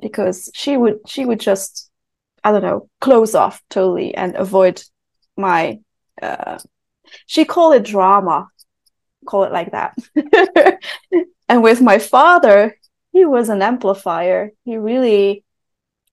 because 0.00 0.48
she 0.54 0.76
would 0.76 1.00
she 1.06 1.24
would 1.24 1.40
just 1.40 1.90
I 2.44 2.52
don't 2.52 2.62
know 2.62 2.88
close 3.00 3.34
off 3.34 3.60
totally 3.68 4.14
and 4.14 4.36
avoid 4.36 4.82
my 5.38 5.80
uh, 6.20 6.58
she 7.26 7.44
called 7.44 7.74
it 7.74 7.84
drama. 7.84 8.48
Call 9.26 9.44
it 9.44 9.52
like 9.52 9.72
that. 9.72 9.96
And 11.50 11.62
with 11.62 11.80
my 11.80 11.98
father 11.98 12.76
he 13.12 13.24
was 13.24 13.48
an 13.48 13.62
amplifier. 13.62 14.52
He 14.64 14.76
really 14.76 15.44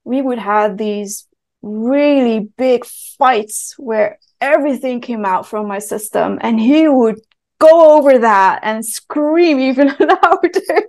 we 0.04 0.22
would 0.22 0.40
have 0.40 0.78
these 0.78 1.28
really 1.62 2.40
big 2.40 2.86
fights 2.86 3.74
where 3.78 4.20
everything 4.40 5.02
came 5.02 5.26
out 5.26 5.48
from 5.48 5.68
my 5.68 5.80
system 5.80 6.38
and 6.42 6.60
he 6.60 6.88
would 6.88 7.20
go 7.60 7.98
over 7.98 8.20
that 8.20 8.60
and 8.64 8.86
scream 8.86 9.60
even 9.60 9.88
louder. 10.00 10.82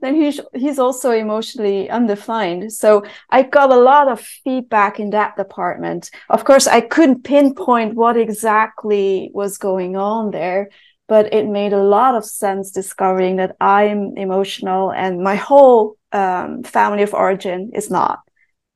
Then 0.00 0.14
he's 0.14 0.40
he's 0.54 0.78
also 0.78 1.10
emotionally 1.10 1.90
undefined. 1.90 2.72
So 2.72 3.04
i 3.30 3.42
got 3.42 3.72
a 3.72 3.76
lot 3.76 4.08
of 4.08 4.20
feedback 4.20 5.00
in 5.00 5.10
that 5.10 5.36
department. 5.36 6.10
Of 6.30 6.44
course 6.44 6.66
i 6.66 6.80
couldn't 6.80 7.24
pinpoint 7.24 7.94
what 7.94 8.16
exactly 8.16 9.30
was 9.32 9.58
going 9.58 9.96
on 9.96 10.30
there 10.30 10.70
but 11.06 11.34
it 11.34 11.46
made 11.46 11.74
a 11.74 11.82
lot 11.82 12.14
of 12.14 12.24
sense 12.24 12.70
discovering 12.70 13.36
that 13.36 13.54
i'm 13.60 14.16
emotional 14.16 14.90
and 14.90 15.22
my 15.22 15.34
whole 15.36 15.96
um, 16.12 16.62
family 16.62 17.02
of 17.02 17.12
origin 17.12 17.72
is 17.74 17.90
not. 17.90 18.20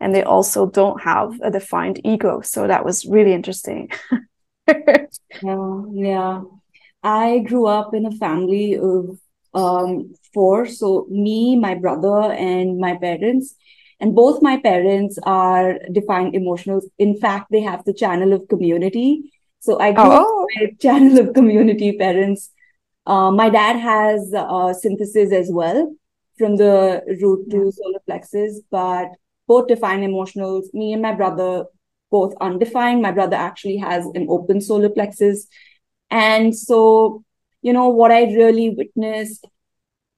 And 0.01 0.15
they 0.15 0.23
also 0.23 0.67
don't 0.67 1.01
have 1.03 1.41
a 1.41 1.51
defined 1.51 2.01
ego. 2.05 2.41
So 2.43 2.67
that 2.67 2.85
was 2.85 3.07
really 3.07 3.33
interesting. 3.33 3.91
Yeah 5.43 5.83
yeah 5.93 6.43
I 7.03 7.39
grew 7.41 7.67
up 7.67 7.95
in 7.95 8.07
a 8.07 8.13
family 8.13 8.77
of 8.77 9.19
um, 9.55 10.15
four. 10.35 10.67
So, 10.67 11.07
me, 11.11 11.57
my 11.57 11.75
brother, 11.75 12.33
and 12.33 12.79
my 12.79 12.97
parents. 12.97 13.55
And 14.01 14.15
both 14.15 14.43
my 14.43 14.59
parents 14.59 15.19
are 15.25 15.79
defined 15.91 16.35
emotional. 16.35 16.81
In 16.99 17.17
fact, 17.17 17.51
they 17.51 17.61
have 17.61 17.85
the 17.85 17.95
channel 17.95 18.33
of 18.33 18.49
community. 18.49 19.33
So, 19.61 19.79
I 19.81 19.93
grew 19.93 20.05
oh. 20.05 20.43
up 20.43 20.47
with 20.61 20.79
channel 20.81 21.19
of 21.19 21.35
community 21.35 21.97
parents. 21.97 22.51
Uh, 23.07 23.31
my 23.31 23.49
dad 23.49 23.77
has 23.77 24.33
uh, 24.37 24.75
synthesis 24.75 25.33
as 25.33 25.51
well 25.51 25.95
from 26.37 26.57
the 26.57 27.03
root 27.21 27.51
to 27.51 27.73
solar 27.73 27.99
plexus, 28.07 28.61
but 28.71 29.09
both 29.47 29.67
defined 29.67 30.05
emotionals. 30.05 30.73
Me 30.73 30.93
and 30.93 31.03
my 31.03 31.13
brother 31.13 31.65
both 32.11 32.35
undefined. 32.41 33.03
My 33.03 33.13
brother 33.13 33.37
actually 33.37 33.77
has 33.79 34.07
an 34.15 34.27
open 34.29 34.61
solar 34.61 34.89
plexus. 34.89 35.47
And 36.11 36.57
so, 36.57 37.25
you 37.63 37.73
know, 37.73 37.89
what 37.89 38.11
I 38.11 38.25
really 38.25 38.71
witnessed 38.71 39.47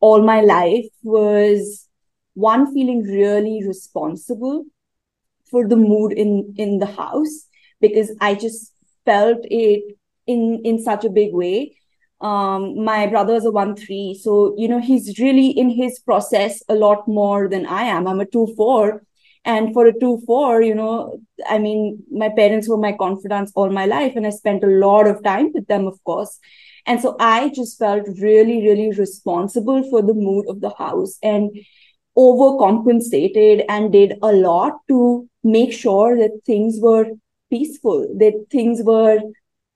all 0.01 0.23
my 0.23 0.41
life 0.41 0.87
was 1.03 1.89
one 2.35 2.73
feeling 2.73 3.03
really 3.03 3.63
responsible 3.67 4.65
for 5.51 5.67
the 5.67 5.77
mood 5.77 6.13
in 6.13 6.55
in 6.57 6.79
the 6.79 6.87
house 6.87 7.47
because 7.81 8.13
I 8.21 8.35
just 8.35 8.73
felt 9.05 9.39
it 9.45 9.97
in 10.27 10.61
in 10.65 10.83
such 10.83 11.05
a 11.05 11.11
big 11.11 11.35
way. 11.35 11.77
Um, 12.21 12.85
my 12.85 13.07
brother 13.07 13.35
is 13.35 13.47
a 13.47 13.51
one 13.51 13.75
three, 13.77 14.19
so 14.21 14.55
you 14.57 14.69
know 14.69 14.81
he's 14.81 15.19
really 15.19 15.49
in 15.49 15.71
his 15.71 15.99
process 15.99 16.63
a 16.69 16.75
lot 16.75 17.09
more 17.09 17.49
than 17.49 17.67
I 17.67 17.85
am. 17.85 18.07
I'm 18.07 18.21
a 18.21 18.27
two 18.27 18.47
four, 18.57 19.03
and 19.45 19.73
for 19.73 19.87
a 19.87 19.99
2 19.99 20.23
4, 20.27 20.63
you 20.63 20.75
know, 20.75 21.19
I 21.49 21.59
mean, 21.59 22.03
my 22.11 22.29
parents 22.29 22.69
were 22.69 22.77
my 22.77 22.93
confidants 22.93 23.53
all 23.55 23.71
my 23.71 23.87
life, 23.87 24.13
and 24.17 24.27
I 24.27 24.31
spent 24.31 24.65
a 24.65 24.67
lot 24.67 25.07
of 25.07 25.23
time 25.23 25.51
with 25.53 25.67
them, 25.67 25.87
of 25.87 26.03
course. 26.05 26.39
And 26.87 27.01
so 27.01 27.17
I 27.19 27.51
just 27.51 27.79
felt 27.79 28.07
really, 28.21 28.63
really 28.63 28.91
responsible 28.93 29.89
for 29.91 30.03
the 30.03 30.15
mood 30.15 30.47
of 30.49 30.61
the 30.61 30.73
house 30.77 31.19
and 31.23 31.51
overcompensated 32.17 33.65
and 33.69 33.93
did 33.93 34.19
a 34.23 34.33
lot 34.33 34.79
to 34.89 35.29
make 35.43 35.73
sure 35.73 36.17
that 36.17 36.41
things 36.45 36.79
were 36.81 37.07
peaceful, 37.51 38.09
that 38.19 38.47
things 38.51 38.83
were 38.83 39.21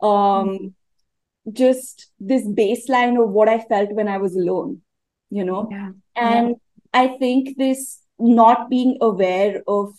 um, 0.00 0.74
just 1.52 2.10
this 2.18 2.46
baseline 2.46 3.22
of 3.22 3.30
what 3.30 3.48
I 3.48 3.60
felt 3.60 3.92
when 3.92 4.08
I 4.08 4.18
was 4.18 4.34
alone, 4.36 4.82
you 5.30 5.44
know? 5.44 5.68
Yeah. 5.70 5.90
And 6.16 6.48
yeah. 6.48 6.54
I 6.92 7.18
think 7.18 7.56
this 7.56 8.00
not 8.24 8.70
being 8.70 8.96
aware 9.00 9.62
of 9.66 9.94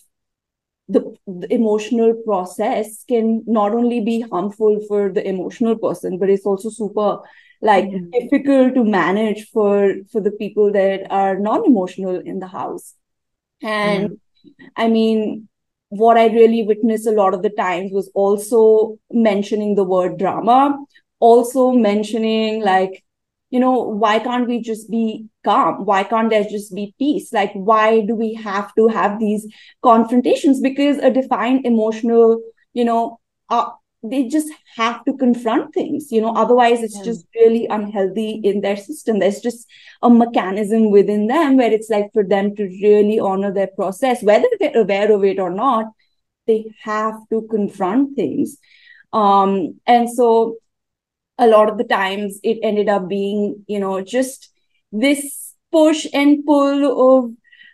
the, 0.88 1.16
the, 1.26 1.52
emotional 1.52 2.14
process 2.26 3.04
can 3.08 3.44
not 3.48 3.74
only 3.74 4.02
be 4.02 4.22
harmful 4.22 4.80
for 4.88 5.12
the 5.12 5.28
emotional 5.28 5.78
person 5.78 6.20
but 6.20 6.30
it's 6.30 6.46
also 6.46 6.70
super 6.70 7.20
like 7.62 7.86
mm-hmm. 7.86 8.10
difficult 8.12 8.76
to 8.76 8.84
manage 8.84 9.50
for 9.50 9.96
for 10.12 10.22
the 10.22 10.32
people 10.32 10.72
that 10.72 11.08
are 11.10 11.40
non-emotional 11.40 12.20
in 12.20 12.40
the 12.40 12.48
house 12.48 12.94
and 13.62 14.10
mm-hmm. 14.10 14.66
i 14.76 14.88
mean 14.88 15.48
what 15.90 16.18
i 16.18 16.28
really 16.28 16.64
witnessed 16.64 17.08
a 17.08 17.12
lot 17.12 17.34
of 17.34 17.42
the 17.42 17.50
times 17.50 17.92
was 17.92 18.12
also 18.14 18.98
mentioning 19.12 19.76
the 19.76 19.84
word 19.84 20.18
drama 20.18 20.78
also 21.20 21.72
mentioning 21.72 22.62
like 22.62 23.05
you 23.56 23.62
know 23.62 23.76
why 24.04 24.20
can't 24.20 24.50
we 24.50 24.60
just 24.60 24.92
be 24.92 25.28
calm? 25.46 25.86
Why 25.90 26.04
can't 26.04 26.30
there 26.30 26.44
just 26.44 26.76
be 26.76 26.94
peace? 27.00 27.32
Like 27.32 27.54
why 27.54 28.02
do 28.02 28.16
we 28.22 28.34
have 28.34 28.74
to 28.76 28.88
have 28.90 29.18
these 29.20 29.48
confrontations? 29.82 30.60
Because 30.60 30.98
a 30.98 31.12
defined 31.18 31.66
emotional 31.66 32.42
you 32.74 32.84
know 32.84 33.20
uh, 33.50 33.70
they 34.04 34.28
just 34.34 34.52
have 34.76 34.98
to 35.06 35.14
confront 35.22 35.74
things 35.74 36.12
you 36.16 36.20
know 36.26 36.34
otherwise 36.42 36.84
it's 36.88 36.98
yeah. 36.98 37.06
just 37.06 37.26
really 37.36 37.66
unhealthy 37.78 38.42
in 38.44 38.60
their 38.60 38.76
system. 38.76 39.20
There's 39.20 39.40
just 39.40 39.66
a 40.02 40.10
mechanism 40.10 40.92
within 40.92 41.28
them 41.28 41.56
where 41.56 41.72
it's 41.72 41.90
like 41.90 42.12
for 42.12 42.26
them 42.36 42.54
to 42.58 42.64
really 42.84 43.22
honor 43.22 43.54
their 43.54 43.72
process 43.80 44.22
whether 44.34 44.52
they're 44.60 44.78
aware 44.84 45.16
of 45.20 45.24
it 45.24 45.40
or 45.40 45.50
not 45.50 45.86
they 46.46 46.60
have 46.84 47.16
to 47.32 47.48
confront 47.58 48.16
things. 48.18 48.58
Um 49.14 49.80
and 49.88 50.14
so 50.20 50.30
a 51.38 51.48
lot 51.48 51.70
of 51.70 51.78
the 51.78 51.84
times 51.84 52.40
it 52.44 52.60
ended 52.64 52.90
up 52.90 53.08
being 53.08 53.64
you 53.68 53.80
know 53.80 54.02
just 54.02 54.52
this 54.92 55.54
push 55.72 56.08
and 56.14 56.46
pull 56.46 57.26
of 57.26 57.32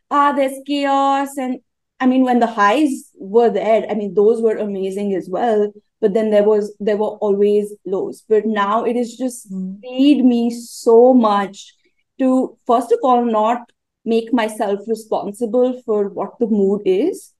ah 0.09 0.31
there's 0.31 0.59
chaos. 0.65 1.37
And 1.37 1.59
i 1.99 2.05
mean 2.07 2.23
when 2.23 2.39
the 2.39 2.47
highs 2.47 3.11
were 3.15 3.49
there 3.49 3.85
i 3.89 3.93
mean 3.93 4.13
those 4.13 4.41
were 4.41 4.57
amazing 4.57 5.13
as 5.15 5.29
well. 5.29 5.71
But 5.99 6.15
then 6.15 6.31
there 6.31 6.43
was 6.43 6.75
there 6.79 6.97
were 6.97 7.15
always 7.25 7.75
lows. 7.85 8.23
But 8.27 8.47
now 8.47 8.83
it 8.83 8.95
has 8.95 9.15
just 9.15 9.47
freed 9.49 10.25
me 10.25 10.49
so 10.49 11.13
much 11.13 11.75
to 12.17 12.57
first 12.65 12.91
of 12.91 12.99
all 13.03 13.23
not 13.23 13.69
make 14.03 14.33
myself 14.33 14.79
responsible 14.87 15.79
for 15.85 16.09
what 16.09 16.39
the 16.39 16.47
mood 16.47 16.81
is 16.85 17.33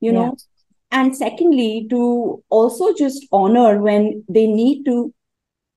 you 0.00 0.12
yeah. 0.12 0.18
know 0.18 0.36
and 0.90 1.16
secondly 1.16 1.86
to 1.90 2.42
also 2.50 2.92
just 2.94 3.26
honor 3.32 3.80
when 3.80 4.24
they 4.28 4.46
need 4.46 4.84
to 4.84 5.12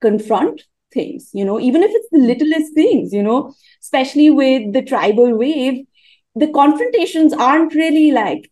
confront 0.00 0.62
things 0.92 1.30
you 1.32 1.44
know 1.44 1.60
even 1.60 1.82
if 1.82 1.90
it's 1.92 2.08
the 2.10 2.18
littlest 2.18 2.72
things 2.74 3.12
you 3.12 3.22
know 3.22 3.54
especially 3.82 4.30
with 4.30 4.72
the 4.72 4.82
tribal 4.82 5.36
wave 5.36 5.84
the 6.34 6.48
confrontations 6.52 7.32
aren't 7.32 7.74
really 7.74 8.10
like 8.12 8.50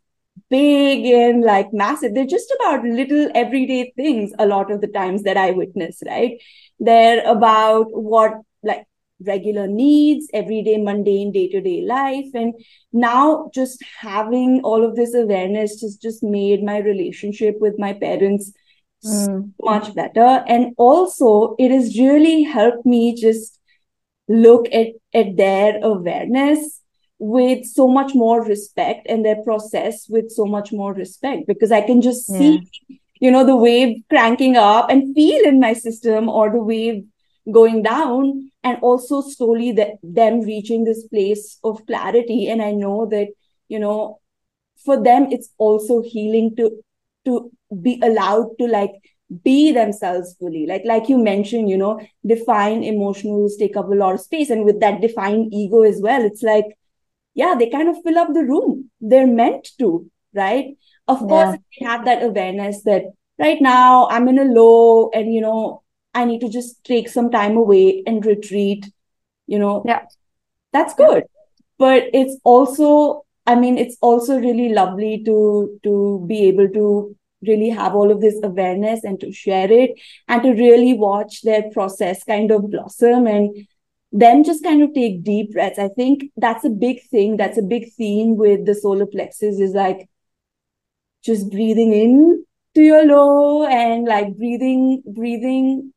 big 0.51 1.07
and 1.07 1.43
like 1.43 1.73
massive. 1.73 2.15
They're 2.15 2.27
just 2.27 2.53
about 2.61 2.85
little 2.85 3.29
everyday 3.35 3.93
things 3.97 4.33
a 4.39 4.47
lot 4.47 4.71
of 4.71 4.81
the 4.81 4.87
times 4.89 5.23
that 5.23 5.37
i 5.37 5.51
witness 5.51 6.03
right? 6.07 6.41
They're 6.79 7.25
about 7.27 7.87
what 7.91 8.35
like 8.63 8.85
regular 9.25 9.67
needs 9.67 10.29
everyday 10.35 10.77
mundane 10.77 11.33
day-to-day 11.33 11.83
life. 11.83 12.27
And 12.35 12.55
now 12.93 13.51
just 13.55 13.83
having 14.01 14.61
all 14.63 14.85
of 14.85 14.95
this 14.95 15.15
awareness 15.15 15.81
has 15.81 15.97
just 15.97 16.23
made 16.23 16.63
my 16.63 16.79
relationship 16.79 17.57
with 17.61 17.79
my 17.79 17.93
parents 17.95 18.53
mm. 19.07 19.53
much 19.63 19.95
better. 19.95 20.45
And 20.47 20.75
also, 20.77 21.55
it 21.59 21.71
has 21.71 21.99
really 21.99 22.43
helped 22.43 22.87
me 22.87 23.15
just 23.15 23.59
look 24.29 24.67
at, 24.73 24.89
at 25.15 25.37
their 25.37 25.79
awareness 25.83 26.81
with 27.19 27.65
so 27.65 27.89
much 27.89 28.15
more 28.15 28.45
respect 28.45 29.07
and 29.09 29.25
their 29.25 29.43
process 29.43 30.07
with 30.09 30.31
so 30.31 30.45
much 30.45 30.73
more 30.73 30.93
respect 30.93 31.47
because 31.47 31.73
I 31.73 31.81
can 31.81 32.03
just 32.03 32.27
see, 32.27 32.63
yeah. 32.89 32.97
you 33.21 33.31
know, 33.31 33.45
the 33.45 33.57
wave 33.57 34.03
cranking 34.11 34.57
up 34.57 34.91
and 34.91 35.15
feel 35.15 35.47
in 35.47 35.59
my 35.59 35.73
system 35.73 36.29
or 36.29 36.51
the 36.51 36.63
wave 36.63 37.05
going 37.51 37.83
down 37.83 38.51
and 38.65 38.79
also 38.83 39.21
slowly 39.21 39.73
that 39.73 39.93
them 40.03 40.41
reaching 40.41 40.85
this 40.85 41.07
place 41.07 41.59
of 41.63 41.85
clarity 41.87 42.49
and 42.49 42.61
i 42.61 42.73
know 42.73 43.07
that 43.07 43.29
you 43.69 43.79
know 43.79 44.19
for 44.85 45.03
them 45.03 45.29
it's 45.31 45.51
also 45.59 46.03
healing 46.03 46.55
to 46.57 46.71
to 47.25 47.51
be 47.83 48.01
allowed 48.03 48.51
to 48.59 48.67
like 48.67 48.93
be 49.43 49.73
themselves 49.73 50.37
fully. 50.39 50.67
Like 50.67 50.83
like 50.85 51.09
you 51.09 51.19
mentioned 51.19 51.69
you 51.71 51.77
know 51.77 52.01
define 52.25 52.83
emotionals 52.83 53.59
take 53.59 53.77
up 53.77 53.87
a 53.87 53.95
lot 53.95 54.14
of 54.14 54.21
space 54.21 54.51
and 54.51 54.64
with 54.64 54.81
that 54.81 55.01
defined 55.01 55.53
ego 55.53 55.83
as 55.83 56.01
well 56.01 56.25
it's 56.25 56.43
like 56.43 56.67
yeah 57.35 57.55
they 57.59 57.69
kind 57.69 57.89
of 57.89 57.97
fill 58.05 58.19
up 58.19 58.33
the 58.33 58.45
room. 58.45 58.91
They're 59.01 59.27
meant 59.27 59.69
to 59.79 60.11
right? 60.35 60.77
Of 61.09 61.23
yeah. 61.23 61.27
course 61.27 61.59
they 61.59 61.87
have 61.87 62.05
that 62.05 62.23
awareness 62.23 62.83
that 62.83 63.05
right 63.39 63.61
now 63.61 64.09
i'm 64.09 64.29
in 64.29 64.39
a 64.39 64.45
low 64.45 65.11
and 65.11 65.33
you 65.33 65.43
know 65.43 65.83
I 66.17 66.25
need 66.25 66.41
to 66.41 66.49
just 66.49 66.83
take 66.83 67.11
some 67.11 67.31
time 67.31 67.59
away 67.59 68.03
and 68.07 68.25
retreat, 68.25 68.91
you 69.47 69.59
know, 69.59 69.85
yeah, 69.87 70.07
that's 70.73 70.95
good. 70.95 71.25
But 71.77 72.05
it's 72.14 72.39
also, 72.43 73.27
I 73.47 73.55
mean, 73.55 73.77
it's 73.77 73.99
also 74.01 74.39
really 74.39 74.71
lovely 74.71 75.23
to 75.27 75.79
to 75.85 76.25
be 76.27 76.45
able 76.47 76.71
to 76.71 77.14
really 77.43 77.68
have 77.68 77.95
all 77.95 78.11
of 78.11 78.20
this 78.20 78.39
awareness 78.43 79.05
and 79.05 79.20
to 79.20 79.32
share 79.32 79.70
it 79.70 79.93
and 80.28 80.43
to 80.43 80.51
really 80.51 80.95
watch 80.95 81.43
their 81.43 81.70
process 81.72 82.24
kind 82.24 82.51
of 82.51 82.70
blossom 82.70 83.26
and 83.26 83.66
then 84.12 84.45
just 84.45 84.62
kind 84.62 84.82
of 84.82 84.95
take 84.95 85.22
deep 85.22 85.53
breaths. 85.53 85.78
I 85.78 85.89
think 85.89 86.30
that's 86.37 86.64
a 86.64 86.70
big 86.70 87.03
thing. 87.11 87.37
That's 87.37 87.59
a 87.59 87.62
big 87.62 87.93
theme 87.93 88.37
with 88.37 88.64
the 88.64 88.74
solar 88.74 89.07
plexus 89.07 89.61
is 89.61 89.72
like 89.72 90.09
just 91.24 91.51
breathing 91.51 91.93
in 91.93 92.45
to 92.74 92.82
your 92.82 93.05
low 93.05 93.66
and 93.66 94.07
like 94.07 94.37
breathing, 94.37 95.03
breathing 95.07 95.93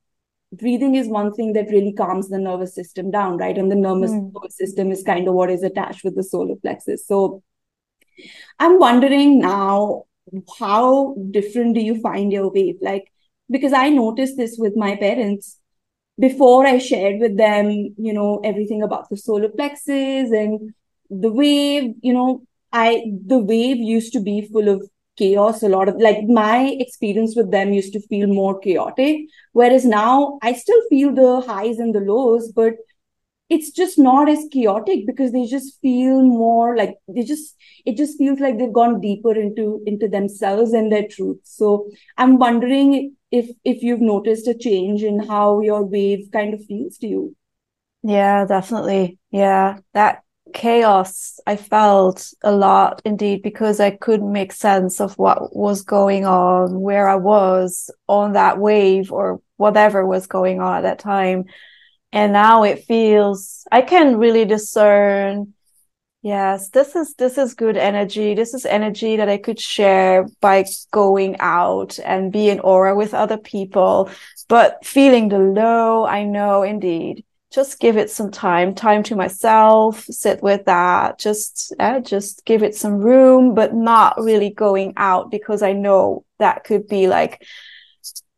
breathing 0.52 0.96
is 0.96 1.08
one 1.08 1.34
thing 1.34 1.54
that 1.54 1.70
really 1.70 1.94
calms 1.94 2.30
the 2.30 2.40
nervous 2.40 2.74
system 2.74 3.12
down, 3.12 3.38
right? 3.38 3.58
And 3.58 3.72
the 3.72 3.76
nervous 3.76 4.12
mm. 4.12 4.32
system 4.52 4.92
is 4.92 5.04
kind 5.04 5.28
of 5.28 5.34
what 5.34 5.50
is 5.50 5.64
attached 5.64 6.04
with 6.04 6.16
the 6.16 6.24
solar 6.24 6.56
plexus. 6.56 7.06
So 7.06 7.44
I'm 8.58 8.80
wondering 8.80 9.40
now, 9.40 10.06
how 10.60 11.16
different 11.32 11.76
do 11.76 11.82
you 11.82 12.00
find 12.02 12.32
your 12.32 12.52
wave? 12.52 12.76
Like, 12.82 13.12
because 13.50 13.74
I 13.74 13.90
noticed 13.90 14.38
this 14.38 14.58
with 14.58 14.76
my 14.76 14.96
parents 14.96 15.58
before 16.20 16.66
I 16.66 16.78
shared 16.80 17.20
with 17.20 17.38
them, 17.38 17.70
you 17.98 18.14
know, 18.14 18.42
everything 18.44 18.82
about 18.84 19.10
the 19.10 19.18
solar 19.18 19.50
plexus 19.50 20.32
and 20.32 20.74
the 21.10 21.32
wave, 21.32 21.94
you 22.02 22.14
know, 22.14 22.44
I 22.72 23.04
the 23.26 23.40
wave 23.40 23.78
used 23.78 24.14
to 24.14 24.20
be 24.20 24.48
full 24.52 24.68
of 24.68 24.88
chaos 25.18 25.62
a 25.64 25.70
lot 25.70 25.90
of 25.90 25.96
like 26.00 26.24
my 26.28 26.78
experience 26.80 27.36
with 27.36 27.52
them 27.52 27.74
used 27.74 27.92
to 27.94 28.00
feel 28.08 28.28
more 28.28 28.58
chaotic 28.60 29.18
whereas 29.52 29.84
now 29.84 30.40
i 30.42 30.54
still 30.54 30.82
feel 30.90 31.14
the 31.14 31.42
highs 31.42 31.78
and 31.78 31.94
the 31.94 32.00
lows 32.00 32.52
but 32.54 32.76
it's 33.50 33.72
just 33.72 33.98
not 33.98 34.30
as 34.30 34.46
chaotic 34.52 35.06
because 35.08 35.32
they 35.32 35.46
just 35.46 35.80
feel 35.82 36.22
more 36.22 36.78
like 36.78 36.96
they 37.08 37.24
just 37.24 37.56
it 37.86 37.98
just 37.98 38.18
feels 38.18 38.40
like 38.40 38.58
they've 38.58 38.74
gone 38.74 39.02
deeper 39.02 39.34
into 39.34 39.82
into 39.86 40.08
themselves 40.08 40.74
and 40.74 40.92
their 40.92 41.08
truth. 41.08 41.40
So 41.44 41.90
i'm 42.18 42.38
wondering 42.38 43.16
if 43.32 43.50
if 43.64 43.82
you've 43.84 44.02
noticed 44.02 44.48
a 44.48 44.54
change 44.54 45.04
in 45.04 45.20
how 45.20 45.62
your 45.62 45.84
wave 45.84 46.30
kind 46.32 46.54
of 46.54 46.66
feels 46.66 46.98
to 47.00 47.08
you. 47.08 47.36
Yeah 48.04 48.46
definitely. 48.46 49.20
Yeah 49.32 49.80
that 49.94 50.24
chaos 50.54 51.40
I 51.46 51.56
felt 51.56 52.34
a 52.44 52.52
lot 52.52 53.02
indeed 53.06 53.44
because 53.44 53.80
I 53.80 53.92
couldn't 53.92 54.32
make 54.32 54.52
sense 54.52 55.00
of 55.00 55.18
what 55.18 55.56
was 55.56 55.84
going 55.84 56.26
on, 56.26 56.80
where 56.82 57.08
I 57.08 57.16
was 57.16 57.92
on 58.08 58.34
that 58.34 58.58
wave 58.58 59.12
or 59.12 59.42
whatever 59.58 60.06
was 60.06 60.28
going 60.28 60.60
on 60.60 60.78
at 60.78 60.82
that 60.82 61.00
time. 61.00 61.46
And 62.12 62.34
now 62.34 62.64
it 62.64 62.86
feels 62.86 63.68
I 63.72 63.82
can 63.82 64.18
really 64.18 64.46
discern 64.46 65.54
yes 66.22 66.68
this 66.70 66.98
is 66.98 67.14
this 67.16 67.38
is 67.38 67.54
good 67.54 67.78
energy. 67.78 68.34
This 68.34 68.54
is 68.54 68.66
energy 68.66 69.16
that 69.18 69.30
i 69.30 69.38
could 69.38 69.60
share 69.60 70.28
by 70.42 70.66
going 70.92 71.38
out 71.40 72.00
and 72.04 72.32
be 72.32 72.50
in 72.50 72.60
aura 72.60 72.96
with 72.96 73.14
other 73.14 73.38
people 73.38 74.10
but 74.48 74.86
feeling 74.86 75.30
the 75.30 75.40
low 75.40 76.06
i 76.06 76.24
know 76.24 76.64
indeed. 76.64 77.24
Just 77.52 77.80
give 77.80 77.98
it 77.98 78.12
some 78.12 78.32
time 78.32 78.76
time 78.76 79.04
to 79.04 79.16
myself 79.16 80.04
sit 80.06 80.44
with 80.44 80.66
that 80.66 81.20
just 81.20 81.74
uh, 81.80 82.00
just 82.00 82.44
give 82.46 82.64
it 82.64 82.76
some 82.76 82.98
room 82.98 83.54
but 83.56 83.74
not 83.74 84.20
really 84.20 84.50
going 84.50 84.94
out 84.98 85.32
because 85.32 85.62
i 85.62 85.74
know 85.74 86.26
that 86.40 86.64
could 86.64 86.88
be 86.88 87.08
like 87.08 87.44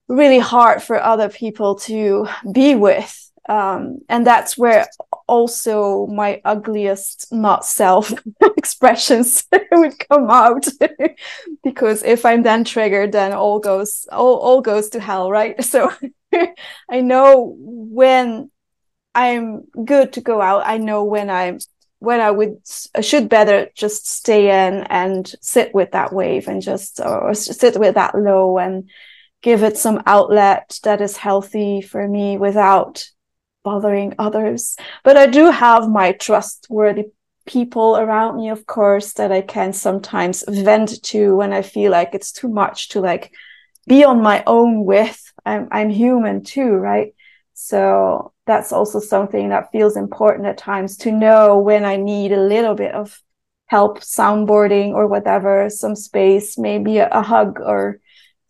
really 0.07 0.39
hard 0.39 0.83
for 0.83 1.01
other 1.01 1.29
people 1.29 1.75
to 1.75 2.27
be 2.51 2.75
with 2.75 3.20
um, 3.49 3.99
and 4.07 4.25
that's 4.25 4.57
where 4.57 4.87
also 5.27 6.05
my 6.07 6.41
ugliest 6.45 7.31
not 7.31 7.65
self 7.65 8.13
expressions 8.57 9.45
would 9.71 9.97
come 10.09 10.29
out 10.29 10.67
because 11.63 12.03
if 12.03 12.25
i'm 12.25 12.43
then 12.43 12.63
triggered 12.63 13.11
then 13.11 13.33
all 13.33 13.59
goes 13.59 14.07
all, 14.11 14.37
all 14.37 14.61
goes 14.61 14.89
to 14.89 14.99
hell 14.99 15.31
right 15.31 15.63
so 15.63 15.91
i 16.89 17.01
know 17.01 17.55
when 17.57 18.49
I'm 19.13 19.63
good 19.85 20.13
to 20.13 20.21
go 20.21 20.41
out. 20.41 20.63
I 20.65 20.77
know 20.77 21.03
when 21.03 21.29
I'm 21.29 21.59
when 21.99 22.19
I 22.19 22.31
would 22.31 22.61
I 22.95 23.01
should 23.01 23.29
better 23.29 23.69
just 23.75 24.09
stay 24.09 24.67
in 24.67 24.83
and 24.83 25.31
sit 25.41 25.73
with 25.73 25.91
that 25.91 26.13
wave 26.13 26.47
and 26.47 26.61
just 26.61 26.99
or 26.99 27.33
sit 27.33 27.77
with 27.77 27.95
that 27.95 28.15
low 28.15 28.57
and 28.57 28.89
give 29.41 29.63
it 29.63 29.77
some 29.77 30.01
outlet 30.05 30.79
that 30.83 31.01
is 31.01 31.17
healthy 31.17 31.81
for 31.81 32.07
me 32.07 32.37
without 32.37 33.05
bothering 33.63 34.15
others. 34.19 34.75
But 35.03 35.17
I 35.17 35.27
do 35.27 35.51
have 35.51 35.89
my 35.89 36.13
trustworthy 36.13 37.05
people 37.45 37.97
around 37.97 38.37
me, 38.37 38.49
of 38.49 38.65
course, 38.65 39.13
that 39.13 39.31
I 39.31 39.41
can 39.41 39.73
sometimes 39.73 40.43
vent 40.47 41.01
to 41.03 41.35
when 41.35 41.53
I 41.53 41.61
feel 41.61 41.91
like 41.91 42.13
it's 42.13 42.31
too 42.31 42.47
much 42.49 42.89
to 42.89 43.01
like 43.01 43.33
be 43.87 44.03
on 44.03 44.21
my 44.21 44.43
own 44.45 44.85
with. 44.85 45.21
I'm 45.45 45.67
I'm 45.71 45.89
human 45.89 46.43
too, 46.43 46.71
right? 46.71 47.13
So 47.53 48.33
that's 48.45 48.71
also 48.71 48.99
something 48.99 49.49
that 49.49 49.71
feels 49.71 49.95
important 49.95 50.47
at 50.47 50.57
times 50.57 50.97
to 50.97 51.11
know 51.11 51.59
when 51.59 51.85
I 51.85 51.95
need 51.95 52.31
a 52.31 52.41
little 52.41 52.75
bit 52.75 52.93
of 52.93 53.21
help 53.67 53.99
soundboarding 53.99 54.89
or 54.93 55.07
whatever, 55.07 55.69
some 55.69 55.95
space, 55.95 56.57
maybe 56.57 56.97
a, 56.97 57.07
a 57.09 57.21
hug 57.21 57.59
or 57.61 57.99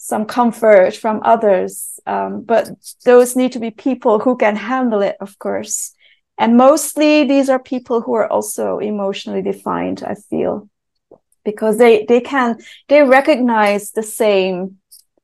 some 0.03 0.25
comfort 0.25 0.95
from 0.95 1.21
others. 1.23 1.99
Um, 2.07 2.41
but 2.41 2.69
those 3.05 3.35
need 3.35 3.51
to 3.51 3.59
be 3.59 3.69
people 3.69 4.17
who 4.17 4.35
can 4.35 4.55
handle 4.55 5.03
it, 5.03 5.15
of 5.21 5.37
course. 5.37 5.93
And 6.39 6.57
mostly 6.57 7.23
these 7.25 7.49
are 7.49 7.59
people 7.59 8.01
who 8.01 8.15
are 8.15 8.27
also 8.27 8.79
emotionally 8.79 9.43
defined, 9.43 10.03
I 10.03 10.15
feel, 10.15 10.67
because 11.45 11.77
they, 11.77 12.05
they 12.05 12.19
can, 12.19 12.57
they 12.89 13.03
recognize 13.03 13.91
the 13.91 14.01
same 14.01 14.77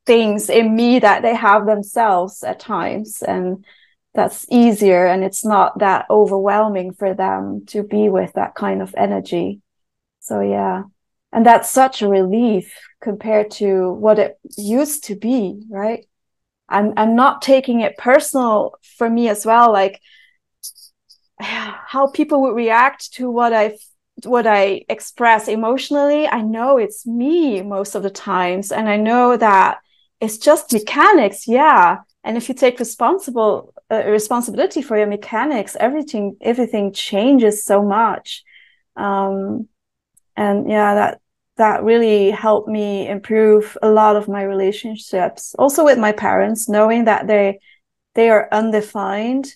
things 0.05 0.47
in 0.47 0.75
me 0.75 0.99
that 0.99 1.23
they 1.23 1.33
have 1.33 1.65
themselves 1.65 2.43
at 2.43 2.59
times. 2.59 3.23
And 3.23 3.65
that's 4.13 4.45
easier 4.51 5.07
and 5.07 5.23
it's 5.23 5.43
not 5.43 5.79
that 5.79 6.05
overwhelming 6.11 6.93
for 6.93 7.15
them 7.15 7.65
to 7.67 7.81
be 7.81 8.09
with 8.09 8.33
that 8.33 8.53
kind 8.53 8.83
of 8.83 8.93
energy. 8.95 9.59
So 10.19 10.41
yeah. 10.41 10.83
And 11.31 11.45
that's 11.45 11.69
such 11.69 12.01
a 12.01 12.07
relief 12.07 12.73
compared 13.01 13.51
to 13.51 13.91
what 13.91 14.19
it 14.19 14.39
used 14.57 15.05
to 15.05 15.15
be, 15.15 15.61
right? 15.69 16.05
I'm 16.69 16.93
I'm 16.97 17.15
not 17.15 17.41
taking 17.41 17.81
it 17.81 17.97
personal 17.97 18.75
for 18.97 19.09
me 19.09 19.29
as 19.29 19.45
well, 19.45 19.71
like 19.71 20.01
how 21.39 22.07
people 22.07 22.41
would 22.41 22.55
react 22.55 23.13
to 23.13 23.29
what 23.29 23.53
I 23.53 23.77
what 24.23 24.47
I 24.47 24.83
express 24.89 25.47
emotionally. 25.47 26.27
I 26.27 26.41
know 26.41 26.77
it's 26.77 27.05
me 27.05 27.61
most 27.61 27.95
of 27.95 28.03
the 28.03 28.09
times, 28.09 28.71
and 28.71 28.89
I 28.89 28.97
know 28.97 29.37
that 29.37 29.79
it's 30.19 30.37
just 30.37 30.73
mechanics, 30.73 31.47
yeah. 31.47 31.99
And 32.23 32.35
if 32.35 32.49
you 32.49 32.55
take 32.55 32.79
responsible 32.79 33.73
uh, 33.89 34.03
responsibility 34.05 34.81
for 34.81 34.97
your 34.97 35.07
mechanics 35.07 35.77
everything 35.79 36.35
everything 36.41 36.91
changes 36.91 37.63
so 37.63 37.81
much 37.81 38.43
um, 38.97 39.69
and 40.37 40.69
yeah 40.69 40.95
that 40.95 41.19
that 41.57 41.83
really 41.83 42.29
helped 42.29 42.69
me 42.69 43.09
improve 43.09 43.75
a 43.81 43.89
lot 43.89 44.15
of 44.15 44.27
my 44.27 44.43
relationships. 44.43 45.55
Also 45.57 45.83
with 45.83 45.97
my 45.97 46.11
parents 46.11 46.69
knowing 46.69 47.05
that 47.05 47.27
they 47.27 47.59
they 48.13 48.29
are 48.29 48.47
undefined 48.51 49.55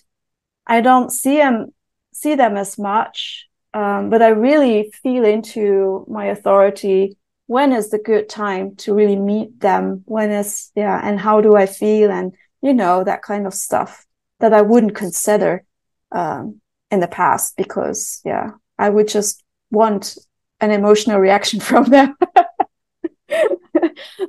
i 0.66 0.80
don't 0.80 1.10
see 1.10 1.36
them 1.38 1.72
see 2.12 2.34
them 2.36 2.56
as 2.56 2.78
much 2.78 3.48
um, 3.74 4.10
but 4.10 4.22
i 4.22 4.28
really 4.28 4.92
feel 5.02 5.24
into 5.24 6.04
my 6.08 6.26
authority. 6.26 7.16
When 7.46 7.72
is 7.72 7.90
the 7.90 7.98
good 7.98 8.28
time 8.28 8.76
to 8.76 8.94
really 8.94 9.16
meet 9.16 9.60
them? 9.60 10.02
When 10.04 10.30
is 10.30 10.70
yeah 10.76 11.00
and 11.02 11.18
how 11.18 11.40
do 11.40 11.56
i 11.56 11.66
feel? 11.66 12.10
And 12.10 12.34
you 12.62 12.72
know 12.72 13.04
that 13.04 13.22
kind 13.22 13.46
of 13.46 13.54
stuff 13.54 14.06
that 14.42 14.52
I 14.52 14.62
wouldn't 14.62 14.94
consider 14.94 15.64
um, 16.10 16.60
in 16.90 17.00
the 17.00 17.08
past 17.08 17.56
because, 17.56 18.20
yeah, 18.24 18.50
I 18.78 18.90
would 18.90 19.08
just 19.08 19.42
want 19.70 20.16
an 20.62 20.70
emotional 20.70 21.18
reaction 21.18 21.60
from 21.68 21.84
them. 21.84 22.16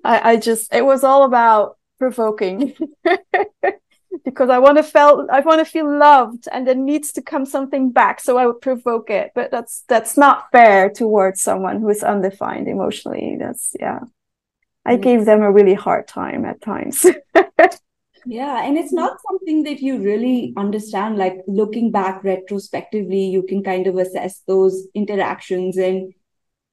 I, 0.03 0.31
I 0.31 0.37
just, 0.37 0.73
it 0.73 0.83
was 0.83 1.03
all 1.03 1.23
about 1.23 1.77
provoking. 1.99 2.75
because 4.25 4.49
I 4.49 4.59
want 4.59 4.77
to 4.77 4.83
feel 4.83 5.27
I 5.31 5.39
want 5.39 5.59
to 5.59 5.65
feel 5.65 5.91
loved 5.97 6.47
and 6.51 6.67
there 6.67 6.75
needs 6.75 7.11
to 7.13 7.21
come 7.21 7.45
something 7.45 7.91
back 7.91 8.21
so 8.21 8.37
I 8.37 8.45
would 8.45 8.61
provoke 8.61 9.09
it 9.09 9.31
but 9.33 9.49
that's 9.49 9.83
that's 9.87 10.15
not 10.15 10.51
fair 10.51 10.91
towards 10.91 11.41
someone 11.41 11.81
who 11.81 11.89
is 11.89 12.03
undefined 12.03 12.67
emotionally 12.67 13.37
that's 13.39 13.75
yeah 13.79 14.01
I 14.85 14.97
mm. 14.97 15.01
gave 15.01 15.25
them 15.25 15.41
a 15.41 15.51
really 15.51 15.73
hard 15.73 16.07
time 16.07 16.45
at 16.45 16.61
times 16.61 17.07
Yeah, 18.25 18.63
and 18.63 18.77
it's 18.77 18.93
not 18.93 19.17
something 19.29 19.63
that 19.63 19.81
you 19.81 19.99
really 19.99 20.53
understand. 20.55 21.17
Like 21.17 21.43
looking 21.47 21.91
back 21.91 22.23
retrospectively, 22.23 23.25
you 23.25 23.43
can 23.43 23.63
kind 23.63 23.87
of 23.87 23.97
assess 23.97 24.41
those 24.47 24.87
interactions 24.93 25.77
and 25.77 26.13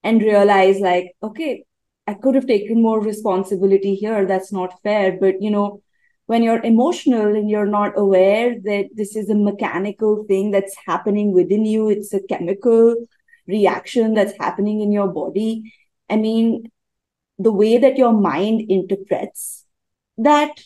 and 0.03 0.23
realize 0.23 0.81
like, 0.81 1.13
okay, 1.23 1.65
I 2.07 2.15
could 2.15 2.35
have 2.35 2.47
taken 2.47 2.83
more 2.83 3.01
responsibility 3.01 3.95
here. 3.95 4.27
That's 4.27 4.53
not 4.53 4.83
fair. 4.83 5.19
But 5.21 5.41
you 5.41 5.51
know, 5.51 5.83
when 6.27 6.43
you're 6.43 6.63
emotional 6.65 7.35
and 7.35 7.51
you're 7.51 7.67
not 7.67 7.99
aware 7.99 8.55
that 8.65 8.89
this 8.95 9.17
is 9.17 9.31
a 9.31 9.35
mechanical 9.35 10.25
thing 10.29 10.51
that's 10.51 10.77
happening 10.87 11.33
within 11.33 11.65
you, 11.65 11.89
it's 11.89 12.13
a 12.15 12.23
chemical 12.23 12.97
reaction 13.47 14.15
that's 14.15 14.35
happening 14.39 14.81
in 14.81 14.93
your 14.93 15.09
body. 15.09 15.73
I 16.09 16.17
mean, 16.17 16.71
the 17.39 17.53
way 17.53 17.79
that 17.79 17.97
your 17.97 18.13
mind 18.13 18.71
interprets 18.71 19.65
that 20.19 20.61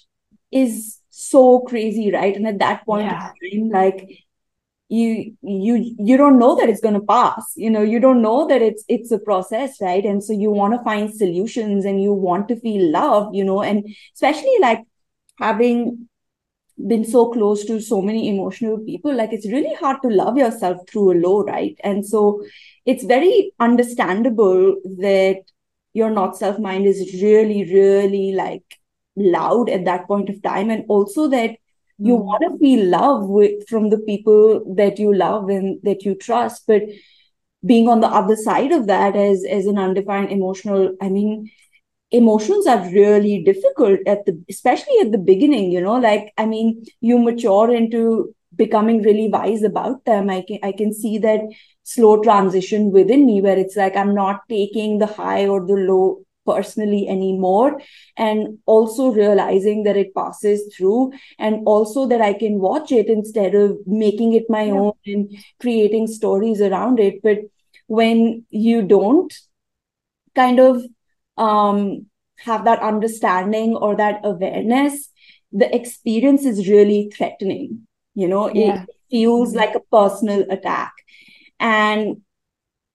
is 0.50 1.00
so 1.10 1.60
crazy, 1.60 2.12
right? 2.12 2.34
And 2.34 2.46
at 2.46 2.58
that 2.58 2.84
point 2.84 3.06
yeah. 3.06 3.30
time, 3.52 3.68
like 3.70 4.23
you 4.94 5.36
you 5.42 5.74
you 5.98 6.16
don't 6.16 6.38
know 6.38 6.54
that 6.56 6.68
it's 6.68 6.80
going 6.80 6.98
to 6.98 7.06
pass 7.12 7.52
you 7.56 7.70
know 7.70 7.82
you 7.82 8.00
don't 8.04 8.22
know 8.22 8.46
that 8.48 8.62
it's 8.62 8.84
it's 8.88 9.10
a 9.10 9.18
process 9.18 9.80
right? 9.80 10.04
And 10.04 10.22
so 10.22 10.32
you 10.32 10.50
want 10.50 10.74
to 10.74 10.84
find 10.84 11.14
solutions 11.14 11.84
and 11.84 12.02
you 12.02 12.12
want 12.12 12.48
to 12.48 12.60
feel 12.60 12.90
love 12.90 13.34
you 13.34 13.44
know 13.44 13.62
and 13.62 13.86
especially 14.14 14.56
like 14.60 14.82
having 15.38 16.08
been 16.88 17.04
so 17.04 17.30
close 17.32 17.64
to 17.64 17.80
so 17.80 18.02
many 18.02 18.28
emotional 18.28 18.78
people 18.78 19.14
like 19.14 19.32
it's 19.32 19.46
really 19.46 19.74
hard 19.74 20.02
to 20.02 20.08
love 20.08 20.36
yourself 20.36 20.78
through 20.88 21.12
a 21.12 21.20
low 21.26 21.42
right? 21.44 21.76
And 21.84 22.06
so 22.06 22.44
it's 22.84 23.04
very 23.04 23.52
understandable 23.60 24.76
that 24.98 25.42
your 25.92 26.10
not 26.10 26.36
self 26.36 26.58
mind 26.58 26.86
is 26.86 27.22
really 27.22 27.64
really 27.72 28.32
like 28.32 28.64
loud 29.16 29.68
at 29.68 29.84
that 29.84 30.06
point 30.06 30.28
of 30.28 30.42
time. 30.42 30.70
And 30.70 30.84
also 30.88 31.28
that 31.28 31.56
you 31.98 32.16
mm. 32.16 32.24
want 32.24 32.42
to 32.42 32.58
feel 32.58 32.86
love 32.86 33.28
with, 33.28 33.68
from 33.68 33.90
the 33.90 33.98
people 33.98 34.74
that 34.76 34.98
you 34.98 35.14
love 35.14 35.48
and 35.48 35.78
that 35.82 36.04
you 36.04 36.14
trust 36.14 36.64
but 36.66 36.82
being 37.64 37.88
on 37.88 38.00
the 38.00 38.06
other 38.06 38.36
side 38.36 38.72
of 38.72 38.86
that 38.86 39.16
as 39.16 39.44
as 39.48 39.66
an 39.66 39.78
undefined 39.78 40.30
emotional 40.30 40.94
i 41.00 41.08
mean 41.08 41.50
emotions 42.10 42.66
are 42.66 42.88
really 42.90 43.42
difficult 43.42 44.00
at 44.06 44.24
the 44.26 44.38
especially 44.48 44.98
at 45.00 45.12
the 45.12 45.18
beginning 45.18 45.70
you 45.70 45.80
know 45.80 45.94
like 45.94 46.32
i 46.38 46.46
mean 46.46 46.84
you 47.00 47.18
mature 47.18 47.74
into 47.74 48.34
becoming 48.54 49.02
really 49.02 49.28
wise 49.28 49.62
about 49.62 50.04
them 50.04 50.30
i 50.30 50.42
can 50.46 50.58
i 50.62 50.72
can 50.72 50.92
see 50.92 51.18
that 51.18 51.40
slow 51.82 52.22
transition 52.22 52.90
within 52.92 53.26
me 53.26 53.40
where 53.40 53.58
it's 53.58 53.76
like 53.76 53.96
i'm 53.96 54.14
not 54.14 54.42
taking 54.48 54.98
the 54.98 55.06
high 55.06 55.46
or 55.46 55.66
the 55.66 55.74
low 55.74 56.23
personally 56.46 57.08
anymore 57.08 57.80
and 58.16 58.58
also 58.66 59.08
realizing 59.08 59.82
that 59.84 59.96
it 59.96 60.14
passes 60.14 60.74
through 60.74 61.12
and 61.38 61.60
also 61.66 62.06
that 62.06 62.20
i 62.20 62.32
can 62.32 62.58
watch 62.58 62.92
it 62.92 63.08
instead 63.08 63.54
of 63.54 63.76
making 63.86 64.32
it 64.32 64.48
my 64.48 64.64
yeah. 64.64 64.72
own 64.72 64.92
and 65.06 65.36
creating 65.60 66.06
stories 66.06 66.60
around 66.60 67.00
it 67.00 67.22
but 67.22 67.38
when 67.86 68.44
you 68.50 68.82
don't 68.82 69.34
kind 70.34 70.58
of 70.58 70.82
um, 71.36 72.06
have 72.38 72.64
that 72.64 72.80
understanding 72.80 73.74
or 73.76 73.96
that 73.96 74.20
awareness 74.24 75.10
the 75.52 75.74
experience 75.74 76.44
is 76.44 76.68
really 76.68 77.10
threatening 77.16 77.86
you 78.14 78.28
know 78.28 78.52
yeah. 78.52 78.82
it 78.82 78.88
feels 79.10 79.50
mm-hmm. 79.50 79.58
like 79.58 79.74
a 79.74 79.80
personal 79.90 80.44
attack 80.50 80.92
and 81.60 82.20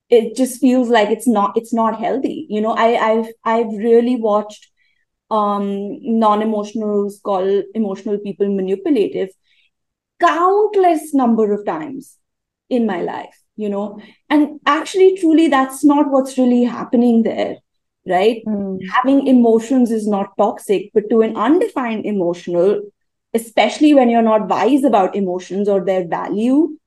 it 0.09 0.35
just 0.35 0.59
feels 0.59 0.89
like 0.89 1.09
it's 1.09 1.27
not 1.27 1.57
it's 1.57 1.73
not 1.73 1.99
healthy. 1.99 2.47
You 2.49 2.61
know 2.61 2.71
i 2.71 2.95
i've 3.09 3.27
i've 3.43 3.67
really 3.67 4.15
watched 4.15 4.69
um 5.31 5.67
non-emotionals 6.01 7.21
call 7.23 7.63
emotional 7.75 8.17
people 8.19 8.53
manipulative 8.53 9.29
countless 10.19 11.13
number 11.13 11.51
of 11.53 11.65
times 11.65 12.17
in 12.69 12.85
my 12.85 13.01
life 13.01 13.35
you 13.55 13.67
know? 13.67 13.99
And 14.29 14.61
actually 14.65 15.17
truly 15.17 15.47
that's 15.49 15.83
not 15.83 16.09
what's 16.09 16.37
really 16.37 16.63
happening 16.63 17.23
there 17.23 17.57
right? 18.07 18.41
Mm. 18.47 18.79
having 18.93 19.27
emotions 19.27 19.91
is 19.91 20.07
not 20.07 20.35
toxic 20.37 20.89
but 20.93 21.09
to 21.09 21.21
an 21.21 21.35
undefined 21.35 22.05
emotional 22.05 22.81
especially 23.33 23.93
when 23.93 24.09
you're 24.09 24.23
not 24.23 24.47
wise 24.47 24.83
about 24.83 25.15
emotions 25.15 25.69
or 25.69 25.85
their 25.85 26.07
value 26.07 26.78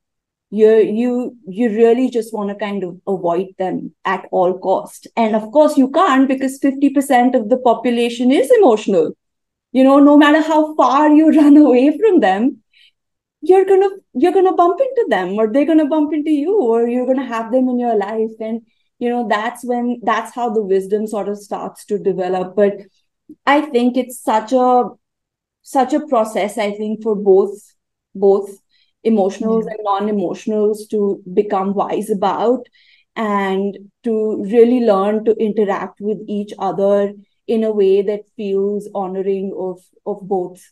you 0.52 0.70
you 1.00 1.36
you 1.48 1.70
really 1.70 2.10
just 2.10 2.32
want 2.34 2.50
to 2.50 2.56
kind 2.62 2.84
of 2.84 3.00
avoid 3.06 3.48
them 3.58 3.94
at 4.04 4.26
all 4.30 4.58
cost. 4.58 5.08
And 5.16 5.36
of 5.36 5.50
course 5.52 5.76
you 5.78 5.90
can't 5.90 6.28
because 6.28 6.58
50% 6.58 7.34
of 7.34 7.48
the 7.48 7.58
population 7.58 8.32
is 8.32 8.52
emotional. 8.58 9.12
You 9.72 9.84
know 9.84 9.98
no 10.00 10.16
matter 10.18 10.42
how 10.42 10.74
far 10.76 11.10
you 11.10 11.30
run 11.40 11.56
away 11.56 11.96
from 11.98 12.20
them 12.20 12.58
you're 13.40 13.64
gonna 13.64 13.88
you're 14.14 14.32
gonna 14.32 14.54
bump 14.54 14.80
into 14.80 15.06
them 15.08 15.32
or 15.38 15.52
they're 15.52 15.66
gonna 15.66 15.88
bump 15.88 16.12
into 16.12 16.30
you 16.30 16.60
or 16.62 16.88
you're 16.88 17.06
gonna 17.06 17.26
have 17.26 17.50
them 17.52 17.68
in 17.68 17.78
your 17.78 17.96
life. 17.96 18.30
And 18.40 18.62
you 18.98 19.08
know 19.08 19.26
that's 19.28 19.64
when 19.64 20.00
that's 20.02 20.34
how 20.34 20.50
the 20.50 20.62
wisdom 20.62 21.06
sort 21.06 21.28
of 21.28 21.38
starts 21.38 21.84
to 21.86 21.98
develop. 21.98 22.54
But 22.56 22.74
i 23.46 23.60
think 23.62 23.96
it's 23.96 24.20
such 24.20 24.52
a 24.52 24.90
such 25.62 25.92
a 25.92 26.06
process 26.06 26.58
i 26.58 26.70
think 26.72 27.02
for 27.02 27.14
both 27.16 27.74
both 28.14 28.50
emotionals 29.06 29.64
yeah. 29.64 29.72
and 29.72 29.80
non-emotionals 29.82 30.88
to 30.90 31.22
become 31.34 31.74
wise 31.74 32.10
about 32.10 32.66
and 33.16 33.76
to 34.04 34.42
really 34.44 34.80
learn 34.80 35.24
to 35.24 35.34
interact 35.36 36.00
with 36.00 36.18
each 36.28 36.52
other 36.58 37.12
in 37.46 37.64
a 37.64 37.72
way 37.72 38.02
that 38.02 38.28
feels 38.36 38.88
honoring 38.94 39.54
of 39.58 39.80
of 40.06 40.26
both 40.26 40.62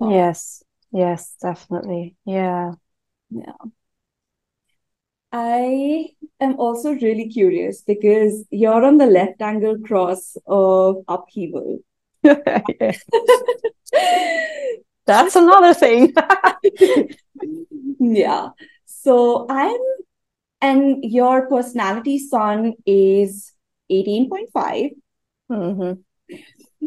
yes. 0.00 0.62
Yes 0.92 1.36
definitely. 1.40 2.16
Yeah. 2.24 2.72
Yeah. 3.30 3.52
I 5.32 6.08
am 6.40 6.58
also 6.58 6.94
really 6.94 7.28
curious 7.28 7.82
because 7.82 8.44
you're 8.50 8.84
on 8.84 8.96
the 8.96 9.06
left 9.06 9.40
angle 9.40 9.78
cross 9.78 10.36
of 10.46 11.04
upheaval 11.06 11.78
that's 15.06 15.36
another 15.36 15.74
thing. 15.74 16.14
yeah. 18.00 18.48
So 18.86 19.46
I'm, 19.48 19.80
and 20.60 21.04
your 21.04 21.48
personality 21.48 22.18
sun 22.18 22.74
is 22.86 23.52
18.5. 23.90 24.90
Mm-hmm. 25.50 26.00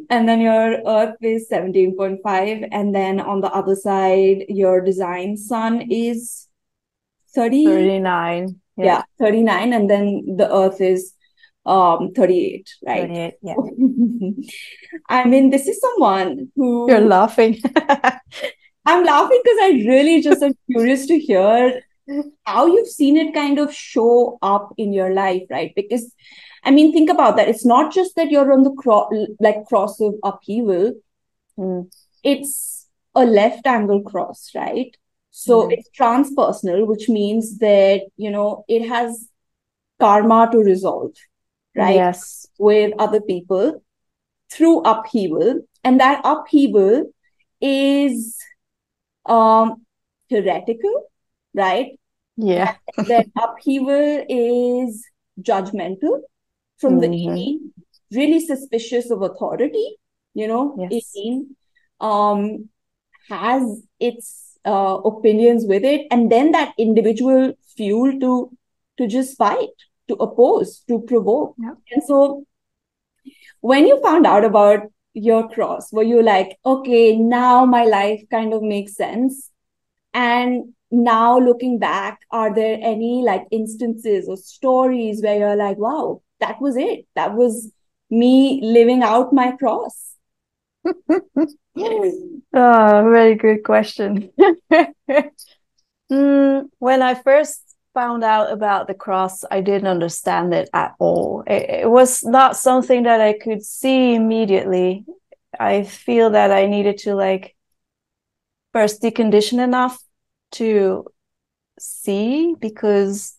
And 0.09 0.27
then 0.27 0.41
your 0.41 0.81
earth 0.87 1.15
is 1.21 1.47
17.5. 1.51 2.69
And 2.71 2.95
then 2.95 3.19
on 3.19 3.41
the 3.41 3.51
other 3.51 3.75
side, 3.75 4.45
your 4.47 4.81
design 4.81 5.37
sun 5.37 5.87
is 5.89 6.47
30. 7.35 7.65
39. 7.65 8.59
Yeah. 8.77 8.85
yeah, 8.85 9.01
39. 9.19 9.73
And 9.73 9.89
then 9.89 10.35
the 10.37 10.51
earth 10.51 10.81
is 10.81 11.12
um 11.65 12.11
38 12.13 12.69
right? 12.85 13.07
38 13.07 13.33
yeah. 13.41 13.55
I 15.09 15.25
mean 15.25 15.49
this 15.49 15.67
is 15.67 15.79
someone 15.79 16.51
who 16.55 16.89
you're 16.89 17.01
laughing. 17.01 17.59
I'm 18.85 19.05
laughing 19.05 19.41
because 19.41 19.59
i 19.61 19.69
really 19.87 20.21
just 20.21 20.43
am 20.43 20.53
curious 20.69 21.05
to 21.07 21.17
hear 21.17 21.81
how 22.43 22.65
you've 22.65 22.89
seen 22.89 23.15
it 23.15 23.33
kind 23.33 23.57
of 23.59 23.73
show 23.73 24.37
up 24.41 24.73
in 24.77 24.91
your 24.91 25.13
life 25.13 25.43
right? 25.49 25.71
Because 25.75 26.13
i 26.65 26.71
mean 26.71 26.91
think 26.91 27.09
about 27.09 27.37
that. 27.37 27.47
It's 27.47 27.65
not 27.65 27.93
just 27.93 28.15
that 28.17 28.29
you're 28.29 28.51
on 28.51 28.63
the 28.63 28.73
cross 28.73 29.09
like 29.39 29.65
cross 29.65 29.99
of 30.01 30.15
upheaval. 30.23 30.93
Mm. 31.57 31.91
it's 32.23 32.87
a 33.15 33.25
left 33.25 33.67
angle 33.67 34.01
cross 34.01 34.51
right? 34.55 34.97
So 35.29 35.67
mm. 35.67 35.73
it's 35.73 35.89
transpersonal 35.97 36.87
which 36.87 37.07
means 37.07 37.59
that 37.59 38.01
you 38.17 38.31
know 38.31 38.65
it 38.67 38.87
has 38.87 39.29
karma 39.99 40.49
to 40.51 40.57
resolve 40.57 41.11
right? 41.75 41.95
Yes. 41.95 42.47
With 42.57 42.93
other 42.99 43.21
people 43.21 43.83
through 44.51 44.81
upheaval. 44.81 45.61
And 45.83 45.99
that 45.99 46.21
upheaval 46.23 47.11
is 47.61 48.37
um 49.25 49.85
theoretical, 50.29 51.09
right? 51.53 51.99
Yeah. 52.37 52.75
that 52.97 53.27
upheaval 53.37 54.25
is 54.29 55.05
judgmental 55.41 56.21
from 56.77 56.99
mm-hmm. 56.99 57.11
the 57.11 57.41
18, 57.41 57.73
really 58.11 58.39
suspicious 58.39 59.09
of 59.11 59.21
authority, 59.21 59.97
you 60.33 60.47
know, 60.47 60.75
yes. 60.89 61.13
18 61.15 61.55
um 61.99 62.69
has 63.29 63.83
its 63.99 64.57
uh, 64.65 64.97
opinions 65.05 65.65
with 65.65 65.83
it, 65.83 66.07
and 66.11 66.31
then 66.31 66.51
that 66.51 66.73
individual 66.77 67.53
fuel 67.75 68.19
to 68.19 68.51
to 68.97 69.07
just 69.07 69.37
fight 69.37 69.69
to 70.07 70.15
oppose, 70.15 70.83
to 70.87 71.01
provoke. 71.01 71.55
Yeah. 71.57 71.73
And 71.91 72.03
so 72.03 72.45
when 73.61 73.87
you 73.87 74.01
found 74.01 74.25
out 74.25 74.43
about 74.43 74.81
your 75.13 75.47
cross, 75.49 75.91
were 75.93 76.03
you 76.03 76.21
like, 76.21 76.57
okay, 76.65 77.15
now 77.15 77.65
my 77.65 77.85
life 77.85 78.23
kind 78.29 78.53
of 78.53 78.61
makes 78.61 78.95
sense? 78.95 79.49
And 80.13 80.73
now 80.91 81.39
looking 81.39 81.79
back, 81.79 82.19
are 82.31 82.53
there 82.53 82.77
any 82.81 83.23
like 83.23 83.45
instances 83.51 84.27
or 84.27 84.37
stories 84.37 85.21
where 85.23 85.37
you're 85.37 85.55
like, 85.55 85.77
wow, 85.77 86.21
that 86.39 86.61
was 86.61 86.75
it? 86.77 87.07
That 87.15 87.33
was 87.33 87.71
me 88.09 88.59
living 88.61 89.01
out 89.01 89.33
my 89.33 89.53
cross? 89.53 90.15
oh, 90.85 91.49
very 92.53 93.35
good 93.35 93.63
question. 93.63 94.29
mm, 96.11 96.69
when 96.79 97.01
I 97.01 97.15
first 97.15 97.62
found 97.93 98.23
out 98.23 98.51
about 98.51 98.87
the 98.87 98.93
cross, 98.93 99.43
I 99.49 99.61
didn't 99.61 99.87
understand 99.87 100.53
it 100.53 100.69
at 100.73 100.93
all. 100.99 101.43
It, 101.47 101.69
it, 101.69 101.89
was 101.89 102.23
not 102.23 102.57
something 102.57 103.03
that 103.03 103.21
I 103.21 103.33
could 103.33 103.63
see 103.63 104.15
immediately. 104.15 105.05
I 105.59 105.83
feel 105.83 106.31
that 106.31 106.51
I 106.51 106.65
needed 106.65 106.97
to 106.99 107.15
like 107.15 107.55
first 108.71 109.01
decondition 109.01 109.63
enough 109.63 109.99
to 110.53 111.05
see 111.79 112.55
because 112.59 113.37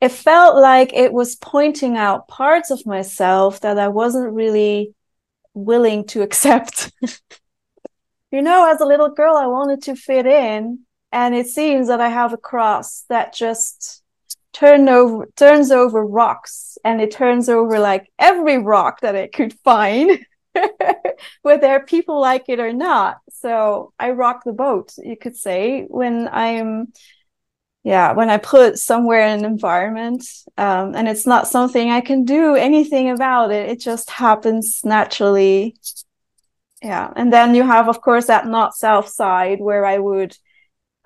it 0.00 0.10
felt 0.10 0.56
like 0.56 0.92
it 0.92 1.12
was 1.12 1.36
pointing 1.36 1.96
out 1.96 2.28
parts 2.28 2.70
of 2.70 2.86
myself 2.86 3.60
that 3.60 3.78
I 3.78 3.88
wasn't 3.88 4.32
really 4.32 4.94
willing 5.54 6.06
to 6.08 6.22
accept. 6.26 6.92
you 8.30 8.42
know, 8.42 8.70
as 8.70 8.80
a 8.80 8.86
little 8.86 9.10
girl, 9.10 9.36
I 9.36 9.46
wanted 9.46 9.82
to 9.82 9.96
fit 9.96 10.26
in. 10.26 10.80
And 11.12 11.34
it 11.34 11.46
seems 11.46 11.88
that 11.88 12.00
I 12.00 12.08
have 12.08 12.32
a 12.32 12.38
cross 12.38 13.04
that 13.08 13.34
just 13.34 14.02
turn 14.52 14.88
over 14.88 15.28
turns 15.36 15.70
over 15.70 16.04
rocks 16.04 16.76
and 16.84 17.00
it 17.00 17.10
turns 17.10 17.48
over 17.48 17.78
like 17.78 18.10
every 18.18 18.58
rock 18.58 19.00
that 19.00 19.14
it 19.14 19.32
could 19.32 19.52
find 19.64 20.24
whether 21.42 21.80
people 21.80 22.20
like 22.20 22.44
it 22.48 22.60
or 22.60 22.72
not. 22.72 23.18
So 23.32 23.92
i 23.98 24.10
rock 24.10 24.44
the 24.44 24.52
boat 24.52 24.92
you 24.98 25.16
could 25.16 25.36
say 25.36 25.84
when 25.88 26.28
i'm 26.30 26.92
yeah 27.82 28.12
when 28.12 28.30
i 28.30 28.36
put 28.36 28.78
somewhere 28.78 29.26
in 29.26 29.40
an 29.40 29.44
environment 29.44 30.24
um, 30.56 30.94
and 30.94 31.08
it's 31.08 31.26
not 31.26 31.48
something 31.48 31.90
i 31.90 32.00
can 32.00 32.24
do 32.24 32.54
anything 32.54 33.10
about 33.10 33.50
it. 33.50 33.70
It 33.70 33.80
just 33.80 34.10
happens 34.10 34.82
naturally. 34.84 35.76
Yeah 36.82 37.12
and 37.16 37.32
then 37.32 37.54
you 37.54 37.62
have 37.62 37.88
of 37.88 38.00
course 38.00 38.26
that 38.26 38.46
not 38.46 38.76
self 38.76 39.08
side 39.08 39.60
where 39.60 39.84
i 39.86 39.98
would 39.98 40.36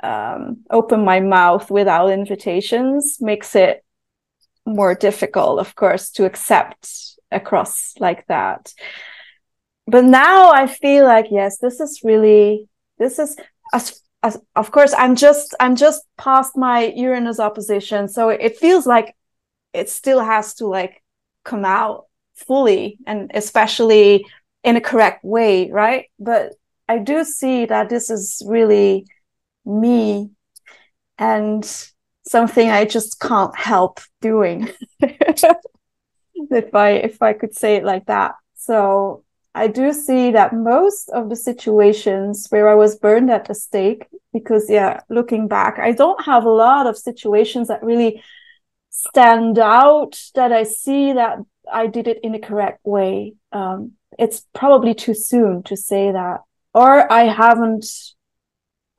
um, 0.03 0.59
open 0.70 1.05
my 1.05 1.20
mouth 1.20 1.70
without 1.70 2.11
invitations 2.11 3.18
makes 3.20 3.55
it 3.55 3.84
more 4.66 4.94
difficult, 4.94 5.61
of 5.61 5.74
course, 5.74 6.11
to 6.11 6.24
accept 6.24 7.16
across 7.30 7.94
like 7.99 8.26
that. 8.26 8.72
But 9.86 10.05
now 10.05 10.51
I 10.51 10.66
feel 10.66 11.05
like, 11.05 11.26
yes, 11.30 11.59
this 11.59 11.80
is 11.80 12.01
really, 12.03 12.68
this 12.99 13.18
is, 13.18 13.36
as, 13.72 14.03
as, 14.22 14.38
of 14.57 14.70
course, 14.70 14.92
I'm 14.97 15.14
just, 15.14 15.55
I'm 15.61 15.76
just 15.76 16.03
past 16.18 16.57
my 16.57 16.86
Uranus 16.97 17.38
opposition. 17.38 18.09
So 18.09 18.28
it 18.30 18.59
feels 18.59 18.86
like 18.86 19.14
it 19.72 19.88
still 19.88 20.20
has 20.20 20.55
to 20.55 20.66
like 20.66 21.03
come 21.44 21.64
out 21.64 22.07
fully 22.34 22.99
and 23.07 23.30
especially 23.34 24.26
in 24.64 24.76
a 24.76 24.80
correct 24.80 25.24
way, 25.24 25.70
right? 25.70 26.07
But 26.18 26.55
I 26.88 26.99
do 26.99 27.22
see 27.22 27.66
that 27.66 27.88
this 27.88 28.11
is 28.11 28.42
really 28.47 29.07
me 29.67 30.31
and 31.19 31.64
something 32.27 32.71
I 32.71 32.85
just 32.85 33.21
can't 33.21 33.57
help 33.57 34.01
doing. 34.21 34.71
if 36.51 36.75
I 36.75 36.91
if 36.91 37.23
I 37.23 37.33
could 37.33 37.55
say 37.55 37.77
it 37.77 37.85
like 37.85 38.07
that. 38.07 38.35
So 38.55 39.25
I 39.55 39.69
do 39.69 39.93
see 39.93 40.33
that 40.33 40.53
most 40.53 41.09
of 41.11 41.31
the 41.31 41.37
situations 41.37 42.47
where 42.51 42.69
I 42.69 42.75
was 42.75 42.99
burned 42.99 43.31
at 43.31 43.47
the 43.47 43.55
stake, 43.55 44.07
because 44.33 44.69
yeah, 44.69 45.01
looking 45.09 45.49
back, 45.49 45.79
I 45.79 45.93
don't 45.93 46.23
have 46.25 46.45
a 46.45 46.51
lot 46.51 46.87
of 46.87 46.99
situations 46.99 47.69
that 47.69 47.83
really 47.83 48.23
stand 48.91 49.59
out 49.59 50.19
that 50.35 50.53
I 50.53 50.64
see 50.64 51.12
that 51.12 51.39
I 51.71 51.87
did 51.87 52.07
it 52.07 52.21
in 52.23 52.35
a 52.35 52.39
correct 52.39 52.81
way. 52.85 53.35
Um, 53.53 53.93
it's 54.19 54.45
probably 54.55 54.95
too 54.95 55.14
soon 55.14 55.62
to 55.64 55.77
say 55.77 56.12
that, 56.12 56.41
or 56.75 57.11
I 57.11 57.25
haven't 57.25 57.87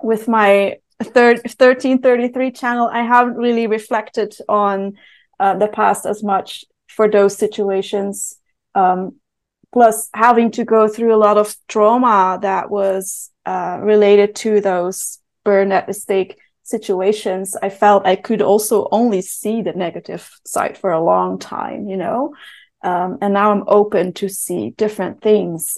with 0.02 0.28
my 0.28 0.78
third 1.02 1.38
1333 1.38 2.52
channel 2.52 2.90
i 2.92 3.04
haven't 3.04 3.36
really 3.36 3.68
reflected 3.68 4.36
on 4.50 4.98
uh, 5.40 5.56
the 5.56 5.68
past 5.68 6.06
as 6.06 6.24
much 6.24 6.66
for 6.88 7.08
those 7.08 7.38
situations. 7.38 8.40
Um, 8.74 9.18
plus 9.74 10.10
having 10.14 10.52
to 10.52 10.64
go 10.64 10.88
through 10.88 11.14
a 11.14 11.18
lot 11.18 11.38
of 11.38 11.56
trauma 11.68 12.40
that 12.42 12.70
was 12.70 13.32
uh, 13.46 13.78
related 13.82 14.36
to 14.36 14.62
those 14.62 15.20
burn 15.44 15.72
at 15.72 15.88
the 15.88 15.94
stake 15.94 16.38
situations 16.64 17.56
i 17.62 17.70
felt 17.70 18.06
i 18.06 18.16
could 18.16 18.42
also 18.42 18.88
only 18.92 19.22
see 19.22 19.62
the 19.62 19.72
negative 19.72 20.30
side 20.46 20.78
for 20.78 20.92
a 20.92 21.02
long 21.02 21.40
time 21.40 21.88
you 21.88 21.96
know? 21.96 22.34
Um, 22.84 23.18
and 23.22 23.34
now 23.34 23.52
i'm 23.52 23.64
open 23.68 24.14
to 24.14 24.30
see 24.30 24.72
different 24.72 25.22
things 25.22 25.78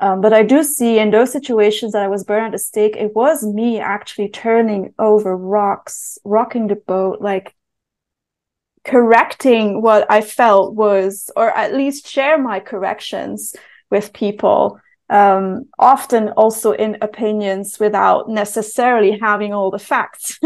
um, 0.00 0.20
but 0.20 0.32
I 0.32 0.42
do 0.44 0.62
see 0.62 0.98
in 0.98 1.10
those 1.10 1.32
situations 1.32 1.92
that 1.92 2.02
I 2.02 2.08
was 2.08 2.24
burned 2.24 2.46
at 2.46 2.52
the 2.52 2.58
stake, 2.58 2.96
it 2.96 3.14
was 3.14 3.44
me 3.44 3.80
actually 3.80 4.28
turning 4.28 4.94
over 4.98 5.36
rocks, 5.36 6.18
rocking 6.24 6.68
the 6.68 6.76
boat, 6.76 7.20
like 7.20 7.54
correcting 8.84 9.82
what 9.82 10.10
I 10.10 10.20
felt 10.20 10.74
was, 10.74 11.30
or 11.34 11.50
at 11.50 11.74
least 11.74 12.08
share 12.08 12.38
my 12.38 12.60
corrections 12.60 13.56
with 13.90 14.12
people. 14.12 14.80
Um, 15.10 15.64
often 15.78 16.28
also 16.30 16.72
in 16.72 16.98
opinions 17.00 17.80
without 17.80 18.28
necessarily 18.28 19.18
having 19.18 19.54
all 19.54 19.70
the 19.70 19.78
facts, 19.78 20.38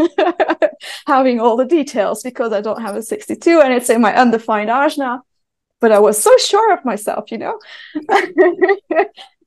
having 1.05 1.41
all 1.41 1.57
the 1.57 1.65
details, 1.65 2.23
because 2.23 2.53
I 2.53 2.61
don't 2.61 2.81
have 2.81 2.95
a 2.95 3.01
62 3.01 3.59
and 3.59 3.73
it's 3.73 3.89
in 3.89 3.99
my 4.01 4.15
undefined 4.15 4.69
ajna 4.69 5.19
but 5.83 5.91
I 5.91 5.99
was 5.99 6.23
so 6.23 6.31
sure 6.37 6.73
of 6.73 6.85
myself, 6.85 7.29
you 7.29 7.37
know. 7.39 7.59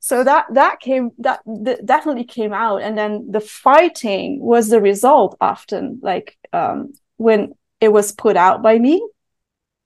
so 0.07 0.23
that 0.23 0.45
that 0.53 0.79
came 0.79 1.11
that, 1.17 1.41
definitely 1.85 2.23
came 2.23 2.53
out. 2.53 2.81
And 2.81 2.97
then 2.97 3.29
the 3.29 3.41
fighting 3.41 4.39
was 4.39 4.69
the 4.69 4.79
result 4.79 5.35
often 5.41 5.99
like 6.01 6.37
um, 6.53 6.93
when 7.17 7.55
it 7.81 7.89
was 7.89 8.13
put 8.13 8.37
out 8.37 8.63
by 8.63 8.79
me 8.79 9.05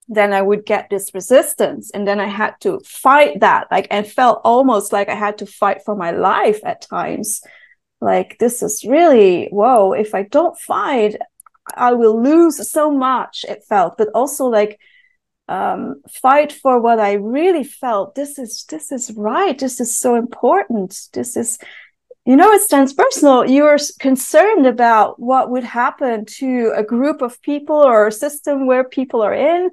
then 0.07 0.33
i 0.33 0.41
would 0.41 0.63
get 0.65 0.89
this 0.89 1.09
resistance. 1.15 1.89
And 1.89 2.07
then 2.07 2.19
i 2.19 2.27
had 2.27 2.53
to 2.61 2.79
fight 2.85 3.39
that. 3.39 3.67
Like 3.71 3.87
and 3.89 4.05
felt 4.05 4.41
almost 4.43 4.93
like 4.93 5.09
i 5.09 5.15
had 5.15 5.39
to 5.39 5.47
fight 5.47 5.81
for 5.85 5.95
my 5.95 6.11
life 6.11 6.59
at 6.63 6.81
times. 6.83 7.41
Like 7.99 8.37
this 8.37 8.61
is 8.61 8.85
really 8.85 9.47
whoa 9.51 9.93
if 9.93 10.13
i 10.13 10.21
don't 10.21 10.57
fight 10.59 11.15
i 11.75 11.93
will 11.93 12.21
lose 12.21 12.69
so 12.69 12.91
much 12.91 13.43
it 13.49 13.63
felt. 13.67 13.97
But 13.97 14.09
also 14.13 14.45
like 14.45 14.79
um, 15.51 16.01
fight 16.09 16.53
for 16.53 16.79
what 16.79 16.99
I 16.99 17.13
really 17.13 17.65
felt. 17.65 18.15
This 18.15 18.39
is 18.39 18.63
this 18.69 18.91
is 18.91 19.11
right. 19.17 19.57
This 19.59 19.81
is 19.81 19.99
so 19.99 20.15
important. 20.15 21.09
This 21.11 21.35
is, 21.35 21.59
you 22.25 22.37
know, 22.37 22.51
it's 22.53 22.71
transpersonal. 22.71 23.53
You're 23.53 23.77
concerned 23.99 24.65
about 24.65 25.19
what 25.19 25.49
would 25.49 25.65
happen 25.65 26.23
to 26.39 26.71
a 26.73 26.83
group 26.83 27.21
of 27.21 27.41
people 27.41 27.75
or 27.75 28.07
a 28.07 28.11
system 28.13 28.65
where 28.65 28.85
people 28.85 29.21
are 29.21 29.33
in 29.33 29.69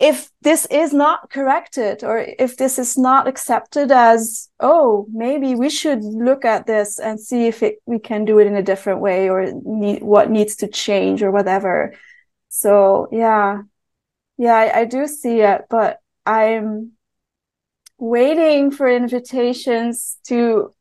if 0.00 0.30
this 0.40 0.66
is 0.70 0.94
not 0.94 1.30
corrected 1.30 2.02
or 2.02 2.18
if 2.38 2.56
this 2.56 2.78
is 2.78 2.96
not 2.96 3.28
accepted 3.28 3.92
as 3.92 4.48
oh 4.58 5.06
maybe 5.12 5.54
we 5.54 5.68
should 5.68 6.02
look 6.02 6.46
at 6.46 6.66
this 6.66 6.98
and 6.98 7.20
see 7.20 7.46
if 7.46 7.62
it, 7.62 7.82
we 7.84 7.98
can 7.98 8.24
do 8.24 8.38
it 8.38 8.46
in 8.46 8.56
a 8.56 8.62
different 8.62 9.00
way 9.00 9.28
or 9.28 9.52
need, 9.62 10.02
what 10.02 10.30
needs 10.30 10.56
to 10.56 10.66
change 10.68 11.22
or 11.22 11.30
whatever 11.30 11.92
so 12.48 13.08
yeah 13.12 13.60
yeah, 14.40 14.54
I, 14.54 14.80
I 14.80 14.84
do 14.86 15.06
see 15.06 15.42
it, 15.42 15.66
but 15.68 15.98
I'm 16.24 16.92
waiting 17.98 18.70
for 18.70 18.88
invitations 18.88 20.16
to 20.28 20.72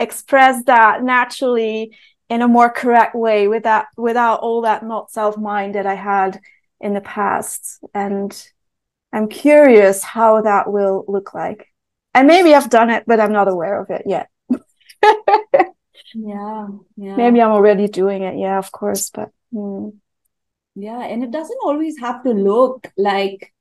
express 0.00 0.64
that 0.64 1.02
naturally 1.02 1.94
in 2.30 2.40
a 2.40 2.48
more 2.48 2.70
correct 2.70 3.14
way 3.14 3.46
without 3.46 3.84
without 3.98 4.40
all 4.40 4.62
that 4.62 4.86
not 4.86 5.10
self 5.10 5.36
mind 5.36 5.74
that 5.74 5.84
I 5.84 5.96
had 5.96 6.40
in 6.80 6.94
the 6.94 7.02
past. 7.02 7.78
And 7.92 8.32
I'm 9.12 9.28
curious 9.28 10.02
how 10.02 10.40
that 10.40 10.72
will 10.72 11.04
look 11.08 11.34
like. 11.34 11.66
And 12.14 12.26
maybe 12.26 12.54
I've 12.54 12.70
done 12.70 12.88
it, 12.88 13.04
but 13.06 13.20
I'm 13.20 13.32
not 13.32 13.48
aware 13.48 13.82
of 13.82 13.90
it 13.90 14.04
yet. 14.06 14.30
yeah, 16.14 16.68
yeah. 16.96 17.16
Maybe 17.16 17.42
I'm 17.42 17.50
already 17.50 17.86
doing 17.86 18.22
it. 18.22 18.38
Yeah, 18.38 18.56
of 18.56 18.72
course. 18.72 19.10
But 19.10 19.28
hmm. 19.52 19.90
Yeah, 20.78 21.00
and 21.02 21.24
it 21.24 21.32
doesn't 21.32 21.58
always 21.64 21.98
have 21.98 22.22
to 22.22 22.30
look 22.30 22.92
like, 22.96 23.52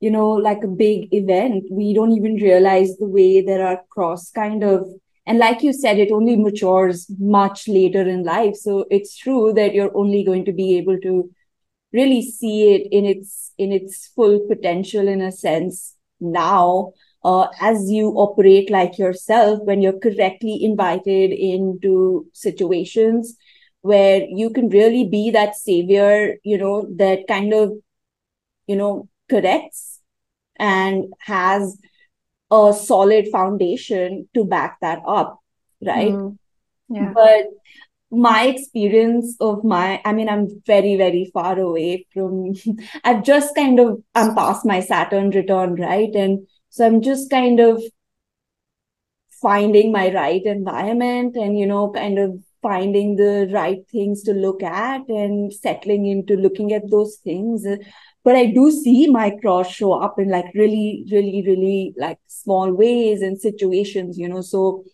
you 0.00 0.10
know, 0.10 0.30
like 0.30 0.62
a 0.62 0.68
big 0.68 1.12
event. 1.12 1.64
We 1.70 1.94
don't 1.94 2.12
even 2.12 2.34
realize 2.34 2.96
the 2.96 3.08
way 3.08 3.40
there 3.40 3.66
are 3.66 3.82
cross 3.88 4.30
kind 4.30 4.62
of, 4.62 4.86
and 5.26 5.38
like 5.38 5.62
you 5.62 5.72
said, 5.72 5.98
it 5.98 6.12
only 6.12 6.36
matures 6.36 7.10
much 7.18 7.68
later 7.68 8.02
in 8.08 8.22
life. 8.22 8.54
So 8.56 8.84
it's 8.90 9.16
true 9.16 9.52
that 9.54 9.74
you're 9.74 9.96
only 9.96 10.24
going 10.24 10.44
to 10.44 10.52
be 10.52 10.76
able 10.76 10.98
to 11.00 11.30
really 11.92 12.22
see 12.22 12.74
it 12.74 12.88
in 12.92 13.06
its 13.06 13.52
in 13.58 13.72
its 13.72 14.08
full 14.08 14.40
potential 14.48 15.08
in 15.08 15.22
a 15.22 15.32
sense 15.32 15.96
now 16.20 16.92
uh, 17.24 17.48
as 17.60 17.90
you 17.90 18.08
operate 18.10 18.70
like 18.70 18.98
yourself 18.98 19.60
when 19.64 19.82
you're 19.82 19.98
correctly 19.98 20.58
invited 20.62 21.32
into 21.32 22.26
situations 22.34 23.36
where 23.82 24.26
you 24.28 24.50
can 24.50 24.68
really 24.68 25.08
be 25.08 25.30
that 25.30 25.56
savior, 25.56 26.36
you 26.42 26.58
know, 26.58 26.86
that 26.96 27.26
kind 27.28 27.52
of, 27.52 27.72
you 28.66 28.76
know, 28.76 29.08
corrects 29.30 30.00
and 30.56 31.12
has 31.20 31.78
a 32.50 32.72
solid 32.72 33.28
foundation 33.28 34.28
to 34.34 34.44
back 34.44 34.78
that 34.80 35.00
up. 35.06 35.40
Right. 35.84 36.12
Mm. 36.12 36.38
Yeah. 36.88 37.12
But 37.14 37.46
my 38.10 38.46
experience 38.46 39.36
of 39.38 39.62
my 39.64 40.00
i 40.04 40.12
mean 40.14 40.28
i'm 40.30 40.48
very 40.66 40.96
very 40.96 41.30
far 41.34 41.58
away 41.58 42.06
from 42.12 42.54
i've 43.04 43.22
just 43.22 43.54
kind 43.54 43.78
of 43.78 44.02
i'm 44.14 44.34
past 44.34 44.64
my 44.64 44.80
saturn 44.80 45.28
return 45.30 45.74
right 45.74 46.14
and 46.14 46.46
so 46.70 46.86
i'm 46.86 47.02
just 47.02 47.28
kind 47.28 47.60
of 47.60 47.82
finding 49.42 49.92
my 49.92 50.12
right 50.12 50.42
environment 50.44 51.36
and 51.36 51.58
you 51.58 51.66
know 51.66 51.90
kind 51.90 52.18
of 52.18 52.42
finding 52.62 53.16
the 53.16 53.48
right 53.52 53.78
things 53.90 54.22
to 54.24 54.32
look 54.32 54.62
at 54.62 55.08
and 55.08 55.52
settling 55.52 56.06
into 56.06 56.36
looking 56.36 56.72
at 56.72 56.90
those 56.90 57.16
things. 57.16 57.66
But 58.24 58.36
i 58.36 58.46
do 58.46 58.70
see 58.70 59.06
my 59.06 59.30
cross 59.40 59.70
show 59.70 59.92
up 59.92 60.18
in 60.18 60.28
like 60.28 60.46
really 60.54 61.04
really 61.10 61.42
really 61.46 61.94
like 61.96 62.18
small 62.26 62.72
ways 62.72 63.22
and 63.22 63.40
situations 63.40 64.18
you 64.18 64.28
know. 64.28 64.40
So 64.40 64.84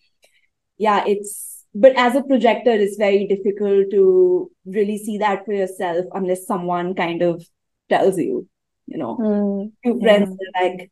yeah 0.79 1.05
it's 1.07 1.65
but 1.75 1.97
as 1.97 2.15
a 2.15 2.23
projector 2.23 2.71
it's 2.71 2.97
very 2.97 3.27
difficult 3.27 3.91
to 3.91 4.51
really 4.65 4.99
see 4.99 5.19
that 5.19 5.45
for 5.45 5.53
yourself 5.53 6.07
unless 6.13 6.47
someone 6.47 6.95
kind 6.95 7.23
of 7.23 7.45
tells 7.89 8.19
you 8.19 8.49
you 8.87 8.99
know. 8.99 9.17
Mm, 9.17 9.73
two 9.85 10.01
friends 10.01 10.31
are 10.31 10.63
like 10.63 10.91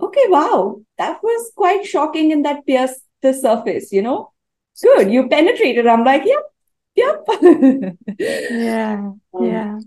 okay 0.00 0.24
wow 0.28 0.80
that 0.98 1.22
was 1.22 1.52
quite 1.56 1.84
shocking 1.84 2.32
and 2.32 2.44
that 2.44 2.66
pierced 2.66 3.00
the 3.22 3.32
surface 3.32 3.92
you 3.92 4.02
know 4.02 4.32
good. 4.82 5.10
You 5.10 5.28
penetrated. 5.28 5.86
I'm 5.86 6.04
like 6.04 6.24
yep 6.24 6.42
yep. 6.96 7.24
Yeah. 8.48 9.12
Um, 9.34 9.44
Yeah. 9.46 9.80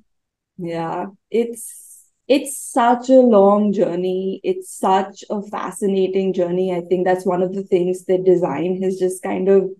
yeah. 0.58 1.08
It's 1.32 2.06
it's 2.28 2.58
such 2.58 3.10
a 3.10 3.16
long 3.20 3.74
journey. 3.74 4.40
It's 4.44 4.72
such 4.78 5.24
a 5.30 5.42
fascinating 5.44 6.34
journey. 6.34 6.74
I 6.76 6.82
think 6.82 7.06
that's 7.06 7.26
one 7.26 7.42
of 7.42 7.54
the 7.56 7.64
things 7.64 8.06
that 8.06 8.24
design 8.26 8.82
has 8.84 8.98
just 9.00 9.24
kind 9.24 9.50
of 9.50 9.72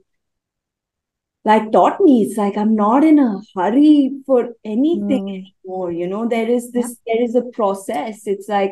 like 1.46 1.72
taught 1.72 2.00
me. 2.02 2.24
It's 2.24 2.38
like 2.38 2.58
i'm 2.58 2.76
not 2.76 3.04
in 3.04 3.20
a 3.20 3.42
hurry 3.56 4.12
for 4.26 4.50
anything 4.64 5.26
Mm. 5.28 5.30
anymore. 5.66 5.92
You 5.92 6.08
know 6.08 6.28
there 6.28 6.50
is 6.50 6.72
this 6.72 6.98
there 7.08 7.22
is 7.24 7.36
a 7.36 7.44
process. 7.60 8.28
It's 8.28 8.48
like 8.50 8.72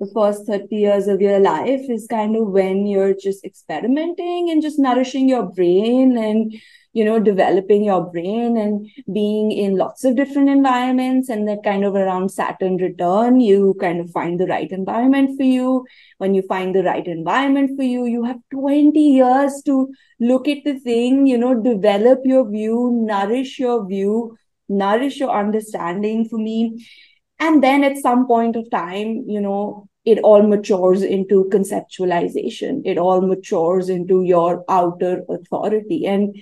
the 0.00 0.10
first 0.14 0.46
30 0.46 0.76
years 0.76 1.08
of 1.08 1.20
your 1.20 1.40
life 1.40 1.82
is 1.88 2.06
kind 2.08 2.36
of 2.36 2.48
when 2.48 2.86
you're 2.86 3.14
just 3.14 3.44
experimenting 3.44 4.50
and 4.50 4.62
just 4.62 4.78
nourishing 4.78 5.28
your 5.28 5.44
brain 5.50 6.16
and 6.16 6.54
you 6.92 7.04
know 7.04 7.18
developing 7.20 7.84
your 7.84 8.10
brain 8.12 8.56
and 8.56 8.86
being 9.12 9.50
in 9.52 9.76
lots 9.76 10.04
of 10.04 10.16
different 10.16 10.48
environments 10.48 11.28
and 11.28 11.46
that 11.46 11.62
kind 11.62 11.84
of 11.84 11.94
around 11.94 12.30
saturn 12.30 12.76
return 12.76 13.40
you 13.40 13.74
kind 13.80 14.00
of 14.00 14.10
find 14.10 14.40
the 14.40 14.46
right 14.46 14.70
environment 14.70 15.36
for 15.36 15.44
you. 15.44 15.84
When 16.18 16.34
you 16.34 16.42
find 16.42 16.74
the 16.74 16.82
right 16.82 17.06
environment 17.06 17.76
for 17.76 17.82
you 17.82 18.06
you 18.06 18.24
have 18.24 18.38
20 18.50 19.00
years 19.00 19.62
to 19.66 19.92
look 20.18 20.48
at 20.48 20.64
the 20.64 20.78
thing 20.80 21.26
you 21.26 21.38
know 21.38 21.54
develop 21.60 22.20
your 22.24 22.48
view 22.48 22.90
nourish 22.92 23.58
your 23.58 23.86
view 23.86 24.36
nourish 24.68 25.20
your 25.20 25.30
understanding 25.30 26.28
for 26.28 26.38
me. 26.38 26.86
And 27.40 27.62
then 27.62 27.84
at 27.84 27.98
some 27.98 28.26
point 28.26 28.56
of 28.56 28.70
time 28.70 29.24
you 29.28 29.40
know 29.40 29.87
it 30.04 30.18
all 30.20 30.42
matures 30.42 31.02
into 31.02 31.44
conceptualization 31.52 32.80
it 32.84 32.98
all 32.98 33.20
matures 33.20 33.88
into 33.88 34.22
your 34.22 34.64
outer 34.68 35.22
authority 35.28 36.06
and 36.06 36.34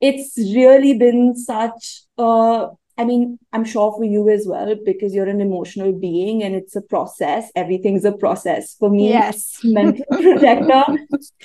it's 0.00 0.36
really 0.36 0.96
been 0.96 1.34
such 1.36 2.02
a 2.18 2.66
I 2.98 3.04
mean, 3.04 3.38
I'm 3.52 3.64
sure 3.64 3.92
for 3.96 4.02
you 4.04 4.28
as 4.28 4.44
well, 4.44 4.74
because 4.84 5.14
you're 5.14 5.28
an 5.28 5.40
emotional 5.40 5.92
being 5.92 6.42
and 6.42 6.56
it's 6.56 6.74
a 6.74 6.82
process. 6.82 7.48
Everything's 7.54 8.04
a 8.04 8.10
process. 8.10 8.74
For 8.74 8.90
me, 8.90 9.10
Yes. 9.10 9.60
mental 9.64 10.04
projector, 10.10 10.82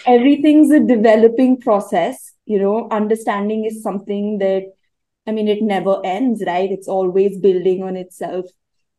everything's 0.08 0.72
a 0.72 0.80
developing 0.80 1.62
process. 1.62 2.34
You 2.48 2.58
know, 2.58 2.88
understanding 2.90 3.66
is 3.66 3.84
something 3.84 4.40
that, 4.40 4.64
I 5.28 5.32
mean, 5.32 5.48
it 5.48 5.62
never 5.62 6.02
ends, 6.04 6.44
right? 6.46 6.72
It's 6.72 6.88
always 6.88 7.38
building 7.38 7.84
on 7.84 7.98
itself. 7.98 8.46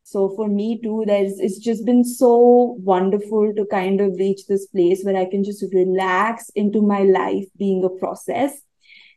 So 0.04 0.28
for 0.36 0.46
me 0.48 0.80
too, 0.82 1.04
there's 1.06 1.40
it's 1.40 1.58
just 1.58 1.84
been 1.86 2.04
so 2.04 2.76
wonderful 2.78 3.52
to 3.56 3.64
kind 3.66 4.00
of 4.00 4.12
reach 4.18 4.46
this 4.46 4.66
place 4.66 5.02
where 5.02 5.16
I 5.16 5.24
can 5.24 5.42
just 5.42 5.64
relax 5.72 6.50
into 6.50 6.82
my 6.82 7.00
life 7.00 7.46
being 7.56 7.82
a 7.82 7.88
process 7.88 8.52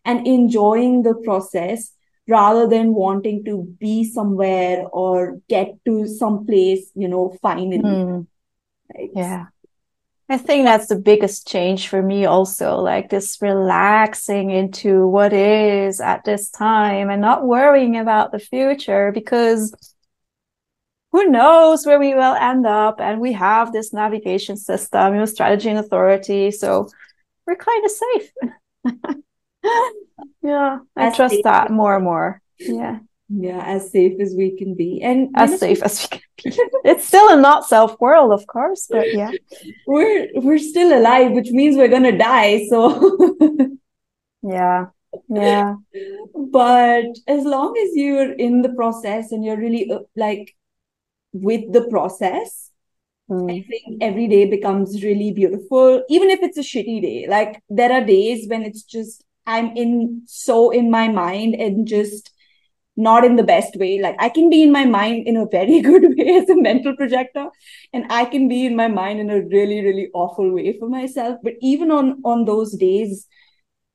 and 0.05 0.25
enjoying 0.25 1.03
the 1.03 1.13
process 1.13 1.91
rather 2.27 2.67
than 2.67 2.93
wanting 2.93 3.43
to 3.45 3.63
be 3.79 4.05
somewhere 4.05 4.85
or 4.93 5.39
get 5.49 5.73
to 5.85 6.07
some 6.07 6.45
place, 6.45 6.89
you 6.95 7.07
know, 7.07 7.37
finally. 7.41 7.79
Mm, 7.79 8.27
Right? 8.95 9.09
yeah. 9.13 9.45
I 10.29 10.37
think 10.37 10.65
that's 10.65 10.87
the 10.87 10.99
biggest 10.99 11.47
change 11.47 11.87
for 11.87 12.01
me 12.01 12.25
also, 12.25 12.77
like 12.77 13.09
this 13.09 13.41
relaxing 13.41 14.51
into 14.51 15.07
what 15.07 15.31
is 15.31 16.01
at 16.01 16.25
this 16.25 16.49
time 16.49 17.09
and 17.09 17.21
not 17.21 17.45
worrying 17.45 17.97
about 17.97 18.31
the 18.31 18.39
future 18.39 19.11
because 19.13 19.73
who 21.11 21.29
knows 21.29 21.85
where 21.85 21.99
we 21.99 22.13
will 22.13 22.35
end 22.35 22.65
up 22.65 22.99
and 22.99 23.19
we 23.21 23.33
have 23.33 23.71
this 23.71 23.93
navigation 23.93 24.57
system, 24.57 25.13
you 25.13 25.19
know, 25.19 25.25
strategy 25.25 25.69
and 25.69 25.79
authority. 25.79 26.51
So 26.51 26.89
we're 27.45 27.55
kind 27.55 27.85
of 27.85 27.91
safe. 27.91 28.31
yeah, 30.43 30.79
I 30.95 31.07
As 31.07 31.15
trust 31.15 31.35
safe 31.35 31.43
that 31.43 31.71
more 31.71 31.95
and 31.95 32.03
more. 32.03 32.41
Yeah, 32.59 32.99
Yeah, 33.29 33.63
as 33.65 33.91
safe 33.91 34.19
as 34.19 34.35
we 34.35 34.57
can 34.57 34.75
be. 34.75 35.01
And 35.01 35.29
as 35.35 35.59
safe 35.59 35.81
as 35.83 36.07
we 36.11 36.19
can 36.19 36.21
be. 36.43 36.59
It's 36.85 37.05
still 37.07 37.29
a 37.29 37.41
not 37.41 37.65
self 37.65 37.99
world, 37.99 38.31
of 38.31 38.45
course, 38.47 38.87
but 38.89 39.13
yeah. 39.13 39.31
we're 39.87 40.27
we're 40.35 40.59
still 40.59 40.97
alive, 40.97 41.31
which 41.31 41.51
means 41.51 41.75
we're 41.77 41.87
gonna 41.89 42.17
die. 42.17 42.67
So 42.69 42.79
Yeah. 44.43 44.87
Yeah. 45.29 45.75
but 46.35 47.05
as 47.27 47.43
long 47.45 47.77
as 47.77 47.89
you're 47.95 48.33
in 48.33 48.61
the 48.61 48.69
process 48.69 49.31
and 49.31 49.43
you're 49.43 49.57
really 49.57 49.89
uh, 49.91 49.99
like 50.15 50.55
with 51.41 51.71
the 51.73 51.87
process, 51.89 52.71
I 53.49 53.53
Mm. 53.53 53.63
think 53.69 53.97
every 54.01 54.27
day 54.27 54.45
becomes 54.45 55.03
really 55.03 55.31
beautiful, 55.31 56.03
even 56.09 56.29
if 56.29 56.41
it's 56.41 56.57
a 56.57 56.61
shitty 56.61 57.01
day. 57.01 57.27
Like 57.29 57.61
there 57.69 57.91
are 57.91 58.03
days 58.05 58.47
when 58.47 58.63
it's 58.63 58.83
just 58.83 59.23
I'm 59.45 59.75
in 59.77 60.23
so 60.27 60.69
in 60.71 60.91
my 60.91 61.07
mind 61.07 61.55
and 61.55 61.87
just 61.87 62.31
not 62.95 63.23
in 63.23 63.35
the 63.35 63.43
best 63.43 63.75
way. 63.77 63.99
Like 64.01 64.15
I 64.19 64.29
can 64.29 64.49
be 64.49 64.63
in 64.63 64.71
my 64.71 64.85
mind 64.85 65.27
in 65.27 65.37
a 65.37 65.45
very 65.45 65.81
good 65.89 66.03
way 66.17 66.37
as 66.41 66.49
a 66.49 66.55
mental 66.61 66.95
projector, 66.95 67.47
and 67.93 68.05
I 68.09 68.25
can 68.25 68.47
be 68.47 68.65
in 68.65 68.75
my 68.75 68.87
mind 68.87 69.19
in 69.19 69.29
a 69.29 69.41
really, 69.41 69.81
really 69.83 70.09
awful 70.13 70.51
way 70.53 70.77
for 70.79 70.89
myself. 70.89 71.37
But 71.43 71.53
even 71.61 71.91
on 71.91 72.21
on 72.25 72.45
those 72.45 72.73
days, 72.73 73.27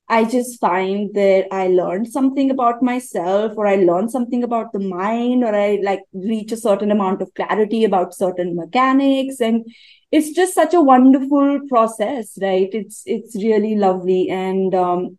I 0.09 0.25
just 0.25 0.59
find 0.59 1.13
that 1.15 1.47
I 1.51 1.67
learned 1.67 2.07
something 2.09 2.51
about 2.51 2.83
myself, 2.83 3.53
or 3.55 3.65
I 3.65 3.75
learned 3.75 4.11
something 4.11 4.43
about 4.43 4.73
the 4.73 4.79
mind, 4.79 5.43
or 5.43 5.55
I 5.55 5.79
like 5.83 6.01
reach 6.13 6.51
a 6.51 6.57
certain 6.57 6.91
amount 6.91 7.21
of 7.21 7.33
clarity 7.33 7.83
about 7.83 8.13
certain 8.13 8.55
mechanics. 8.55 9.39
And 9.39 9.65
it's 10.11 10.31
just 10.31 10.53
such 10.53 10.73
a 10.73 10.81
wonderful 10.81 11.61
process, 11.69 12.37
right? 12.41 12.69
It's 12.71 13.01
it's 13.05 13.35
really 13.35 13.75
lovely. 13.75 14.29
And 14.29 14.75
um 14.75 15.17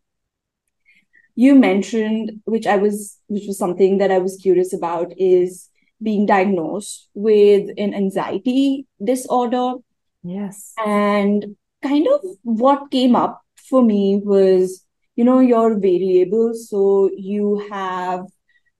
you 1.35 1.55
mentioned, 1.57 2.41
which 2.45 2.67
I 2.67 2.77
was 2.77 3.19
which 3.27 3.47
was 3.47 3.59
something 3.59 3.99
that 3.99 4.13
I 4.13 4.19
was 4.19 4.37
curious 4.37 4.73
about, 4.73 5.13
is 5.17 5.69
being 6.03 6.27
diagnosed 6.27 7.09
with 7.15 7.71
an 7.79 7.95
anxiety 7.95 8.87
disorder. 9.03 9.75
Yes. 10.23 10.75
And 10.85 11.57
kind 11.83 12.07
of 12.07 12.21
what 12.43 12.91
came 12.91 13.17
up 13.17 13.44
for 13.69 13.83
me 13.83 14.21
was, 14.25 14.85
you 15.17 15.25
know, 15.25 15.41
your 15.41 15.79
variables. 15.79 16.69
So 16.71 17.11
you 17.17 17.67
have 17.71 18.27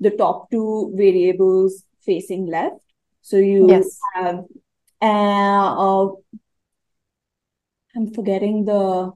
the 0.01 0.11
top 0.11 0.51
two 0.51 0.93
variables 0.97 1.85
facing 2.05 2.47
left. 2.47 2.81
So 3.23 3.37
you 3.37 3.69
Yes. 3.69 4.01
have, 4.15 4.45
uh, 5.01 5.07
uh, 5.07 6.09
I'm 7.97 8.13
forgetting 8.13 8.65
the 8.65 9.13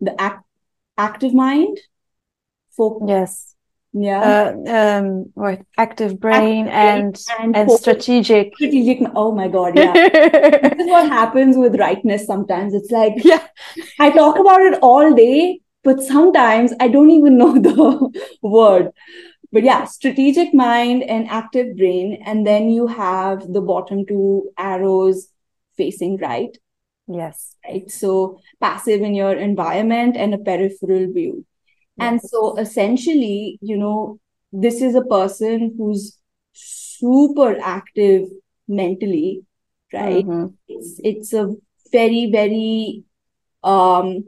the 0.00 0.20
act, 0.20 0.44
active 0.98 1.34
mind. 1.34 1.78
Focus. 2.76 3.08
Yes. 3.08 3.53
Yeah. 3.96 4.52
Uh, 4.66 4.70
um, 4.98 5.30
what 5.34 5.60
active 5.78 6.18
brain 6.18 6.66
and 6.66 7.16
and 7.38 7.56
and 7.56 7.68
focus. 7.68 7.80
strategic. 7.80 8.54
Strategic. 8.56 9.08
Oh 9.14 9.32
my 9.32 9.46
God. 9.46 9.78
Yeah. 9.78 9.92
this 10.12 10.80
is 10.80 10.90
what 10.90 11.08
happens 11.08 11.56
with 11.56 11.78
rightness 11.78 12.26
sometimes. 12.26 12.74
It's 12.74 12.90
like 12.90 13.24
yeah. 13.24 13.46
I 14.00 14.10
talk 14.10 14.38
about 14.38 14.62
it 14.62 14.78
all 14.82 15.14
day, 15.14 15.60
but 15.84 16.02
sometimes 16.02 16.72
I 16.80 16.88
don't 16.88 17.10
even 17.10 17.38
know 17.38 17.54
the 17.68 18.10
word. 18.42 18.90
But 19.52 19.62
yeah, 19.62 19.84
strategic 19.84 20.52
mind 20.52 21.04
and 21.04 21.28
active 21.28 21.76
brain. 21.76 22.20
And 22.26 22.44
then 22.44 22.70
you 22.70 22.88
have 22.88 23.52
the 23.52 23.60
bottom 23.60 24.04
two 24.04 24.50
arrows 24.58 25.28
facing 25.76 26.16
right, 26.16 26.58
Yes. 27.06 27.54
right? 27.64 27.88
So 27.88 28.40
passive 28.60 29.02
in 29.02 29.14
your 29.14 29.34
environment 29.34 30.16
and 30.16 30.34
a 30.34 30.38
peripheral 30.38 31.12
view. 31.12 31.44
And 31.98 32.20
so 32.20 32.56
essentially, 32.58 33.58
you 33.62 33.76
know, 33.76 34.18
this 34.52 34.82
is 34.82 34.94
a 34.94 35.02
person 35.04 35.74
who's 35.78 36.18
super 36.52 37.58
active 37.60 38.28
mentally, 38.68 39.44
right? 39.92 40.24
Mhm. 40.24 40.54
It's 40.68 41.00
it's 41.04 41.32
a 41.32 41.54
very, 41.92 42.30
very 42.30 43.04
um 43.62 44.24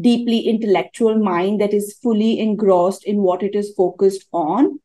deeply 0.00 0.40
intellectual 0.40 1.18
mind 1.18 1.60
that 1.60 1.74
is 1.74 1.98
fully 2.02 2.38
engrossed 2.38 3.04
in 3.04 3.18
what 3.22 3.42
it 3.42 3.54
is 3.54 3.72
focused 3.76 4.26
on. 4.32 4.78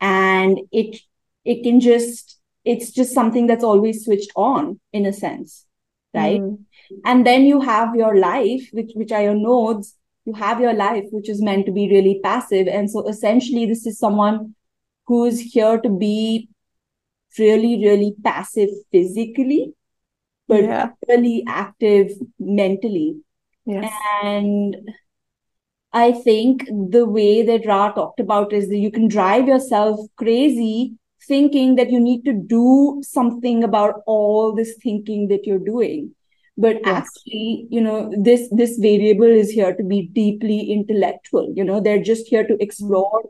And 0.00 0.60
it 0.72 1.00
it 1.44 1.62
can 1.62 1.80
just 1.80 2.38
it's 2.64 2.90
just 2.90 3.12
something 3.14 3.46
that's 3.46 3.64
always 3.64 4.04
switched 4.04 4.32
on 4.36 4.80
in 4.92 5.06
a 5.06 5.12
sense, 5.12 5.66
right? 6.14 6.40
Mm. 6.40 6.58
and 7.04 7.26
then 7.26 7.44
you 7.44 7.60
have 7.60 7.94
your 7.96 8.16
life 8.18 8.68
which 8.72 8.92
which 8.94 9.12
are 9.12 9.22
your 9.22 9.34
nodes 9.34 9.96
you 10.24 10.32
have 10.32 10.60
your 10.60 10.72
life 10.72 11.04
which 11.10 11.28
is 11.28 11.42
meant 11.42 11.66
to 11.66 11.72
be 11.72 11.88
really 11.90 12.20
passive 12.22 12.66
and 12.66 12.90
so 12.90 13.06
essentially 13.08 13.66
this 13.66 13.86
is 13.86 13.98
someone 13.98 14.54
who 15.06 15.24
is 15.24 15.40
here 15.40 15.78
to 15.80 15.88
be 15.90 16.48
really 17.38 17.84
really 17.84 18.14
passive 18.24 18.70
physically 18.92 19.72
but 20.48 20.64
Yeah. 20.64 20.90
really 21.08 21.44
active 21.46 22.10
mentally 22.38 23.16
Yes. 23.66 23.90
and 24.22 24.76
I 25.92 26.10
think 26.12 26.64
the 26.90 27.06
way 27.06 27.42
that 27.42 27.66
Ra 27.66 27.92
talked 27.92 28.18
about 28.20 28.52
is 28.52 28.68
that 28.68 28.78
you 28.78 28.90
can 28.90 29.06
drive 29.08 29.46
yourself 29.46 30.00
crazy 30.16 30.96
thinking 31.26 31.76
that 31.76 31.90
you 31.90 32.00
need 32.00 32.24
to 32.24 32.32
do 32.32 33.00
something 33.02 33.62
about 33.64 34.02
all 34.06 34.52
this 34.52 34.74
thinking 34.82 35.28
that 35.28 35.46
you're 35.46 35.58
doing. 35.58 36.14
But 36.56 36.76
Yes. 36.76 36.82
actually, 36.86 37.66
you 37.68 37.80
know, 37.80 38.12
this 38.16 38.48
this 38.50 38.78
variable 38.78 39.32
is 39.42 39.50
here 39.50 39.74
to 39.74 39.82
be 39.82 40.08
deeply 40.12 40.70
intellectual. 40.72 41.52
You 41.54 41.64
know, 41.64 41.80
they're 41.80 42.02
just 42.02 42.28
here 42.28 42.46
to 42.46 42.52
mm-hmm. 42.52 42.62
explore 42.62 43.22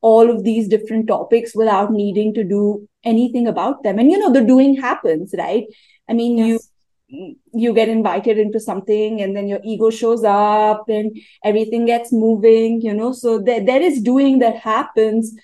all 0.00 0.30
of 0.30 0.44
these 0.44 0.68
different 0.68 1.08
topics 1.08 1.54
without 1.54 1.92
needing 1.92 2.34
to 2.34 2.44
do 2.44 2.88
anything 3.04 3.48
about 3.48 3.82
them. 3.82 3.98
And 3.98 4.10
you 4.10 4.18
know, 4.18 4.32
the 4.32 4.42
doing 4.42 4.76
happens, 4.76 5.34
right? 5.36 5.64
I 6.08 6.12
mean, 6.12 6.36
you 6.38 6.60
you 7.08 7.72
get 7.72 7.88
invited 7.88 8.38
into 8.38 8.60
something 8.60 9.22
and 9.22 9.34
then 9.34 9.48
your 9.48 9.60
ego 9.64 9.88
shows 9.88 10.24
up 10.24 10.88
and 10.88 11.18
everything 11.42 11.86
gets 11.86 12.12
moving 12.12 12.82
you 12.82 12.92
know 12.92 13.12
so 13.12 13.38
there, 13.38 13.64
there 13.64 13.80
is 13.80 14.02
doing 14.02 14.40
that 14.40 14.56
happens 14.56 15.34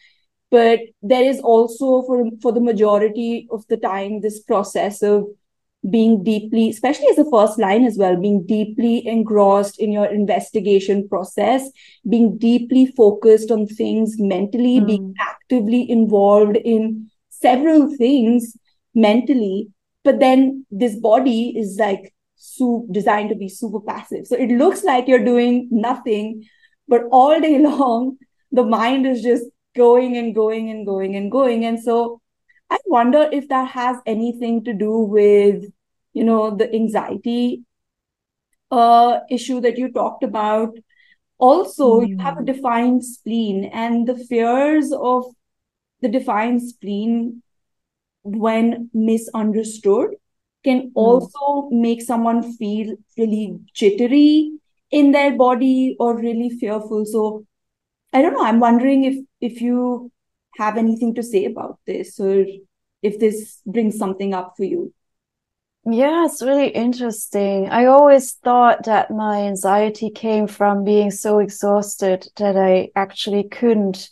but 0.50 0.78
there 1.00 1.24
is 1.24 1.40
also 1.40 2.02
for 2.02 2.28
for 2.42 2.52
the 2.52 2.60
majority 2.60 3.48
of 3.50 3.66
the 3.68 3.78
time 3.78 4.20
this 4.20 4.40
process 4.42 5.02
of 5.02 5.26
being 5.90 6.22
deeply 6.24 6.70
especially 6.70 7.06
as 7.08 7.18
a 7.18 7.30
first 7.30 7.58
line 7.58 7.84
as 7.84 7.98
well 7.98 8.16
being 8.16 8.44
deeply 8.46 9.06
engrossed 9.06 9.78
in 9.78 9.92
your 9.92 10.06
investigation 10.06 11.06
process 11.08 11.70
being 12.08 12.38
deeply 12.38 12.86
focused 12.86 13.50
on 13.50 13.66
things 13.66 14.14
mentally 14.18 14.80
being 14.80 15.08
Mm. 15.10 15.14
actively 15.20 15.90
involved 15.90 16.56
in 16.56 17.10
several 17.30 17.94
things 17.96 18.56
mentally 18.94 19.68
but 20.04 20.20
then 20.20 20.64
this 20.70 20.96
body 20.96 21.52
is 21.58 21.76
like 21.78 22.14
su- 22.36 22.86
designed 22.90 23.28
to 23.28 23.34
be 23.36 23.48
super 23.48 23.80
passive 23.80 24.26
so 24.26 24.36
it 24.36 24.48
looks 24.64 24.84
like 24.84 25.06
you're 25.06 25.24
doing 25.24 25.68
nothing 25.70 26.44
but 26.88 27.02
all 27.10 27.40
day 27.40 27.58
long 27.68 28.16
the 28.52 28.64
mind 28.64 29.06
is 29.06 29.22
just 29.22 29.44
going 29.76 30.16
and 30.16 30.34
going 30.34 30.70
and 30.70 30.86
going 30.86 31.16
and 31.16 31.30
going 31.30 31.64
and 31.64 31.80
so 31.80 32.20
i 32.70 32.78
wonder 32.86 33.28
if 33.32 33.48
that 33.48 33.68
has 33.68 33.96
anything 34.06 34.62
to 34.64 34.72
do 34.72 34.98
with 34.98 35.64
you 36.14 36.24
know 36.24 36.56
the 36.56 36.72
anxiety 36.74 37.64
uh 38.70 39.20
issue 39.30 39.60
that 39.60 39.78
you 39.78 39.90
talked 39.92 40.24
about 40.24 40.70
also 41.38 42.00
you 42.00 42.16
have 42.20 42.38
a 42.38 42.42
Mm. 42.42 42.46
defined 42.46 43.04
spleen 43.04 43.64
and 43.66 44.08
the 44.08 44.16
fears 44.16 44.92
of 44.92 45.24
the 46.02 46.08
defined 46.08 46.62
spleen 46.62 47.42
when 48.22 48.90
misunderstood 48.94 50.10
can 50.64 50.92
Mm. 50.96 50.96
also 50.96 51.68
make 51.70 52.02
someone 52.02 52.42
feel 52.54 52.96
really 53.18 53.58
jittery 53.74 54.52
in 54.90 55.12
their 55.12 55.36
body 55.36 55.96
or 56.00 56.16
really 56.18 56.50
fearful 56.50 57.04
so 57.06 57.44
i 58.12 58.22
don't 58.22 58.34
know 58.34 58.44
i'm 58.44 58.60
wondering 58.60 59.04
if 59.04 59.16
if 59.40 59.60
you 59.60 60.10
have 60.58 60.76
anything 60.78 61.14
to 61.14 61.22
say 61.22 61.44
about 61.46 61.78
this 61.86 62.18
or 62.20 62.46
if 63.02 63.18
this 63.20 63.60
brings 63.66 63.98
something 63.98 64.34
up 64.34 64.54
for 64.56 64.64
you 64.64 64.92
Yeah, 65.86 66.24
it's 66.24 66.40
really 66.42 66.68
interesting. 66.68 67.68
I 67.68 67.86
always 67.86 68.32
thought 68.32 68.84
that 68.84 69.10
my 69.10 69.42
anxiety 69.42 70.08
came 70.10 70.46
from 70.46 70.82
being 70.82 71.10
so 71.10 71.38
exhausted 71.40 72.26
that 72.36 72.56
I 72.56 72.88
actually 72.96 73.44
couldn't 73.44 74.08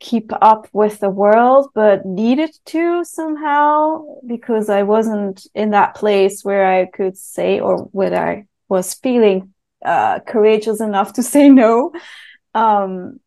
keep 0.00 0.32
up 0.42 0.68
with 0.72 1.00
the 1.00 1.10
world, 1.10 1.70
but 1.74 2.06
needed 2.06 2.50
to 2.66 3.04
somehow 3.04 4.04
because 4.26 4.70
I 4.70 4.84
wasn't 4.84 5.46
in 5.54 5.70
that 5.72 5.94
place 5.96 6.44
where 6.44 6.66
I 6.66 6.86
could 6.86 7.18
say 7.18 7.60
or 7.60 7.84
where 7.92 8.14
I 8.18 8.46
was 8.68 8.94
feeling 8.94 9.54
uh, 9.84 10.20
courageous 10.20 10.80
enough 10.80 11.14
to 11.14 11.22
say 11.34 11.48
no. 11.50 11.92
Um, 12.54 13.20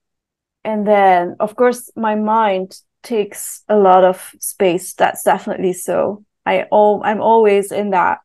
and 0.64 0.88
then, 0.88 1.38
of 1.40 1.56
course, 1.56 1.92
my 1.96 2.16
mind 2.16 2.80
takes 3.04 3.64
a 3.70 3.78
lot 3.78 4.04
of 4.06 4.34
space. 4.40 4.94
That's 4.94 5.24
definitely 5.24 5.74
so. 5.74 6.26
I 6.46 6.64
all 6.72 7.02
I'm 7.04 7.22
always 7.22 7.72
in 7.72 7.92
that 7.92 8.20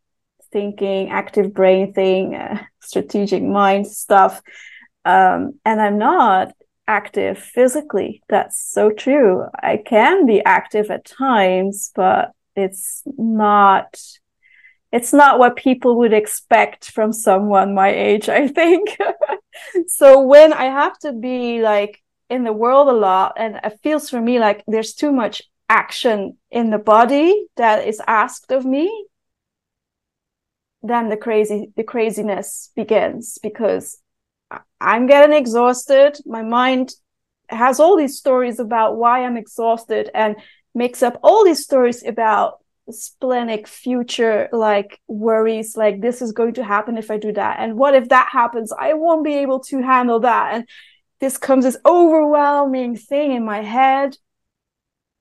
thinking, 0.53 1.11
active 1.11 1.53
brain 1.53 1.93
thing, 1.93 2.35
uh, 2.35 2.63
strategic 2.81 3.43
mind 3.43 3.87
stuff, 3.87 4.43
um, 5.05 5.59
and 5.65 5.81
I'm 5.81 5.99
not 5.99 6.53
active 6.87 7.39
physically. 7.39 8.23
That's 8.29 8.59
so 8.59 8.91
true. 8.91 9.45
I 9.63 9.77
can 9.77 10.27
be 10.27 10.43
active 10.43 10.91
at 10.91 11.05
times, 11.05 11.93
but 11.95 12.33
it's 12.57 13.03
not. 13.07 14.01
It's 14.91 15.13
not 15.13 15.39
what 15.39 15.57
people 15.57 15.99
would 15.99 16.15
expect 16.15 16.91
from 16.91 17.13
someone 17.13 17.75
my 17.75 17.91
age, 17.91 18.31
I 18.31 18.49
think. 18.49 18.97
so 19.87 20.23
when 20.23 20.55
I 20.55 20.65
have 20.65 20.99
to 21.01 21.13
be 21.13 21.61
like 21.61 22.03
in 22.31 22.43
the 22.45 22.55
world 22.55 22.89
a 22.89 22.93
lot, 22.93 23.35
and 23.37 23.61
it 23.63 23.79
feels 23.83 24.09
for 24.09 24.21
me 24.21 24.39
like 24.39 24.65
there's 24.67 24.95
too 24.95 25.13
much 25.13 25.43
action 25.69 26.37
in 26.51 26.71
the 26.71 26.79
body 26.79 27.47
that 27.57 27.87
is 27.87 28.01
asked 28.07 28.51
of 28.53 28.65
me 28.65 29.07
then 30.83 31.09
the 31.09 31.17
crazy 31.17 31.73
the 31.77 31.85
craziness 31.85 32.71
begins 32.77 33.39
because 33.43 34.01
i'm 34.81 35.07
getting 35.07 35.37
exhausted. 35.37 36.19
My 36.25 36.43
mind 36.43 36.93
has 37.49 37.81
all 37.81 37.97
these 37.97 38.19
stories 38.19 38.59
about 38.59 38.97
why 38.97 39.25
i'm 39.25 39.37
exhausted 39.37 40.11
and 40.15 40.37
makes 40.75 41.03
up 41.03 41.19
all 41.23 41.45
these 41.45 41.65
stories 41.65 42.05
about 42.05 42.59
splenic 42.91 43.69
future 43.69 44.49
like 44.53 44.99
worries 45.09 45.77
like 45.77 46.01
this 46.01 46.23
is 46.23 46.33
going 46.33 46.55
to 46.55 46.65
happen 46.65 46.97
if 46.97 47.11
i 47.11 47.19
do 47.19 47.33
that. 47.33 47.59
And 47.59 47.77
what 47.77 47.95
if 47.95 48.09
that 48.09 48.29
happens? 48.33 48.73
I 48.73 48.95
won't 48.95 49.25
be 49.25 49.35
able 49.35 49.61
to 49.61 49.83
handle 49.83 50.21
that. 50.21 50.55
And 50.55 50.69
this 51.21 51.37
comes 51.37 51.65
this 51.65 51.77
overwhelming 51.85 52.97
thing 52.97 53.33
in 53.33 53.45
my 53.45 53.63
head 53.63 54.17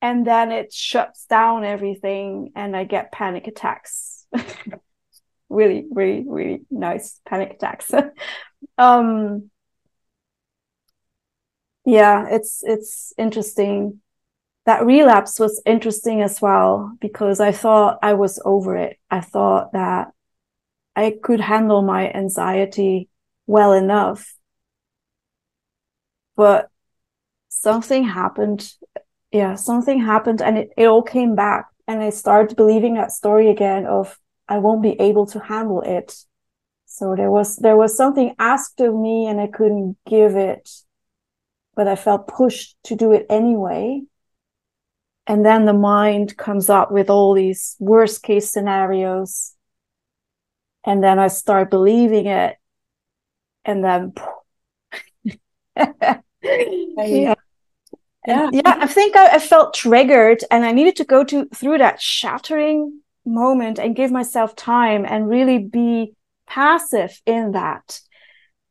and 0.01 0.25
then 0.27 0.51
it 0.51 0.73
shuts 0.73 1.25
down 1.25 1.63
everything 1.63 2.51
and 2.55 2.75
i 2.75 2.83
get 2.83 3.11
panic 3.11 3.47
attacks. 3.47 4.25
Really 5.49 5.85
really 5.91 6.25
really 6.27 6.61
nice 6.69 7.19
panic 7.25 7.51
attacks. 7.53 7.91
Um 8.77 9.49
yeah 11.85 12.27
it's 12.29 12.61
it's 12.63 13.13
interesting. 13.17 14.01
That 14.65 14.85
relapse 14.85 15.39
was 15.39 15.61
interesting 15.65 16.21
as 16.21 16.41
well 16.41 16.97
because 17.01 17.39
i 17.41 17.51
thought 17.51 17.99
i 18.03 18.13
was 18.13 18.41
over 18.45 18.77
it. 18.77 18.97
I 19.11 19.21
thought 19.21 19.73
that 19.73 20.09
i 20.95 21.17
could 21.23 21.41
handle 21.41 21.81
my 21.83 22.11
anxiety 22.11 23.09
well 23.47 23.73
enough. 23.73 24.35
But 26.35 26.69
something 27.49 28.05
happened 28.05 28.71
yeah 29.37 29.53
something 29.53 29.99
happened 30.01 30.41
and 30.41 30.57
it, 30.57 30.69
it 30.75 30.87
all 30.87 31.03
came 31.03 31.35
back 31.35 31.67
and 31.87 32.01
i 32.01 32.09
started 32.09 32.57
believing 32.57 32.95
that 32.95 33.11
story 33.11 33.49
again 33.49 33.85
of 33.85 34.17
i 34.49 34.57
won't 34.57 34.81
be 34.81 34.99
able 34.99 35.25
to 35.25 35.39
handle 35.39 35.81
it. 35.81 36.15
So 36.85 37.15
there 37.15 37.29
was 37.29 37.57
there 37.57 37.77
was 37.77 37.95
something 37.95 38.33
asked 38.39 38.79
of 38.79 38.95
me 38.95 39.27
and 39.27 39.39
i 39.39 39.47
couldn't 39.47 39.97
give 40.07 40.35
it 40.35 40.67
but 41.75 41.87
i 41.87 41.95
felt 41.95 42.27
pushed 42.27 42.75
to 42.85 42.95
do 42.95 43.11
it 43.13 43.25
anyway. 43.29 44.01
And 45.29 45.45
then 45.45 45.65
the 45.65 45.73
mind 45.73 46.37
comes 46.37 46.69
up 46.69 46.89
with 46.91 47.09
all 47.09 47.33
these 47.33 47.75
worst 47.79 48.23
case 48.23 48.51
scenarios. 48.51 49.53
And 50.83 51.03
then 51.03 51.19
i 51.19 51.27
start 51.27 51.69
believing 51.69 52.25
it. 52.25 52.55
And 53.65 53.83
then 53.83 54.13
yeah 56.97 57.35
And 58.27 58.53
yeah, 58.53 58.77
I 58.79 58.87
think 58.87 59.15
I, 59.15 59.35
I 59.35 59.39
felt 59.39 59.73
triggered 59.73 60.43
and 60.51 60.65
I 60.65 60.71
needed 60.71 60.97
to 60.97 61.05
go 61.05 61.23
to 61.23 61.45
through 61.55 61.77
that 61.79 62.01
shattering 62.01 63.01
moment 63.25 63.79
and 63.79 63.95
give 63.95 64.11
myself 64.11 64.55
time 64.55 65.05
and 65.05 65.29
really 65.29 65.59
be 65.59 66.13
passive 66.45 67.21
in 67.25 67.53
that. 67.53 68.01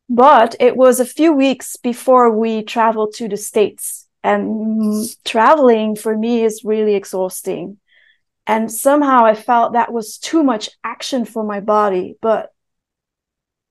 But 0.09 0.57
it 0.61 0.77
was 0.77 1.01
a 1.01 1.07
few 1.07 1.33
weeks 1.33 1.77
before 1.77 2.31
we 2.31 2.62
traveled 2.62 3.15
to 3.15 3.28
the 3.28 3.37
States. 3.37 4.07
And 4.23 5.07
traveling 5.24 5.95
for 5.95 6.16
me 6.16 6.45
is 6.45 6.62
really 6.65 6.95
exhausting. 6.95 7.78
And 8.47 8.70
somehow 8.70 9.24
I 9.24 9.35
felt 9.35 9.73
that 9.73 9.93
was 9.93 10.19
too 10.19 10.43
much 10.43 10.69
action 10.85 11.24
for 11.24 11.45
my 11.45 11.61
body. 11.61 12.16
But 12.20 12.53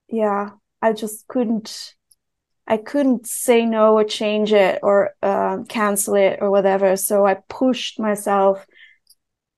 yeah, 0.07 0.51
I 0.81 0.93
just 0.93 1.27
couldn't 1.27 1.95
I 2.67 2.77
couldn't 2.77 3.27
say 3.27 3.65
no 3.65 3.93
or 3.97 4.03
change 4.03 4.51
it 4.51 4.79
or 4.81 5.13
um, 5.21 5.65
cancel 5.65 6.15
it 6.15 6.39
or 6.41 6.49
whatever. 6.49 6.95
So 6.95 7.25
I 7.25 7.35
pushed 7.47 7.99
myself 7.99 8.65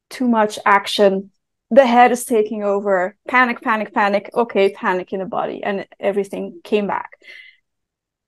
too 0.10 0.28
much 0.28 0.60
action. 0.66 1.32
The 1.72 1.86
head 1.86 2.12
is 2.12 2.26
taking 2.26 2.64
over. 2.64 3.16
Panic 3.28 3.62
panic 3.62 3.94
panic. 3.94 4.30
Okay 4.34 4.74
panic 4.74 5.14
in 5.14 5.20
the 5.20 5.26
body 5.26 5.64
and 5.64 5.88
everything 6.00 6.60
came 6.64 6.88
back. 6.88 7.12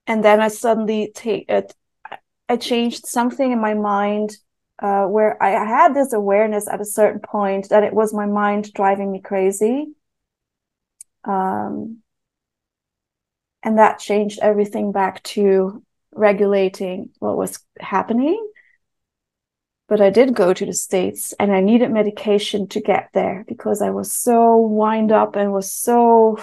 And 0.07 0.23
then 0.23 0.41
i 0.41 0.47
suddenly 0.47 1.11
take 1.13 1.47
it 1.49 1.75
i 2.47 2.57
changed 2.57 3.05
something 3.05 3.51
in 3.51 3.61
my 3.61 3.75
mind 3.75 4.35
uh, 4.81 5.05
where 5.05 5.41
I 5.43 5.49
had 5.49 5.93
this 5.93 6.13
awareness 6.13 6.67
at 6.67 6.81
a 6.81 6.85
certain 6.85 7.19
point 7.19 7.69
that 7.69 7.83
it 7.83 7.93
was 7.93 8.13
my 8.13 8.25
mind 8.25 8.73
driving 8.73 9.11
me 9.11 9.19
crazy. 9.19 9.87
Um, 11.25 12.01
and 13.63 13.77
that 13.77 13.99
changed 13.99 14.39
everything 14.41 14.91
back 14.91 15.21
to 15.23 15.83
regulating 16.13 17.09
what 17.19 17.37
was 17.37 17.59
happening 17.79 18.49
but 19.89 19.99
I 19.99 20.11
did 20.11 20.35
go 20.35 20.53
to 20.53 20.65
the 20.65 20.73
States 20.73 21.33
and 21.39 21.51
I 21.51 21.61
needed 21.61 21.91
medication 21.91 22.67
to 22.69 22.79
get 22.79 23.09
there 23.13 23.43
because 23.47 23.81
I 23.81 23.89
was 23.89 24.13
so 24.13 24.57
wind 24.57 25.11
up 25.11 25.35
and 25.35 25.51
was 25.51 25.73
so 25.73 26.37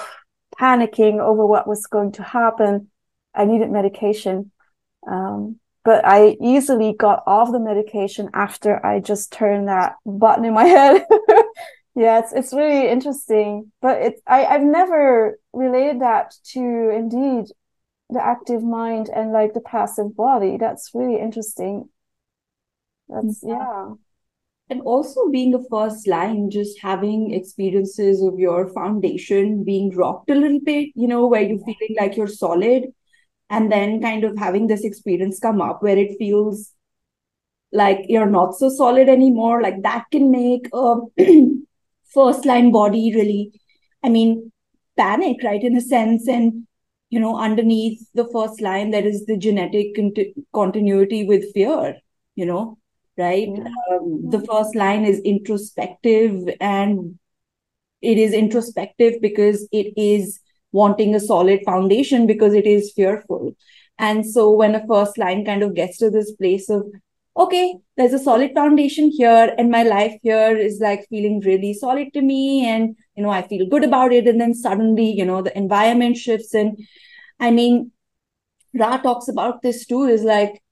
panicking 0.59 1.20
over 1.20 1.47
what 1.47 1.68
was 1.68 1.86
going 1.86 2.12
to 2.12 2.24
happen. 2.24 2.88
I 3.32 3.44
needed 3.44 3.70
medication. 3.70 4.51
Um, 5.09 5.60
but 5.84 6.05
I 6.05 6.36
easily 6.43 6.94
got 6.98 7.22
off 7.28 7.52
the 7.52 7.60
medication 7.60 8.30
after 8.34 8.84
I 8.84 8.98
just 8.98 9.32
turned 9.32 9.68
that 9.68 9.94
button 10.05 10.44
in 10.44 10.52
my 10.52 10.64
head. 10.76 11.06
Yeah, 11.97 12.18
it's, 12.18 12.32
it's 12.35 12.52
really 12.52 12.89
interesting, 12.90 13.73
but 13.81 14.02
it, 14.02 14.20
I, 14.27 14.44
I've 14.44 14.62
never 14.62 15.39
related 15.55 16.02
that 16.02 16.35
to 16.52 16.60
indeed 16.60 17.47
the 18.10 18.23
active 18.23 18.62
mind 18.62 19.09
and 19.09 19.32
like 19.32 19.55
the 19.55 19.62
passive 19.62 20.14
body. 20.14 20.59
That's 20.59 20.90
really 20.93 21.18
interesting. 21.18 21.89
That's 23.09 23.40
yeah. 23.43 23.93
and 24.68 24.82
also 24.82 25.31
being 25.31 25.55
a 25.55 25.64
first 25.70 26.06
line 26.06 26.51
just 26.51 26.78
having 26.82 27.32
experiences 27.32 28.23
of 28.23 28.39
your 28.39 28.68
foundation 28.68 29.64
being 29.64 29.94
rocked 29.97 30.28
a 30.28 30.35
little 30.35 30.60
bit 30.60 30.90
you 30.97 31.06
know 31.06 31.27
where 31.28 31.43
you're 31.43 31.59
feeling 31.60 31.97
like 32.01 32.16
you're 32.16 32.27
solid 32.27 32.86
and 33.48 33.70
then 33.70 34.02
kind 34.02 34.24
of 34.24 34.36
having 34.36 34.66
this 34.66 34.85
experience 34.85 35.39
come 35.39 35.60
up 35.60 35.85
where 35.85 35.97
it 35.97 36.18
feels 36.18 36.73
like 37.73 38.06
you're 38.09 38.31
not 38.31 38.56
so 38.56 38.68
solid 38.68 39.09
anymore 39.09 39.62
like 39.62 39.81
that 39.82 40.05
can 40.10 40.32
make 40.32 40.68
a 40.73 40.97
first 42.15 42.45
line 42.45 42.70
body 42.73 43.12
really 43.15 43.53
i 44.05 44.09
mean 44.09 44.51
panic 44.97 45.37
right 45.45 45.62
in 45.62 45.77
a 45.77 45.81
sense 45.81 46.27
and 46.28 46.66
you 47.11 47.20
know 47.20 47.37
underneath 47.39 48.01
the 48.15 48.28
first 48.33 48.61
line 48.61 48.91
there 48.91 49.07
is 49.07 49.27
the 49.27 49.37
genetic 49.37 49.95
cont- 49.95 50.35
continuity 50.53 51.24
with 51.24 51.53
fear 51.53 51.95
you 52.35 52.47
know 52.47 52.78
right? 53.16 53.49
Yeah. 53.49 53.65
Um, 53.91 54.31
the 54.31 54.41
first 54.41 54.74
line 54.74 55.05
is 55.05 55.20
introspective, 55.20 56.49
and 56.61 57.19
it 58.03 58.19
is 58.19 58.33
introspective 58.33 59.15
because 59.20 59.69
it 59.73 59.93
is 59.97 60.41
wanting 60.73 61.15
a 61.15 61.20
solid 61.20 61.61
foundation 61.65 62.27
because 62.27 62.55
it 62.55 62.66
is 62.66 62.93
fearful. 62.95 63.57
And 63.99 64.27
so 64.27 64.51
when 64.51 64.74
a 64.74 64.87
first 64.87 65.16
line 65.16 65.45
kind 65.45 65.62
of 65.62 65.74
gets 65.74 65.97
to 65.99 66.11
this 66.11 66.33
place 66.33 66.69
of, 66.69 66.85
okay, 67.36 67.76
there's 67.96 68.12
a 68.12 68.18
solid 68.18 68.52
foundation 68.54 69.10
here, 69.10 69.54
and 69.58 69.70
my 69.70 69.82
life 69.82 70.14
here 70.22 70.56
is 70.56 70.80
like 70.80 71.06
feeling 71.08 71.40
really 71.40 71.74
solid 71.74 72.12
to 72.14 72.22
me, 72.22 72.66
and 72.66 72.96
you 73.16 73.22
know, 73.22 73.30
I 73.30 73.42
feel 73.46 73.66
good 73.68 73.84
about 73.84 74.12
it. 74.12 74.26
And 74.28 74.40
then 74.40 74.54
suddenly, 74.54 75.10
you 75.10 75.24
know, 75.24 75.42
the 75.42 75.56
environment 75.56 76.16
shifts. 76.16 76.54
And 76.54 76.78
I 77.40 77.50
mean, 77.50 77.92
Ra 78.74 78.98
talks 78.98 79.28
about 79.28 79.62
this 79.62 79.86
too, 79.86 80.04
is 80.04 80.22
like 80.22 80.62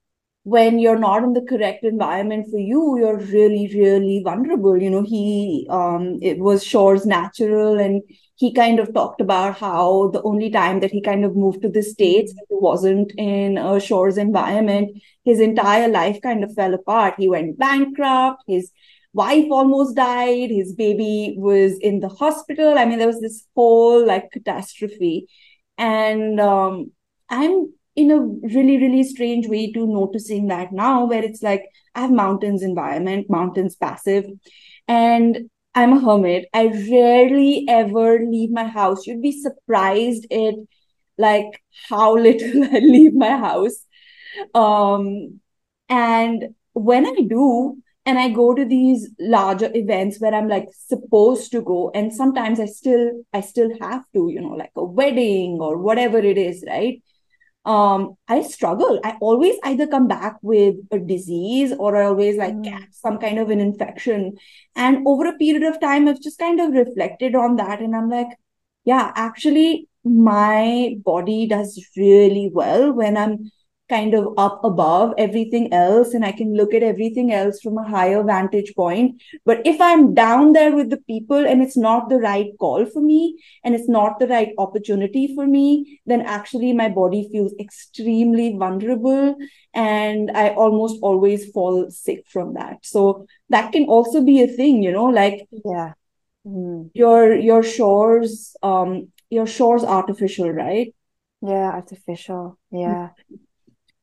when 0.43 0.79
you're 0.79 0.99
not 0.99 1.23
in 1.23 1.33
the 1.33 1.41
correct 1.41 1.83
environment 1.83 2.47
for 2.51 2.59
you 2.59 2.97
you're 2.99 3.17
really 3.17 3.69
really 3.75 4.21
vulnerable 4.23 4.81
you 4.81 4.89
know 4.89 5.03
he 5.03 5.67
um 5.69 6.19
it 6.21 6.39
was 6.39 6.63
shore's 6.63 7.05
natural 7.05 7.79
and 7.79 8.01
he 8.35 8.53
kind 8.53 8.79
of 8.79 8.93
talked 8.93 9.21
about 9.21 9.57
how 9.59 10.09
the 10.13 10.21
only 10.23 10.49
time 10.49 10.79
that 10.81 10.91
he 10.91 11.01
kind 11.01 11.25
of 11.25 11.35
moved 11.35 11.61
to 11.61 11.69
the 11.69 11.83
states 11.83 12.33
wasn't 12.49 13.11
in 13.17 13.57
a 13.57 13.79
shore's 13.79 14.17
environment 14.17 14.91
his 15.25 15.39
entire 15.39 15.87
life 15.89 16.19
kind 16.21 16.43
of 16.43 16.53
fell 16.53 16.73
apart. 16.73 17.15
He 17.17 17.27
went 17.27 17.57
bankrupt. 17.57 18.43
His 18.47 18.71
wife 19.13 19.47
almost 19.51 19.95
died. 19.95 20.49
His 20.51 20.73
baby 20.73 21.35
was 21.37 21.77
in 21.79 21.99
the 21.99 22.09
hospital. 22.09 22.77
I 22.77 22.85
mean 22.85 22.99
there 22.99 23.07
was 23.07 23.21
this 23.21 23.45
whole 23.55 24.05
like 24.05 24.31
catastrophe. 24.31 25.27
And 25.77 26.39
um 26.39 26.91
i'm 27.29 27.73
in 27.95 28.11
a 28.11 28.19
really 28.55 28.77
really 28.77 29.03
strange 29.03 29.47
way 29.47 29.71
to 29.71 29.87
noticing 29.87 30.47
that 30.47 30.71
now 30.71 31.05
where 31.05 31.23
it's 31.23 31.41
like 31.41 31.63
i 31.95 32.01
have 32.01 32.11
mountains 32.11 32.61
environment 32.61 33.25
mountains 33.29 33.75
passive 33.75 34.25
and 34.87 35.49
i'm 35.73 35.93
a 35.93 35.99
hermit. 35.99 36.47
I 36.53 36.67
rarely 36.89 37.65
ever 37.67 38.19
leave 38.19 38.51
my 38.51 38.65
house. 38.65 39.05
You'd 39.07 39.21
be 39.21 39.41
surprised 39.41 40.25
at 40.31 40.53
like 41.17 41.63
how 41.89 42.15
little 42.27 42.63
i 42.63 42.79
leave 42.79 43.13
my 43.13 43.37
house 43.37 43.84
um 44.53 45.39
and 45.89 46.55
when 46.73 47.05
i 47.05 47.15
do 47.27 47.77
and 48.05 48.19
i 48.19 48.29
go 48.29 48.53
to 48.53 48.65
these 48.65 49.09
larger 49.19 49.71
events 49.73 50.19
where 50.19 50.33
i'm 50.33 50.47
like 50.47 50.67
supposed 50.71 51.51
to 51.51 51.61
go 51.61 51.91
and 51.93 52.13
sometimes 52.13 52.59
i 52.59 52.65
still 52.65 53.11
i 53.33 53.41
still 53.41 53.69
have 53.81 54.03
to 54.13 54.29
you 54.29 54.41
know 54.41 54.55
like 54.55 54.71
a 54.75 54.83
wedding 54.83 55.57
or 55.61 55.77
whatever 55.77 56.17
it 56.17 56.37
is 56.37 56.63
right 56.67 57.01
um, 57.65 58.15
I 58.27 58.43
struggle. 58.43 58.99
I 59.03 59.17
always 59.19 59.55
either 59.63 59.87
come 59.87 60.07
back 60.07 60.37
with 60.43 60.75
a 60.91 60.99
disease 60.99 61.73
or 61.77 61.97
I 61.97 62.05
always 62.05 62.37
like 62.37 62.53
mm. 62.53 62.63
catch 62.63 62.91
some 62.91 63.17
kind 63.17 63.39
of 63.39 63.49
an 63.49 63.59
infection. 63.59 64.37
And 64.75 65.05
over 65.07 65.25
a 65.25 65.37
period 65.37 65.63
of 65.63 65.81
time, 65.81 66.07
I've 66.07 66.21
just 66.21 66.37
kind 66.37 66.59
of 66.59 66.71
reflected 66.71 67.35
on 67.35 67.55
that. 67.55 67.81
And 67.81 67.95
I'm 67.95 68.09
like, 68.09 68.27
yeah, 68.83 69.11
actually, 69.15 69.89
my 70.03 70.95
body 71.03 71.47
does 71.47 71.83
really 71.97 72.51
well 72.53 72.93
when 72.93 73.17
I'm 73.17 73.51
kind 73.87 74.13
of 74.15 74.33
up 74.37 74.63
above 74.63 75.13
everything 75.17 75.71
else 75.71 76.13
and 76.13 76.25
I 76.25 76.31
can 76.31 76.55
look 76.55 76.73
at 76.73 76.81
everything 76.81 77.31
else 77.31 77.61
from 77.61 77.77
a 77.77 77.87
higher 77.87 78.23
vantage 78.23 78.73
point. 78.75 79.21
But 79.45 79.65
if 79.65 79.79
I'm 79.79 80.13
down 80.13 80.53
there 80.53 80.75
with 80.75 80.89
the 80.89 80.97
people 80.97 81.45
and 81.45 81.61
it's 81.61 81.77
not 81.77 82.09
the 82.09 82.17
right 82.17 82.51
call 82.59 82.85
for 82.87 83.01
me 83.01 83.37
and 83.63 83.75
it's 83.75 83.87
not 83.87 84.19
the 84.19 84.27
right 84.27 84.49
opportunity 84.57 85.33
for 85.35 85.45
me, 85.45 85.99
then 86.05 86.21
actually 86.21 86.73
my 86.73 86.89
body 86.89 87.29
feels 87.31 87.53
extremely 87.59 88.57
vulnerable 88.57 89.35
and 89.73 90.31
I 90.31 90.49
almost 90.49 90.97
always 91.01 91.51
fall 91.51 91.91
sick 91.91 92.23
from 92.27 92.55
that. 92.55 92.79
So 92.83 93.27
that 93.49 93.71
can 93.71 93.85
also 93.85 94.23
be 94.23 94.41
a 94.41 94.47
thing, 94.47 94.81
you 94.81 94.91
know, 94.91 95.05
like 95.05 95.47
yeah. 95.63 95.93
Mm. 96.45 96.91
Your 96.93 97.33
your 97.35 97.63
shores 97.63 98.55
um 98.61 99.07
your 99.29 99.47
shores 99.47 99.83
artificial, 99.83 100.51
right? 100.51 100.93
Yeah, 101.41 101.71
artificial. 101.71 102.57
Yeah. 102.71 103.09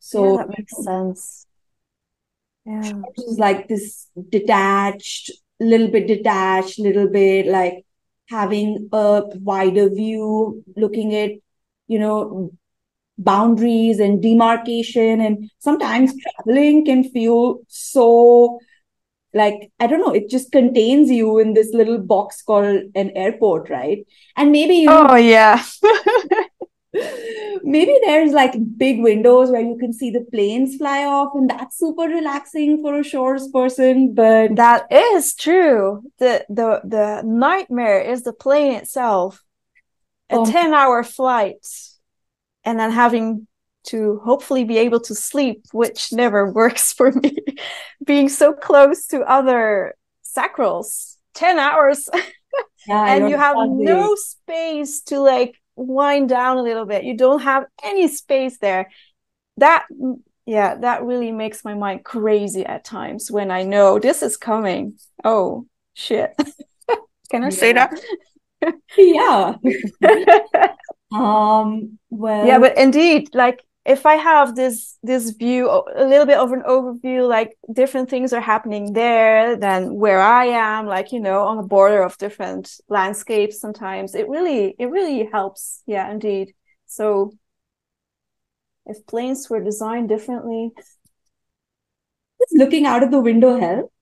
So 0.02 0.32
yeah, 0.32 0.36
that 0.38 0.48
makes 0.58 0.76
sense. 0.84 1.46
Yeah. 2.66 3.02
It's 3.16 3.38
like 3.38 3.68
this 3.68 4.08
detached, 4.28 5.30
little 5.60 5.88
bit 5.88 6.06
detached, 6.08 6.78
little 6.78 7.08
bit 7.08 7.46
like 7.46 7.84
having 8.28 8.88
a 8.92 9.22
wider 9.34 9.88
view, 9.88 10.64
looking 10.76 11.14
at, 11.14 11.30
you 11.86 11.98
know, 12.00 12.50
boundaries 13.16 14.00
and 14.00 14.20
demarcation. 14.20 15.20
And 15.20 15.50
sometimes 15.60 16.12
traveling 16.20 16.84
can 16.84 17.04
feel 17.04 17.60
so 17.68 18.58
like 19.34 19.70
i 19.80 19.86
don't 19.86 20.00
know 20.00 20.12
it 20.14 20.28
just 20.28 20.52
contains 20.52 21.10
you 21.10 21.38
in 21.38 21.54
this 21.54 21.72
little 21.72 21.98
box 21.98 22.42
called 22.42 22.82
an 22.94 23.10
airport 23.16 23.70
right 23.70 24.06
and 24.36 24.52
maybe 24.52 24.74
you 24.74 24.90
oh 24.90 25.16
yeah 25.16 25.62
maybe 27.62 27.98
there's 28.04 28.32
like 28.32 28.54
big 28.76 29.00
windows 29.00 29.50
where 29.50 29.62
you 29.62 29.76
can 29.78 29.92
see 29.92 30.10
the 30.10 30.26
planes 30.30 30.76
fly 30.76 31.04
off 31.04 31.32
and 31.34 31.48
that's 31.48 31.78
super 31.78 32.02
relaxing 32.02 32.82
for 32.82 33.00
a 33.00 33.04
shores 33.04 33.48
person 33.48 34.14
but 34.14 34.56
that 34.56 34.90
is 34.90 35.34
true. 35.34 36.02
The 36.18 36.44
the 36.48 36.80
the 36.84 37.22
nightmare 37.24 38.00
is 38.00 38.22
the 38.22 38.32
plane 38.32 38.74
itself. 38.74 39.42
A 40.30 40.36
oh. 40.36 40.50
10 40.50 40.74
hour 40.74 41.02
flight 41.02 41.66
and 42.64 42.78
then 42.78 42.90
having 42.90 43.46
to 43.84 44.20
hopefully 44.24 44.64
be 44.64 44.78
able 44.78 45.00
to 45.00 45.14
sleep 45.14 45.64
which 45.72 46.12
never 46.12 46.50
works 46.60 46.92
for 46.92 47.12
me. 47.12 47.36
Being 48.04 48.28
so 48.28 48.52
close 48.52 49.06
to 49.08 49.22
other 49.22 49.94
sacrals. 50.24 51.16
10 51.34 51.58
hours. 51.58 52.08
Yeah, 52.86 53.14
and 53.14 53.30
you 53.30 53.38
have 53.38 53.56
no 53.68 54.16
space 54.16 55.02
to 55.02 55.20
like 55.20 55.61
wind 55.76 56.28
down 56.28 56.58
a 56.58 56.62
little 56.62 56.84
bit. 56.84 57.04
You 57.04 57.16
don't 57.16 57.42
have 57.42 57.64
any 57.82 58.08
space 58.08 58.58
there. 58.58 58.90
That 59.58 59.86
yeah 60.46 60.76
that 60.76 61.04
really 61.04 61.30
makes 61.30 61.64
my 61.64 61.74
mind 61.74 62.04
crazy 62.04 62.66
at 62.66 62.84
times 62.84 63.30
when 63.30 63.50
i 63.52 63.62
know 63.62 63.98
this 63.98 64.22
is 64.22 64.36
coming. 64.36 64.98
Oh 65.24 65.66
shit. 65.94 66.34
Can 67.30 67.44
i 67.44 67.46
yeah. 67.46 67.50
say 67.50 67.72
that? 67.72 68.00
Yeah. 68.96 69.54
Um 71.12 71.98
well 72.08 72.46
yeah 72.46 72.58
but 72.58 72.78
indeed 72.78 73.34
like 73.34 73.62
if 73.84 74.06
I 74.06 74.14
have 74.14 74.54
this 74.54 74.96
this 75.02 75.30
view, 75.30 75.68
a 75.68 76.04
little 76.04 76.26
bit 76.26 76.38
of 76.38 76.52
an 76.52 76.62
overview, 76.62 77.28
like 77.28 77.56
different 77.72 78.08
things 78.08 78.32
are 78.32 78.40
happening 78.40 78.92
there 78.92 79.56
than 79.56 79.96
where 79.96 80.20
I 80.20 80.46
am, 80.46 80.86
like 80.86 81.12
you 81.12 81.20
know, 81.20 81.42
on 81.42 81.56
the 81.56 81.62
border 81.64 82.02
of 82.02 82.16
different 82.18 82.80
landscapes. 82.88 83.60
Sometimes 83.60 84.14
it 84.14 84.28
really 84.28 84.76
it 84.78 84.86
really 84.86 85.28
helps. 85.32 85.82
Yeah, 85.86 86.10
indeed. 86.10 86.54
So 86.86 87.32
if 88.86 89.04
planes 89.06 89.50
were 89.50 89.60
designed 89.60 90.08
differently, 90.08 90.70
looking 92.52 92.86
out 92.86 93.02
of 93.02 93.10
the 93.10 93.20
window 93.20 93.58
help? 93.58 93.92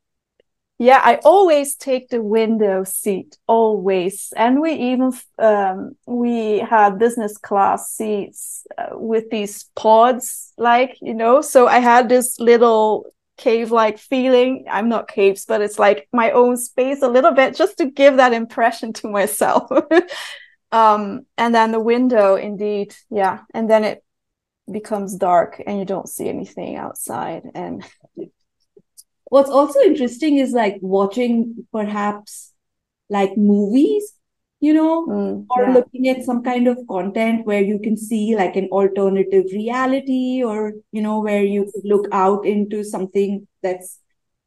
Yeah, 0.80 1.02
I 1.04 1.16
always 1.26 1.74
take 1.74 2.08
the 2.08 2.22
window 2.22 2.84
seat, 2.84 3.36
always. 3.46 4.32
And 4.34 4.62
we 4.62 4.72
even 4.72 5.12
um, 5.38 5.94
we 6.06 6.60
had 6.60 6.98
business 6.98 7.36
class 7.36 7.92
seats 7.92 8.66
uh, 8.78 8.96
with 8.98 9.28
these 9.28 9.64
pods, 9.76 10.54
like 10.56 10.96
you 11.02 11.12
know. 11.12 11.42
So 11.42 11.66
I 11.68 11.80
had 11.80 12.08
this 12.08 12.40
little 12.40 13.04
cave-like 13.36 13.98
feeling. 13.98 14.64
I'm 14.70 14.88
not 14.88 15.06
caves, 15.06 15.44
but 15.44 15.60
it's 15.60 15.78
like 15.78 16.08
my 16.14 16.30
own 16.30 16.56
space 16.56 17.02
a 17.02 17.08
little 17.08 17.32
bit, 17.32 17.54
just 17.54 17.76
to 17.76 17.90
give 17.90 18.16
that 18.16 18.32
impression 18.32 18.94
to 18.94 19.08
myself. 19.08 19.70
um, 20.72 21.26
and 21.36 21.54
then 21.54 21.72
the 21.72 21.80
window, 21.80 22.36
indeed, 22.36 22.96
yeah. 23.10 23.40
And 23.52 23.68
then 23.68 23.84
it 23.84 24.02
becomes 24.72 25.14
dark, 25.14 25.62
and 25.66 25.78
you 25.78 25.84
don't 25.84 26.08
see 26.08 26.30
anything 26.30 26.76
outside, 26.76 27.42
and 27.54 27.84
what's 29.30 29.50
also 29.50 29.80
interesting 29.80 30.36
is 30.36 30.52
like 30.52 30.76
watching 30.82 31.66
perhaps 31.72 32.52
like 33.08 33.36
movies 33.36 34.12
you 34.60 34.74
know 34.74 35.06
mm, 35.06 35.46
or 35.50 35.62
yeah. 35.62 35.72
looking 35.72 36.08
at 36.08 36.22
some 36.22 36.42
kind 36.42 36.68
of 36.68 36.78
content 36.88 37.46
where 37.46 37.62
you 37.62 37.78
can 37.78 37.96
see 37.96 38.36
like 38.36 38.56
an 38.56 38.68
alternative 38.70 39.46
reality 39.52 40.42
or 40.44 40.74
you 40.92 41.00
know 41.00 41.20
where 41.20 41.42
you 41.42 41.64
could 41.72 41.84
look 41.84 42.06
out 42.12 42.44
into 42.44 42.84
something 42.84 43.46
that's 43.62 43.98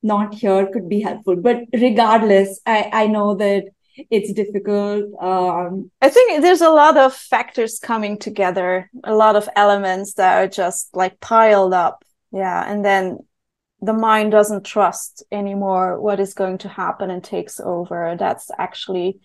not 0.03 0.33
here 0.33 0.67
could 0.71 0.87
be 0.87 1.01
helpful 1.01 1.35
but 1.35 1.61
regardless 1.73 2.59
i 2.65 2.89
i 2.93 3.07
know 3.07 3.35
that 3.35 3.65
it's 4.09 4.33
difficult 4.33 5.05
um 5.21 5.89
i 6.01 6.09
think 6.09 6.41
there's 6.41 6.61
a 6.61 6.69
lot 6.69 6.97
of 6.97 7.13
factors 7.13 7.79
coming 7.79 8.17
together 8.17 8.89
a 9.03 9.15
lot 9.15 9.35
of 9.35 9.47
elements 9.55 10.15
that 10.15 10.37
are 10.37 10.47
just 10.47 10.89
like 10.93 11.19
piled 11.19 11.73
up 11.73 12.03
yeah 12.31 12.69
and 12.69 12.83
then 12.83 13.17
the 13.83 13.93
mind 13.93 14.31
doesn't 14.31 14.65
trust 14.65 15.23
anymore 15.29 15.99
what 15.99 16.19
is 16.19 16.33
going 16.33 16.57
to 16.59 16.69
happen 16.69 17.11
and 17.11 17.21
takes 17.21 17.59
over. 17.59 18.15
That's 18.17 18.49
actually, 18.57 19.19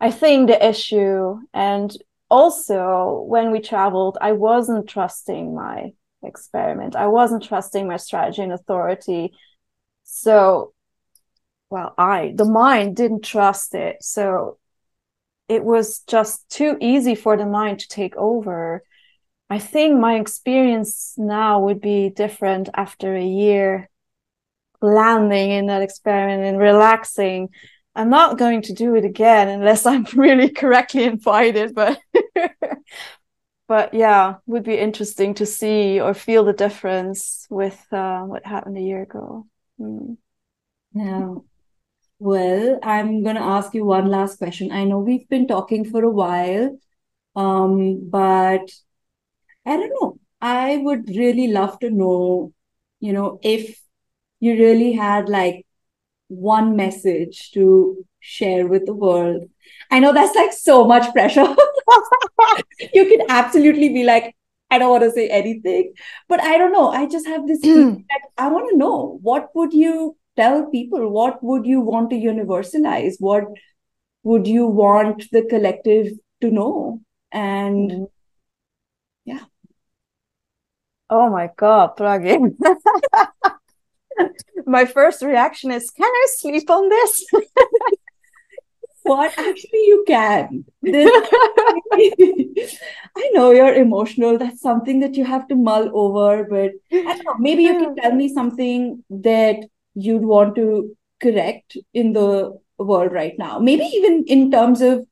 I 0.00 0.10
think, 0.10 0.48
the 0.48 0.66
issue. 0.66 1.36
And 1.52 1.94
also, 2.30 3.22
when 3.28 3.52
we 3.52 3.60
traveled, 3.60 4.16
I 4.18 4.32
wasn't 4.32 4.88
trusting 4.88 5.54
my 5.54 5.92
experiment. 6.22 6.96
I 6.96 7.08
wasn't 7.08 7.42
trusting 7.42 7.86
my 7.86 7.98
strategy 7.98 8.40
and 8.40 8.52
authority. 8.52 9.34
So, 10.04 10.72
well, 11.68 11.92
I, 11.98 12.32
the 12.34 12.46
mind 12.46 12.96
didn't 12.96 13.24
trust 13.24 13.74
it. 13.74 14.02
So 14.02 14.56
it 15.48 15.62
was 15.62 16.00
just 16.06 16.48
too 16.48 16.78
easy 16.80 17.14
for 17.14 17.36
the 17.36 17.44
mind 17.44 17.80
to 17.80 17.88
take 17.88 18.16
over. 18.16 18.84
I 19.52 19.58
think 19.58 20.00
my 20.00 20.14
experience 20.14 21.12
now 21.18 21.60
would 21.60 21.82
be 21.82 22.08
different 22.08 22.70
after 22.72 23.14
a 23.14 23.22
year 23.22 23.90
landing 24.80 25.50
in 25.50 25.66
that 25.66 25.82
experiment 25.82 26.42
and 26.42 26.58
relaxing. 26.58 27.50
I'm 27.94 28.08
not 28.08 28.38
going 28.38 28.62
to 28.62 28.72
do 28.72 28.94
it 28.94 29.04
again 29.04 29.48
unless 29.48 29.84
I'm 29.90 30.06
really 30.14 30.48
correctly 30.48 31.04
invited, 31.04 31.74
but 31.74 32.00
but 33.68 33.92
yeah, 33.92 34.36
would 34.46 34.62
be 34.64 34.78
interesting 34.78 35.34
to 35.34 35.44
see 35.44 36.00
or 36.00 36.14
feel 36.14 36.44
the 36.44 36.54
difference 36.54 37.46
with 37.50 37.78
uh, 37.92 38.22
what 38.22 38.46
happened 38.46 38.78
a 38.78 38.80
year 38.80 39.02
ago. 39.02 39.46
Mm. 39.78 40.16
Yeah. 40.94 41.34
Well, 42.18 42.78
I'm 42.82 43.22
going 43.22 43.36
to 43.36 43.42
ask 43.42 43.74
you 43.74 43.84
one 43.84 44.08
last 44.08 44.38
question. 44.38 44.72
I 44.72 44.84
know 44.84 45.00
we've 45.00 45.28
been 45.28 45.46
talking 45.46 45.84
for 45.84 46.02
a 46.02 46.10
while, 46.10 46.78
um, 47.36 48.08
but 48.08 48.70
I 49.66 49.76
don't 49.76 49.92
know. 50.00 50.18
I 50.40 50.78
would 50.78 51.08
really 51.08 51.48
love 51.48 51.78
to 51.80 51.90
know, 51.90 52.52
you 53.00 53.12
know, 53.12 53.38
if 53.42 53.80
you 54.40 54.54
really 54.54 54.92
had 54.92 55.28
like 55.28 55.66
one 56.28 56.76
message 56.76 57.52
to 57.52 58.04
share 58.20 58.66
with 58.66 58.86
the 58.86 58.94
world. 58.94 59.44
I 59.90 60.00
know 60.00 60.12
that's 60.12 60.34
like 60.34 60.52
so 60.52 60.86
much 60.86 61.12
pressure. 61.12 61.54
you 62.94 63.06
can 63.06 63.26
absolutely 63.28 63.90
be 63.90 64.04
like, 64.04 64.34
I 64.70 64.78
don't 64.78 64.90
want 64.90 65.02
to 65.02 65.10
say 65.10 65.28
anything, 65.28 65.92
but 66.28 66.40
I 66.40 66.56
don't 66.56 66.72
know. 66.72 66.90
I 66.90 67.06
just 67.06 67.26
have 67.26 67.46
this. 67.46 67.60
Hmm. 67.62 67.96
I 68.38 68.48
want 68.48 68.70
to 68.70 68.76
know 68.76 69.18
what 69.22 69.54
would 69.54 69.74
you 69.74 70.16
tell 70.36 70.66
people? 70.66 71.10
What 71.10 71.42
would 71.42 71.66
you 71.66 71.80
want 71.80 72.10
to 72.10 72.16
universalize? 72.16 73.16
What 73.18 73.44
would 74.22 74.46
you 74.46 74.66
want 74.66 75.30
the 75.30 75.42
collective 75.42 76.12
to 76.40 76.50
know? 76.50 77.00
And 77.30 77.90
mm-hmm. 77.90 78.04
yeah. 79.24 79.44
Oh 81.12 81.28
my 81.28 81.50
God, 81.54 81.94
Pragi. 81.94 82.38
My 84.66 84.86
first 84.86 85.20
reaction 85.20 85.70
is, 85.70 85.90
can 85.90 86.10
I 86.10 86.26
sleep 86.38 86.70
on 86.70 86.88
this? 86.88 87.26
what 89.02 89.36
actually 89.36 89.84
you 89.90 90.04
can 90.06 90.64
i 90.86 91.42
know 93.32 93.50
you're 93.50 93.74
emotional 93.74 94.38
that's 94.38 94.60
something 94.60 95.00
that 95.00 95.16
you 95.16 95.24
have 95.24 95.48
to 95.48 95.56
mull 95.56 95.90
over 95.92 96.44
but 96.44 96.70
i 96.92 97.16
don't 97.16 97.24
know 97.24 97.34
maybe 97.36 97.64
you 97.64 97.80
can 97.80 97.96
tell 97.96 98.12
me 98.12 98.32
something 98.32 99.02
that 99.10 99.56
you'd 99.94 100.22
want 100.22 100.54
to 100.54 100.96
correct 101.20 101.76
in 101.92 102.12
the 102.12 102.56
world 102.78 103.10
right 103.10 103.36
now 103.38 103.58
maybe 103.58 103.82
even 103.82 104.22
in 104.28 104.52
terms 104.52 104.80
of 104.80 105.04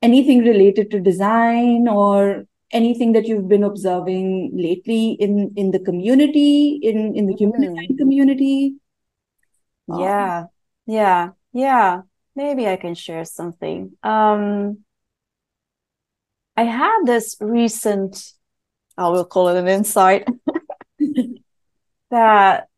anything 0.00 0.38
related 0.38 0.90
to 0.90 1.00
design 1.00 1.86
or 1.86 2.46
anything 2.72 3.12
that 3.12 3.26
you've 3.26 3.48
been 3.48 3.64
observing 3.64 4.52
lately 4.54 5.12
in 5.12 5.52
in 5.56 5.70
the 5.70 5.80
community 5.80 6.78
in 6.82 7.14
in 7.14 7.26
the 7.26 7.34
human 7.34 7.60
design 7.60 7.88
mm. 7.92 7.98
community 7.98 8.76
yeah. 9.98 10.38
Um, 10.38 10.48
yeah. 10.86 11.30
Yeah. 11.52 12.02
Maybe 12.36 12.68
i 12.68 12.76
can 12.76 12.94
share 12.94 13.24
something. 13.24 13.92
Um 14.02 14.84
i 16.56 16.64
had 16.64 17.04
this 17.06 17.36
recent 17.40 18.32
i 18.98 19.08
will 19.08 19.24
call 19.24 19.48
it 19.48 19.56
an 19.56 19.68
insight 19.68 20.28
that 22.10 22.68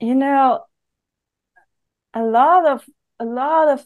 you 0.00 0.14
know 0.14 0.64
a 2.14 2.22
lot 2.22 2.66
of 2.66 2.84
a 3.18 3.24
lot 3.24 3.68
of 3.68 3.84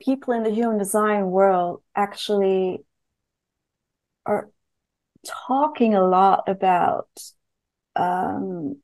people 0.00 0.32
in 0.32 0.42
the 0.44 0.50
human 0.50 0.78
design 0.78 1.26
world 1.26 1.82
actually 1.94 2.78
are 4.24 4.48
talking 5.26 5.94
a 5.94 6.06
lot 6.06 6.44
about 6.46 7.08
um, 7.96 8.76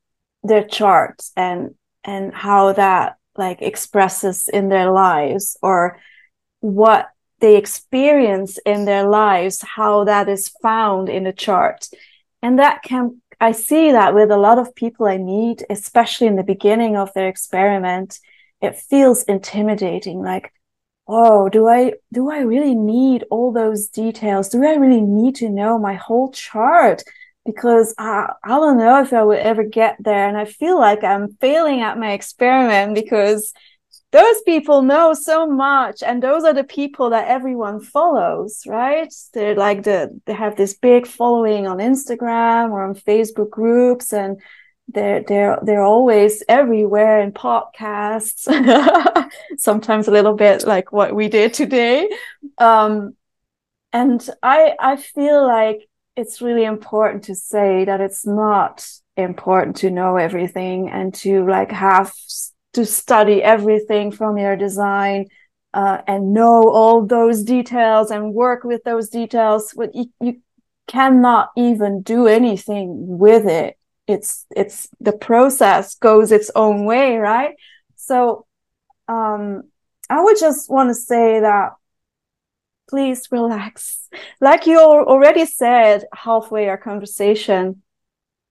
their 0.43 0.65
charts 0.65 1.32
and 1.36 1.74
and 2.05 2.32
how 2.32 2.73
that 2.73 3.16
like 3.36 3.62
expresses 3.62 4.48
in 4.48 4.69
their 4.69 4.90
lives 4.90 5.56
or 5.62 5.98
what 6.60 7.09
they 7.40 7.56
experience 7.56 8.59
in 8.66 8.85
their 8.85 9.09
lives 9.09 9.62
how 9.62 10.05
that 10.05 10.28
is 10.28 10.48
found 10.62 11.09
in 11.09 11.24
the 11.24 11.32
chart. 11.32 11.89
And 12.43 12.59
that 12.59 12.82
can 12.82 13.20
i 13.40 13.52
see 13.52 13.93
that 13.93 14.15
with 14.15 14.31
a 14.31 14.36
lot 14.36 14.59
of 14.59 14.74
people 14.74 15.06
i 15.06 15.16
meet 15.16 15.62
especially 15.70 16.27
in 16.27 16.35
the 16.36 16.43
beginning 16.43 16.97
of 16.97 17.12
their 17.15 17.28
experiment 17.28 18.19
it 18.60 18.77
feels 18.77 19.23
intimidating. 19.24 20.20
Like 20.20 20.52
oh 21.09 21.48
do 21.48 21.66
i 21.68 21.93
do 22.12 22.30
i 22.30 22.40
really 22.40 22.74
need 22.74 23.24
all 23.30 23.52
those 23.52 23.89
details? 23.89 24.48
Do 24.48 24.64
i 24.64 24.74
really 24.74 25.01
need 25.01 25.35
to 25.36 25.48
know 25.48 25.78
my 25.78 25.94
whole 25.94 26.30
chart? 26.32 27.02
Because 27.47 27.94
I, 27.97 28.30
I 28.44 28.48
don't 28.48 28.78
know 28.78 29.01
if 29.02 29.12
i 29.12 29.22
would 29.22 29.39
ever 29.39 29.64
get 29.64 29.97
there 30.01 30.28
and 30.28 30.36
i 30.36 30.44
feel 30.44 30.78
like 30.78 31.02
i'm 31.02 31.32
failing 31.40 31.80
at 31.80 31.98
my 31.98 32.12
experiment 32.12 32.94
because 32.94 33.52
those 34.10 34.40
people 34.43 34.82
know 34.82 35.12
so 35.12 35.47
much 35.47 36.02
and 36.02 36.22
those 36.22 36.44
are 36.44 36.55
the 36.55 36.64
people 36.64 37.10
that 37.10 37.28
everyone 37.28 37.80
follows 37.80 38.62
right? 38.66 39.12
They're 39.35 39.55
like 39.55 39.82
the 39.85 40.18
they 40.26 40.32
have 40.35 40.56
this 40.56 40.74
big 40.74 41.06
following 41.06 41.66
on 41.66 41.78
instagram 41.78 42.70
or 42.70 42.82
on 42.86 42.94
facebook 42.94 43.51
groups 43.51 44.12
and 44.12 44.40
they're 44.89 45.23
they're 45.23 45.59
they're 45.62 45.82
always 45.82 46.43
everywhere 46.48 47.20
in 47.20 47.32
podcasts. 47.32 48.48
Sometimes 49.59 50.09
a 50.09 50.12
little 50.12 50.35
bit 50.35 50.66
like 50.66 50.93
what 50.93 51.15
we 51.15 51.28
did 51.28 51.55
today. 51.55 52.09
Um, 52.59 53.15
and 53.93 54.28
i 54.43 54.74
i 54.78 54.97
feel 54.97 55.47
like 55.47 55.89
it's 56.15 56.43
really 56.43 56.65
important 56.65 57.24
to 57.24 57.35
say 57.35 57.85
that 57.85 58.01
it's 58.01 58.27
not 58.27 58.86
important 59.16 59.77
to 59.77 59.90
know 59.90 60.16
everything 60.16 60.90
and 60.90 61.15
to 61.15 61.47
like 61.47 61.70
have 61.70 62.12
to 62.73 62.85
study 62.85 63.43
everything 63.43 64.10
from 64.10 64.36
your 64.36 64.56
design 64.56 65.27
uh, 65.74 65.98
and 66.09 66.32
know 66.32 66.69
all 66.69 67.06
those 67.06 67.44
details 67.44 68.10
and 68.10 68.35
work 68.35 68.65
with 68.65 68.82
those 68.85 69.09
details. 69.09 69.70
What 69.74 69.94
you, 69.94 70.06
you 70.20 70.40
cannot 70.89 71.51
even 71.56 72.02
do 72.02 72.27
anything 72.27 73.19
with 73.19 73.47
it. 73.47 73.77
It's 74.09 74.47
it's 74.56 74.89
the 75.01 75.12
process 75.12 75.94
goes 75.97 76.32
its 76.32 76.51
own 76.55 76.85
way, 76.85 77.18
right? 77.18 77.55
So 77.97 78.47
um 79.06 79.64
I 80.10 80.22
would 80.22 80.39
just 80.39 80.70
want 80.70 80.89
to 80.89 80.94
say 80.94 81.40
that 81.40 81.72
please 82.89 83.28
relax. 83.30 84.09
Like 84.40 84.66
you 84.66 84.78
already 84.80 85.44
said 85.44 86.05
halfway 86.14 86.68
our 86.68 86.78
conversation, 86.78 87.82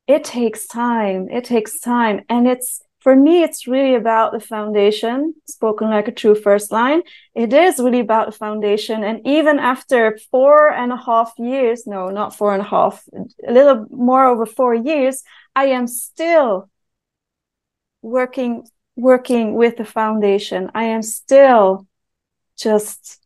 it 0.05 0.23
takes 0.23 0.67
time. 0.67 1.29
It 1.29 1.45
takes 1.45 1.79
time. 1.79 2.21
And 2.29 2.47
it's 2.47 2.81
for 2.99 3.15
me, 3.15 3.43
it's 3.43 3.67
really 3.67 3.95
about 3.95 4.33
the 4.33 4.39
foundation, 4.39 5.33
spoken 5.47 5.89
like 5.89 6.07
a 6.07 6.11
true 6.11 6.35
first 6.35 6.71
line. 6.71 7.03
It 7.35 7.53
is 7.53 7.79
really 7.79 8.01
about 8.01 8.25
the 8.25 8.37
foundation. 8.37 9.03
And 9.03 9.25
even 9.25 9.59
after 9.59 10.19
four 10.29 10.69
and 10.73 10.91
a 10.91 10.97
half 10.97 11.31
years, 11.37 11.87
no, 11.87 12.09
not 12.09 12.35
four 12.35 12.53
and 12.53 12.61
a 12.61 12.65
half, 12.65 13.03
a 13.47 13.51
little 13.53 13.85
more 13.91 14.25
over 14.25 14.45
four 14.45 14.75
years, 14.75 15.23
I 15.57 15.69
am 15.69 15.87
still 15.87 16.69
working, 18.03 18.67
working 18.95 19.55
with 19.55 19.77
the 19.77 19.85
foundation. 19.85 20.69
I 20.75 20.83
am 20.83 21.01
still 21.01 21.87
just, 22.55 23.19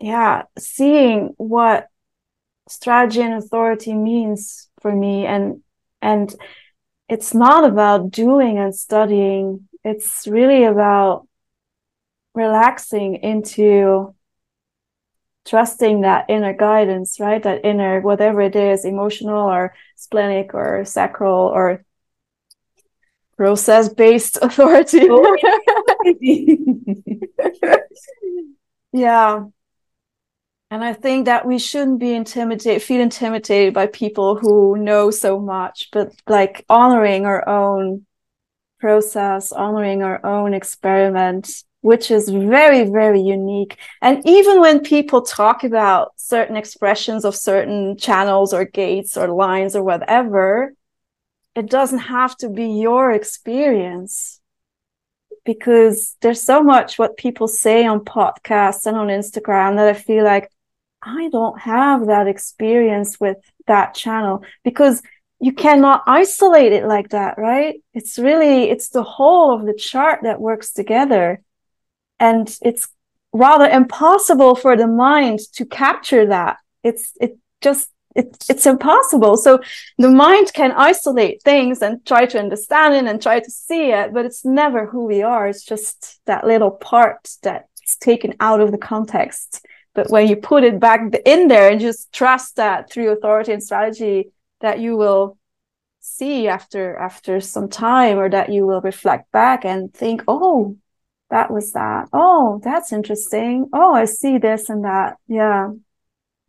yeah, 0.00 0.42
seeing 0.58 1.34
what 1.36 1.86
strategy 2.68 3.22
and 3.22 3.34
authority 3.34 3.94
means 3.94 4.68
for 4.80 4.92
me 4.92 5.24
and, 5.24 5.62
and, 6.02 6.34
it's 7.08 7.34
not 7.34 7.64
about 7.64 8.10
doing 8.10 8.58
and 8.58 8.74
studying. 8.74 9.68
It's 9.84 10.26
really 10.26 10.64
about 10.64 11.28
relaxing 12.32 13.16
into 13.16 14.14
trusting 15.44 16.02
that 16.02 16.26
inner 16.28 16.52
guidance, 16.52 17.18
right? 17.18 17.42
That 17.42 17.64
inner, 17.64 18.00
whatever 18.00 18.40
it 18.40 18.56
is, 18.56 18.84
emotional 18.84 19.48
or 19.50 19.74
splenic 19.96 20.54
or 20.54 20.84
sacral 20.84 21.46
or 21.48 21.84
process 23.36 23.88
based 23.88 24.38
authority. 24.42 25.08
Oh, 25.10 25.36
yeah. 28.92 29.44
And 30.70 30.82
I 30.82 30.94
think 30.94 31.26
that 31.26 31.44
we 31.44 31.58
shouldn't 31.58 31.98
be 31.98 32.14
intimidated, 32.14 32.82
feel 32.82 33.02
intimidated 33.02 33.74
by 33.74 33.88
people 33.88 34.36
who 34.36 34.78
know 34.78 35.10
so 35.10 35.38
much, 35.38 35.90
but 35.92 36.14
like 36.26 36.64
honoring 36.70 37.26
our 37.26 37.46
own 37.46 38.06
process, 38.80 39.52
honoring 39.52 40.02
our 40.02 40.24
own 40.24 40.54
experiment, 40.54 41.62
which 41.82 42.10
is 42.10 42.28
very, 42.28 42.84
very 42.88 43.20
unique. 43.20 43.76
And 44.00 44.26
even 44.26 44.60
when 44.60 44.80
people 44.80 45.22
talk 45.22 45.62
about 45.62 46.12
certain 46.16 46.56
expressions 46.56 47.24
of 47.24 47.36
certain 47.36 47.96
channels 47.96 48.54
or 48.54 48.64
gates 48.64 49.16
or 49.16 49.28
lines 49.28 49.76
or 49.76 49.82
whatever, 49.82 50.74
it 51.54 51.68
doesn't 51.68 51.98
have 51.98 52.36
to 52.38 52.48
be 52.48 52.80
your 52.80 53.10
experience 53.10 54.40
because 55.44 56.16
there's 56.20 56.42
so 56.42 56.62
much 56.62 56.98
what 56.98 57.16
people 57.16 57.48
say 57.48 57.84
on 57.84 58.00
podcasts 58.00 58.86
and 58.86 58.96
on 58.96 59.08
Instagram 59.08 59.76
that 59.76 59.88
I 59.88 59.94
feel 59.94 60.24
like 60.24 60.48
I 61.02 61.28
don't 61.30 61.60
have 61.60 62.06
that 62.06 62.28
experience 62.28 63.18
with 63.18 63.38
that 63.66 63.94
channel 63.94 64.44
because 64.62 65.02
you 65.40 65.52
cannot 65.52 66.04
isolate 66.06 66.72
it 66.72 66.86
like 66.86 67.08
that, 67.08 67.36
right? 67.38 67.82
It's 67.92 68.20
really, 68.20 68.70
it's 68.70 68.90
the 68.90 69.02
whole 69.02 69.52
of 69.52 69.66
the 69.66 69.74
chart 69.74 70.20
that 70.22 70.40
works 70.40 70.72
together. 70.72 71.42
And 72.22 72.56
it's 72.62 72.86
rather 73.32 73.68
impossible 73.68 74.54
for 74.54 74.76
the 74.76 74.86
mind 74.86 75.40
to 75.54 75.66
capture 75.66 76.24
that. 76.26 76.58
It's, 76.84 77.12
it 77.20 77.36
just, 77.60 77.90
it, 78.14 78.28
it's 78.48 78.64
impossible. 78.64 79.36
So 79.36 79.58
the 79.98 80.08
mind 80.08 80.52
can 80.54 80.70
isolate 80.70 81.42
things 81.42 81.82
and 81.82 82.06
try 82.06 82.26
to 82.26 82.38
understand 82.38 82.94
it 82.94 83.10
and 83.10 83.20
try 83.20 83.40
to 83.40 83.50
see 83.50 83.90
it, 83.90 84.14
but 84.14 84.24
it's 84.24 84.44
never 84.44 84.86
who 84.86 85.04
we 85.04 85.22
are. 85.22 85.48
It's 85.48 85.64
just 85.64 86.20
that 86.26 86.46
little 86.46 86.70
part 86.70 87.28
that's 87.42 87.96
taken 87.96 88.34
out 88.38 88.60
of 88.60 88.70
the 88.70 88.78
context. 88.78 89.66
But 89.92 90.08
when 90.08 90.28
you 90.28 90.36
put 90.36 90.62
it 90.62 90.78
back 90.78 91.00
in 91.26 91.48
there 91.48 91.70
and 91.70 91.80
just 91.80 92.12
trust 92.12 92.54
that 92.54 92.88
through 92.88 93.10
authority 93.10 93.52
and 93.52 93.62
strategy 93.62 94.30
that 94.60 94.78
you 94.78 94.96
will 94.96 95.38
see 95.98 96.46
after 96.46 96.96
after 96.96 97.40
some 97.40 97.68
time 97.68 98.16
or 98.18 98.28
that 98.30 98.52
you 98.52 98.64
will 98.64 98.80
reflect 98.80 99.32
back 99.32 99.64
and 99.64 99.92
think, 99.92 100.22
oh, 100.28 100.76
that 101.32 101.50
was 101.50 101.72
that. 101.72 102.08
Oh, 102.12 102.60
that's 102.62 102.92
interesting. 102.92 103.66
Oh, 103.72 103.94
I 103.94 104.04
see 104.04 104.36
this 104.36 104.68
and 104.68 104.84
that. 104.84 105.16
Yeah. 105.26 105.70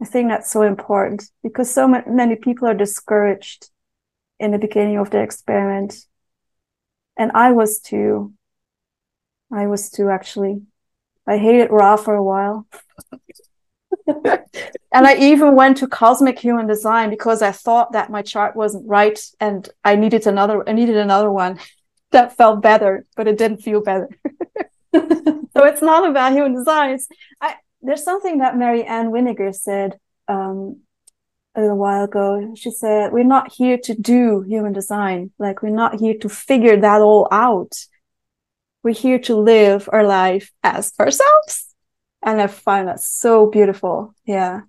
I 0.02 0.06
think 0.06 0.28
that's 0.30 0.52
so 0.52 0.64
important 0.64 1.24
because 1.42 1.74
so 1.74 1.88
many 1.88 2.36
people 2.36 2.68
are 2.68 2.74
discouraged 2.74 3.70
in 4.40 4.52
the 4.52 4.58
beginning 4.58 4.98
of 4.98 5.10
the 5.10 5.22
experiment. 5.22 5.96
And 7.18 7.32
I 7.34 7.54
was 7.54 7.80
too. 7.80 8.34
I 9.54 9.68
was 9.68 9.90
too, 9.90 10.10
actually. 10.10 10.64
I 11.26 11.38
hated 11.38 11.72
Ra 11.72 11.96
for 11.96 12.16
a 12.16 12.24
while. 12.24 12.68
and 14.08 15.08
I 15.08 15.16
even 15.16 15.56
went 15.56 15.78
to 15.78 15.88
cosmic 15.88 16.40
human 16.40 16.68
design 16.68 17.10
because 17.10 17.42
I 17.42 17.54
thought 17.54 17.94
that 17.94 18.12
my 18.12 18.22
chart 18.22 18.58
wasn't 18.58 18.86
right 18.90 19.18
and 19.40 19.70
I 19.86 19.96
needed 19.96 20.28
another 20.28 20.68
I 20.68 20.74
needed 20.74 20.98
another 20.98 21.32
one 21.32 21.60
that 22.12 22.36
felt 22.36 22.62
better, 22.62 23.06
but 23.16 23.30
it 23.30 23.38
didn't 23.38 23.62
feel 23.62 23.82
better. 23.82 24.10
so 24.94 25.66
it's 25.66 25.82
not 25.82 26.10
about 26.10 26.34
human 26.34 26.56
design. 26.56 26.98
I, 27.42 27.56
there's 27.82 28.04
something 28.04 28.40
that 28.40 28.58
Mary 28.58 28.84
Ann 28.84 29.12
Winiger 29.12 29.54
said 29.54 29.98
um, 30.28 30.82
a 31.56 31.62
little 31.62 31.78
while 31.78 32.06
ago. 32.06 32.54
She 32.56 32.72
said, 32.72 33.12
We're 33.12 33.24
not 33.24 33.54
here 33.54 33.78
to 33.78 33.94
do 33.96 34.42
human 34.42 34.74
design. 34.74 35.32
Like, 35.40 35.62
we're 35.62 35.70
not 35.70 36.00
here 36.00 36.16
to 36.22 36.30
figure 36.30 36.80
that 36.80 37.02
all 37.02 37.28
out. 37.32 37.74
We're 38.84 38.94
here 38.94 39.20
to 39.20 39.36
live 39.36 39.90
our 39.92 40.06
life 40.06 40.52
as 40.64 40.94
ourselves 41.00 41.74
and 42.24 42.42
I 42.42 42.48
find 42.48 42.88
that 42.88 43.02
so 43.02 43.48
beautiful. 43.48 44.16
Yeah. 44.26 44.62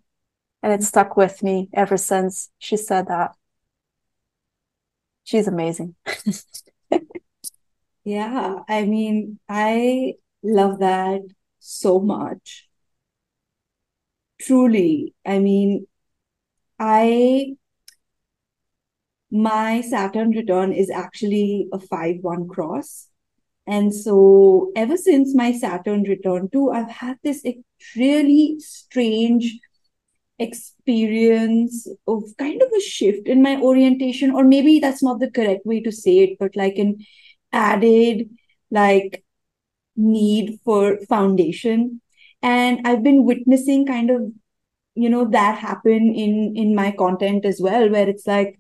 And 0.62 0.72
it 0.72 0.82
stuck 0.82 1.16
with 1.16 1.42
me 1.42 1.68
ever 1.72 1.96
since 1.96 2.50
she 2.58 2.76
said 2.76 3.08
that. 3.08 3.32
She's 5.24 5.48
amazing. 5.48 5.94
yeah. 8.04 8.60
I 8.68 8.84
mean, 8.84 9.38
I 9.48 10.14
love 10.42 10.78
that 10.80 11.22
so 11.58 12.00
much. 12.00 12.68
Truly. 14.40 15.14
I 15.26 15.38
mean, 15.38 15.86
I, 16.78 17.56
my 19.30 19.80
Saturn 19.80 20.30
return 20.30 20.72
is 20.72 20.90
actually 20.90 21.68
a 21.72 21.78
5 21.80 22.16
1 22.22 22.48
cross. 22.48 23.08
And 23.66 23.94
so, 23.94 24.72
ever 24.76 24.96
since 24.96 25.34
my 25.34 25.52
Saturn 25.52 26.04
return 26.04 26.50
too, 26.52 26.70
I've 26.70 26.90
had 26.90 27.18
this 27.24 27.44
really 27.96 28.56
strange 28.60 29.58
experience 30.38 31.88
of 32.08 32.24
kind 32.38 32.62
of 32.62 32.68
a 32.76 32.80
shift 32.80 33.28
in 33.28 33.42
my 33.42 33.60
orientation, 33.60 34.32
or 34.32 34.44
maybe 34.44 34.80
that's 34.80 35.02
not 35.02 35.20
the 35.20 35.30
correct 35.30 35.66
way 35.66 35.80
to 35.82 35.92
say 35.92 36.18
it, 36.20 36.38
but 36.40 36.56
like 36.56 36.76
an 36.78 36.98
added 37.54 38.28
like 38.70 39.24
need 39.96 40.58
for 40.64 40.98
foundation. 41.08 42.00
And 42.42 42.86
I've 42.86 43.02
been 43.02 43.24
witnessing 43.24 43.86
kind 43.86 44.10
of, 44.10 44.32
you 44.94 45.08
know, 45.08 45.24
that 45.30 45.58
happen 45.58 46.14
in 46.14 46.54
in 46.56 46.74
my 46.74 46.90
content 46.90 47.44
as 47.44 47.60
well, 47.60 47.88
where 47.88 48.08
it's 48.08 48.26
like 48.26 48.58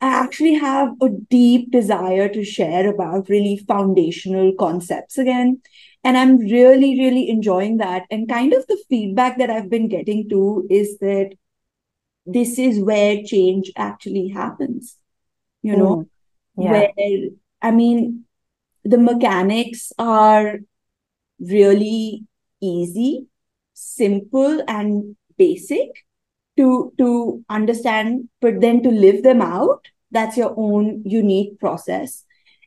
I 0.00 0.08
actually 0.08 0.54
have 0.54 0.90
a 1.00 1.08
deep 1.08 1.70
desire 1.70 2.28
to 2.28 2.44
share 2.44 2.88
about 2.88 3.28
really 3.28 3.64
foundational 3.66 4.52
concepts 4.58 5.16
again. 5.18 5.62
And 6.04 6.16
I'm 6.16 6.38
really, 6.38 6.98
really 6.98 7.28
enjoying 7.30 7.78
that. 7.78 8.04
And 8.10 8.28
kind 8.28 8.52
of 8.52 8.66
the 8.66 8.82
feedback 8.88 9.38
that 9.38 9.50
I've 9.50 9.70
been 9.70 9.88
getting 9.88 10.28
to 10.28 10.66
is 10.70 10.98
that 10.98 11.30
this 12.26 12.58
is 12.58 12.78
where 12.80 13.22
change 13.24 13.72
actually 13.76 14.28
happens, 14.28 14.98
you 15.62 15.76
know, 15.76 15.96
mm, 15.96 16.08
yeah. 16.64 16.70
where, 16.70 17.30
I 17.62 17.70
mean, 17.70 18.24
the 18.84 18.98
mechanics 18.98 19.92
are 19.98 20.58
really 21.40 22.26
easy, 22.60 23.26
simple, 23.74 24.62
and 24.68 25.16
basic 25.38 25.90
to 26.56 26.92
to 26.98 27.44
understand 27.50 28.28
but 28.40 28.60
then 28.60 28.82
to 28.82 28.88
live 28.90 29.22
them 29.22 29.42
out 29.42 29.86
that's 30.10 30.36
your 30.36 30.54
own 30.56 31.02
unique 31.04 31.58
process. 31.60 32.24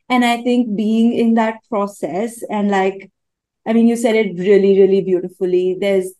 And 0.08 0.24
i 0.24 0.42
think 0.42 0.76
being 0.76 1.12
in 1.14 1.34
that 1.34 1.56
process 1.68 2.42
and 2.50 2.70
like 2.70 3.10
i 3.66 3.72
mean 3.72 3.88
you 3.88 3.96
said 3.96 4.14
it 4.16 4.38
really 4.38 4.78
really 4.80 5.00
beautifully. 5.02 5.76
There's 5.80 6.12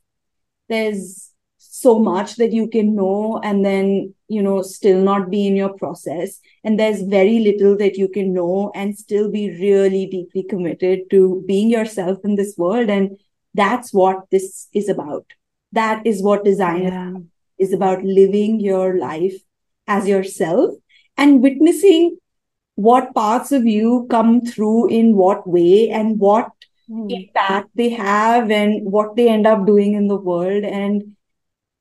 there's 0.69 1.30
so 1.81 1.99
much 1.99 2.37
that 2.37 2.53
you 2.53 2.69
can 2.69 2.95
know 2.95 3.41
and 3.43 3.65
then 3.65 4.15
you 4.29 4.43
know 4.43 4.61
still 4.61 5.01
not 5.01 5.31
be 5.31 5.47
in 5.47 5.57
your 5.57 5.73
process 5.79 6.39
and 6.63 6.79
there's 6.79 7.03
very 7.03 7.39
little 7.41 7.77
that 7.77 7.97
you 7.97 8.09
can 8.09 8.33
know 8.35 8.71
and 8.75 8.99
still 8.99 9.31
be 9.31 9.51
really 9.61 10.07
deeply 10.07 10.43
committed 10.43 11.09
to 11.11 11.43
being 11.47 11.71
yourself 11.71 12.19
in 12.25 12.37
this 12.37 12.55
world 12.59 12.91
and 12.91 13.19
that's 13.55 13.93
what 13.93 14.19
this 14.31 14.69
is 14.75 14.89
about 14.89 15.25
that 15.73 16.07
is 16.07 16.23
what 16.23 16.45
design 16.45 16.83
yeah. 16.83 17.13
is 17.59 17.73
about 17.73 18.03
living 18.05 18.61
your 18.61 18.99
life 18.99 19.39
as 19.87 20.07
yourself 20.07 20.75
and 21.17 21.43
witnessing 21.43 22.17
what 22.75 23.15
parts 23.15 23.53
of 23.53 23.65
you 23.67 24.07
come 24.11 24.41
through 24.41 24.89
in 24.89 25.15
what 25.17 25.47
way 25.47 25.89
and 25.91 26.19
what 26.19 26.51
mm. 26.91 27.11
impact 27.11 27.69
they 27.75 27.89
have 27.89 28.51
and 28.51 28.91
what 28.91 29.17
they 29.17 29.29
end 29.29 29.47
up 29.47 29.67
doing 29.67 29.95
in 29.95 30.09
the 30.09 30.17
world 30.17 30.65
and 30.65 31.17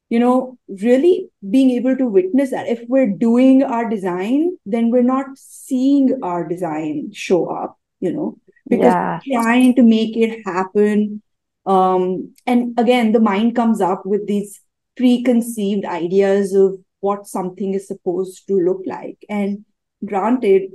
you 0.09 0.19
know 0.19 0.57
really 0.67 1.29
being 1.49 1.71
able 1.71 1.95
to 1.95 2.05
witness 2.05 2.51
that. 2.51 2.67
If 2.67 2.81
we're 2.87 3.09
doing 3.09 3.63
our 3.63 3.89
design 3.89 4.57
then 4.65 4.89
we're 4.89 5.03
not 5.03 5.25
seeing 5.35 6.19
our 6.23 6.47
design 6.47 7.11
show 7.13 7.47
up 7.47 7.77
you 7.99 8.11
know 8.11 8.37
because 8.67 8.93
yeah. 8.93 9.19
trying 9.41 9.75
to 9.75 9.83
make 9.83 10.15
it 10.17 10.45
happen. 10.45 11.21
Um, 11.65 12.33
and 12.47 12.79
again 12.79 13.11
the 13.11 13.19
mind 13.19 13.55
comes 13.55 13.81
up 13.81 14.05
with 14.05 14.27
these 14.27 14.61
preconceived 14.97 15.85
ideas 15.85 16.53
of 16.53 16.79
what 16.99 17.27
something 17.27 17.73
is 17.73 17.87
supposed 17.87 18.47
to 18.47 18.55
look 18.55 18.81
like. 18.85 19.17
And 19.29 19.65
granted 20.05 20.71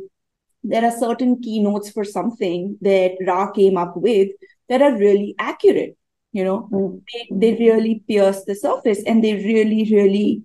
there 0.62 0.84
are 0.84 0.98
certain 0.98 1.40
keynotes 1.40 1.90
for 1.90 2.04
something 2.04 2.78
that 2.80 3.16
ra 3.26 3.50
came 3.50 3.76
up 3.76 3.96
with 3.96 4.30
that 4.68 4.80
are 4.80 4.96
really 4.96 5.34
accurate 5.38 5.96
you 6.34 6.44
know 6.44 6.68
mm. 6.70 7.00
they, 7.12 7.52
they 7.52 7.64
really 7.64 8.02
pierce 8.06 8.44
the 8.44 8.54
surface 8.54 9.02
and 9.06 9.22
they 9.24 9.34
really 9.34 9.88
really 9.90 10.42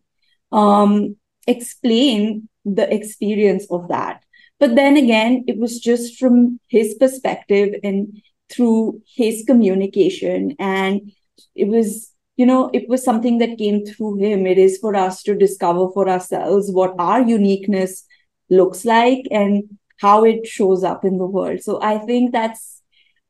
um, 0.52 1.16
explain 1.48 2.48
the 2.66 2.92
experience 2.94 3.66
of 3.72 3.88
that. 3.90 4.24
But 4.60 4.76
then 4.76 4.98
again 4.98 5.44
it 5.48 5.58
was 5.58 5.80
just 5.80 6.18
from 6.20 6.60
his 6.68 6.96
perspective 7.00 7.76
and 7.84 8.22
through 8.50 9.02
his 9.16 9.44
communication. 9.46 10.56
And 10.60 11.12
it 11.56 11.68
was 11.68 12.14
you 12.38 12.46
know 12.46 12.70
it 12.74 12.88
was 12.88 13.04
something 13.04 13.40
that 13.40 13.58
came 13.58 13.86
through 13.86 14.18
him. 14.20 14.46
It 14.46 14.58
is 14.58 14.78
for 14.78 14.96
us 14.96 15.24
to 15.24 15.36
discover 15.36 15.90
for 15.92 16.08
ourselves 16.08 16.72
what 16.72 16.94
our 17.00 17.22
uniqueness 17.22 18.06
looks 18.50 18.86
like 18.86 19.26
and 19.32 19.64
how 20.00 20.24
it 20.24 20.46
shows 20.48 20.84
up 20.84 21.04
in 21.04 21.18
the 21.18 21.26
world. 21.26 21.62
So 21.62 21.82
i 21.82 21.98
think 21.98 22.32
that's 22.32 22.82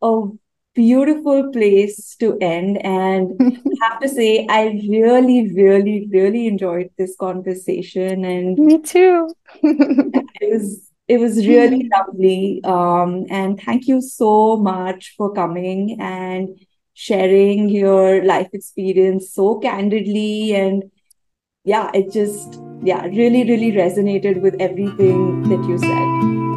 a 0.01 0.21
beautiful 0.79 1.51
place 1.51 2.15
to 2.21 2.37
end. 2.39 2.77
And 2.85 3.35
I 3.81 3.89
have 3.89 3.99
to 3.99 4.07
say, 4.07 4.47
I 4.49 4.79
really, 4.89 5.51
really, 5.53 6.07
really 6.11 6.47
enjoyed 6.47 6.89
this 6.97 7.15
conversation. 7.19 8.23
And 8.23 8.57
me 8.57 8.81
too. 8.81 9.33
it 9.63 10.53
was 10.53 10.85
it 11.07 11.19
was 11.19 11.47
really 11.47 11.89
lovely. 11.91 12.61
Um, 12.63 13.25
and 13.29 13.59
thank 13.59 13.87
you 13.87 13.99
so 13.99 14.57
much 14.57 15.15
for 15.17 15.33
coming 15.33 15.97
and 15.99 16.49
sharing 16.93 17.69
your 17.69 18.23
life 18.23 18.49
experience 18.53 19.33
so 19.33 19.57
candidly. 19.57 20.53
And 20.55 20.91
yeah, 21.65 21.89
it 21.93 22.13
just 22.13 22.61
yeah, 22.83 23.05
really, 23.05 23.43
really 23.43 23.71
resonated 23.71 24.41
with 24.41 24.55
everything 24.59 25.41
that 25.49 25.67
you 25.67 25.77
said. 25.79 26.48